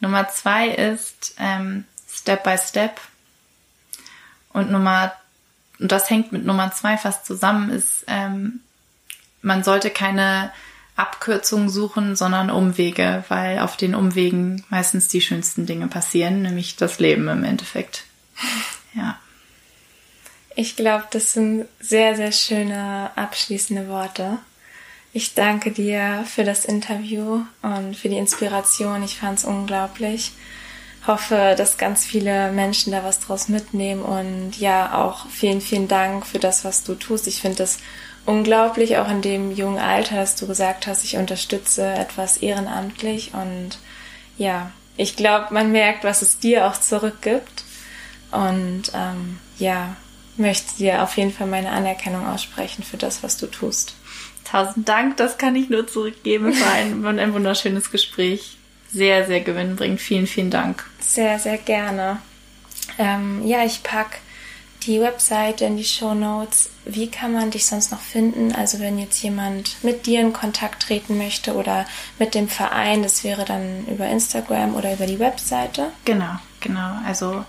Nummer 0.00 0.28
zwei 0.28 0.68
ist 0.68 1.34
ähm, 1.38 1.84
Step 2.10 2.44
by 2.44 2.56
Step. 2.58 3.00
Und 4.52 4.70
Nummer, 4.70 5.12
und 5.78 5.90
das 5.90 6.10
hängt 6.10 6.32
mit 6.32 6.44
Nummer 6.44 6.72
zwei 6.72 6.98
fast 6.98 7.24
zusammen, 7.24 7.70
ist, 7.70 8.04
ähm, 8.06 8.60
man 9.40 9.64
sollte 9.64 9.90
keine 9.90 10.52
Abkürzungen 10.96 11.70
suchen, 11.70 12.16
sondern 12.16 12.50
Umwege, 12.50 13.24
weil 13.28 13.60
auf 13.60 13.76
den 13.76 13.94
Umwegen 13.94 14.64
meistens 14.68 15.08
die 15.08 15.20
schönsten 15.20 15.66
Dinge 15.66 15.88
passieren, 15.88 16.42
nämlich 16.42 16.76
das 16.76 16.98
Leben 16.98 17.28
im 17.28 17.44
Endeffekt. 17.44 18.04
Ja. 18.94 19.18
Ich 20.54 20.76
glaube, 20.76 21.06
das 21.12 21.32
sind 21.32 21.64
sehr, 21.80 22.14
sehr 22.14 22.30
schöne 22.30 23.10
abschließende 23.16 23.88
Worte. 23.88 24.38
Ich 25.14 25.34
danke 25.34 25.70
dir 25.72 26.24
für 26.26 26.42
das 26.42 26.64
Interview 26.64 27.42
und 27.60 27.96
für 27.96 28.08
die 28.08 28.16
Inspiration. 28.16 29.02
Ich 29.02 29.18
fand 29.18 29.38
es 29.38 29.44
unglaublich. 29.44 30.32
Hoffe, 31.06 31.54
dass 31.56 31.76
ganz 31.76 32.04
viele 32.04 32.50
Menschen 32.52 32.92
da 32.92 33.04
was 33.04 33.20
draus 33.20 33.48
mitnehmen 33.48 34.02
und 34.02 34.58
ja, 34.58 35.02
auch 35.02 35.28
vielen, 35.28 35.60
vielen 35.60 35.88
Dank 35.88 36.24
für 36.24 36.38
das, 36.38 36.64
was 36.64 36.84
du 36.84 36.94
tust. 36.94 37.26
Ich 37.26 37.40
finde 37.42 37.64
es 37.64 37.78
unglaublich, 38.24 38.96
auch 38.96 39.10
in 39.10 39.20
dem 39.20 39.50
jungen 39.50 39.80
Alter, 39.80 40.16
dass 40.16 40.36
du 40.36 40.46
gesagt 40.46 40.86
hast, 40.86 41.04
ich 41.04 41.16
unterstütze 41.16 41.92
etwas 41.92 42.38
ehrenamtlich 42.38 43.34
und 43.34 43.78
ja, 44.38 44.70
ich 44.96 45.16
glaube, 45.16 45.52
man 45.52 45.72
merkt, 45.72 46.04
was 46.04 46.22
es 46.22 46.38
dir 46.38 46.66
auch 46.66 46.78
zurückgibt. 46.78 47.64
Und 48.30 48.84
ähm, 48.94 49.38
ja, 49.58 49.96
möchte 50.38 50.76
dir 50.76 51.02
auf 51.02 51.18
jeden 51.18 51.32
Fall 51.32 51.46
meine 51.46 51.70
Anerkennung 51.70 52.26
aussprechen 52.26 52.82
für 52.82 52.96
das, 52.96 53.22
was 53.22 53.36
du 53.36 53.46
tust. 53.46 53.94
Tausend 54.52 54.86
Dank, 54.86 55.16
das 55.16 55.38
kann 55.38 55.56
ich 55.56 55.70
nur 55.70 55.86
zurückgeben. 55.86 56.50
Es 56.50 56.60
war 56.60 56.74
ein, 56.74 57.06
ein 57.18 57.32
wunderschönes 57.32 57.90
Gespräch. 57.90 58.58
Sehr, 58.92 59.26
sehr 59.26 59.40
gewinnbringend. 59.40 59.98
Vielen, 59.98 60.26
vielen 60.26 60.50
Dank. 60.50 60.84
Sehr, 61.00 61.38
sehr 61.38 61.56
gerne. 61.56 62.18
Ähm, 62.98 63.40
ja, 63.46 63.64
ich 63.64 63.82
pack 63.82 64.18
die 64.82 65.00
Webseite 65.00 65.64
in 65.64 65.78
die 65.78 65.84
Show 65.84 66.12
Notes. 66.12 66.68
Wie 66.84 67.10
kann 67.10 67.32
man 67.32 67.50
dich 67.50 67.64
sonst 67.64 67.92
noch 67.92 68.00
finden? 68.00 68.52
Also 68.52 68.78
wenn 68.78 68.98
jetzt 68.98 69.22
jemand 69.22 69.82
mit 69.82 70.04
dir 70.04 70.20
in 70.20 70.34
Kontakt 70.34 70.82
treten 70.82 71.16
möchte 71.16 71.54
oder 71.54 71.86
mit 72.18 72.34
dem 72.34 72.48
Verein, 72.48 73.02
das 73.02 73.24
wäre 73.24 73.46
dann 73.46 73.86
über 73.86 74.06
Instagram 74.06 74.74
oder 74.74 74.92
über 74.92 75.06
die 75.06 75.18
Webseite. 75.18 75.92
Genau, 76.04 76.36
genau. 76.60 76.96
Also 77.06 77.46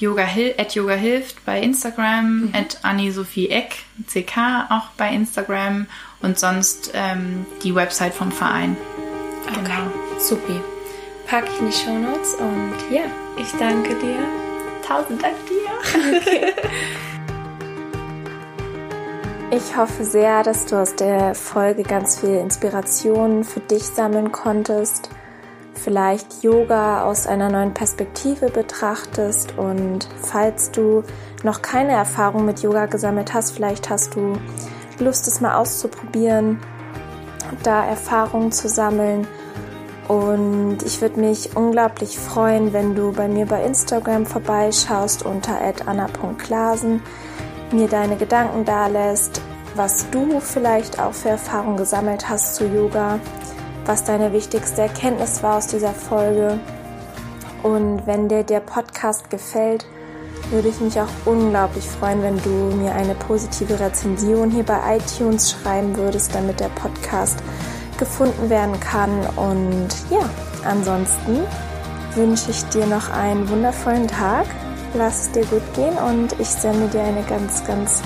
Yoga, 0.00 0.26
at 0.58 0.74
Yoga 0.74 0.94
hilft 0.94 1.44
bei 1.44 1.60
Instagram, 1.60 2.46
mhm. 2.46 2.54
at 2.54 2.78
Annie-Sophie 2.82 3.50
Eck, 3.50 3.84
CK 4.08 4.66
auch 4.70 4.88
bei 4.96 5.14
Instagram 5.14 5.86
und 6.22 6.38
sonst 6.38 6.92
ähm, 6.94 7.46
die 7.62 7.74
Website 7.74 8.14
vom 8.14 8.32
Verein. 8.32 8.76
Okay, 9.46 9.60
genau. 9.62 10.18
supi. 10.18 10.60
Pack 11.26 11.44
ich 11.52 11.60
in 11.60 11.66
die 11.66 11.72
Show 11.72 11.98
Notes 11.98 12.34
und 12.34 12.74
ja, 12.90 13.02
ich 13.36 13.52
danke 13.58 13.94
dir. 13.96 14.18
Tausend 14.86 15.22
Dank 15.22 15.36
dir. 15.46 16.52
Ich 19.52 19.76
hoffe 19.76 20.04
sehr, 20.04 20.44
dass 20.44 20.66
du 20.66 20.76
aus 20.76 20.94
der 20.94 21.34
Folge 21.34 21.82
ganz 21.82 22.20
viel 22.20 22.36
Inspiration 22.36 23.42
für 23.42 23.58
dich 23.58 23.82
sammeln 23.82 24.30
konntest 24.30 25.10
vielleicht 25.80 26.42
Yoga 26.42 27.04
aus 27.04 27.26
einer 27.26 27.48
neuen 27.48 27.74
Perspektive 27.74 28.50
betrachtest 28.50 29.56
und 29.56 30.08
falls 30.22 30.70
du 30.70 31.02
noch 31.42 31.62
keine 31.62 31.92
Erfahrung 31.92 32.44
mit 32.44 32.60
Yoga 32.60 32.86
gesammelt 32.86 33.32
hast, 33.32 33.52
vielleicht 33.52 33.88
hast 33.88 34.14
du 34.14 34.34
Lust, 35.00 35.26
es 35.26 35.40
mal 35.40 35.56
auszuprobieren, 35.56 36.58
da 37.62 37.84
Erfahrungen 37.84 38.52
zu 38.52 38.68
sammeln. 38.68 39.26
Und 40.08 40.78
ich 40.84 41.00
würde 41.00 41.20
mich 41.20 41.56
unglaublich 41.56 42.18
freuen, 42.18 42.72
wenn 42.72 42.94
du 42.94 43.12
bei 43.12 43.28
mir 43.28 43.46
bei 43.46 43.64
Instagram 43.64 44.26
vorbeischaust 44.26 45.24
unter 45.24 45.58
anna.klasen, 45.86 47.02
mir 47.70 47.88
deine 47.88 48.16
Gedanken 48.16 48.64
dalässt, 48.64 49.40
was 49.76 50.10
du 50.10 50.40
vielleicht 50.40 51.00
auch 51.00 51.12
für 51.12 51.28
Erfahrungen 51.30 51.76
gesammelt 51.76 52.28
hast 52.28 52.56
zu 52.56 52.66
Yoga, 52.66 53.20
was 53.86 54.04
deine 54.04 54.32
wichtigste 54.32 54.82
Erkenntnis 54.82 55.42
war 55.42 55.58
aus 55.58 55.68
dieser 55.68 55.92
Folge. 55.92 56.58
Und 57.62 58.06
wenn 58.06 58.28
dir 58.28 58.42
der 58.42 58.60
Podcast 58.60 59.30
gefällt, 59.30 59.86
würde 60.50 60.68
ich 60.68 60.80
mich 60.80 61.00
auch 61.00 61.08
unglaublich 61.24 61.84
freuen, 61.84 62.22
wenn 62.22 62.42
du 62.42 62.76
mir 62.76 62.94
eine 62.94 63.14
positive 63.14 63.78
Rezension 63.78 64.50
hier 64.50 64.64
bei 64.64 64.96
iTunes 64.96 65.52
schreiben 65.52 65.96
würdest, 65.96 66.34
damit 66.34 66.60
der 66.60 66.70
Podcast 66.70 67.42
gefunden 67.98 68.50
werden 68.50 68.78
kann. 68.80 69.26
Und 69.36 69.88
ja, 70.10 70.28
ansonsten 70.64 71.40
wünsche 72.14 72.50
ich 72.50 72.64
dir 72.66 72.86
noch 72.86 73.10
einen 73.10 73.48
wundervollen 73.48 74.08
Tag. 74.08 74.46
Lass 74.94 75.22
es 75.22 75.30
dir 75.32 75.44
gut 75.46 75.62
gehen 75.74 75.96
und 75.98 76.38
ich 76.40 76.48
sende 76.48 76.88
dir 76.88 77.02
eine 77.02 77.22
ganz, 77.22 77.64
ganz 77.64 78.02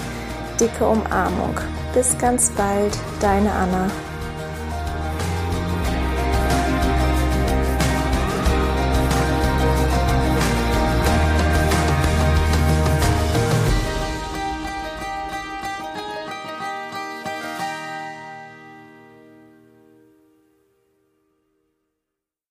dicke 0.61 0.87
Umarmung. 0.87 1.55
Bis 1.95 2.17
ganz 2.19 2.51
bald, 2.51 2.97
deine 3.21 3.51
Anna. 3.53 4.14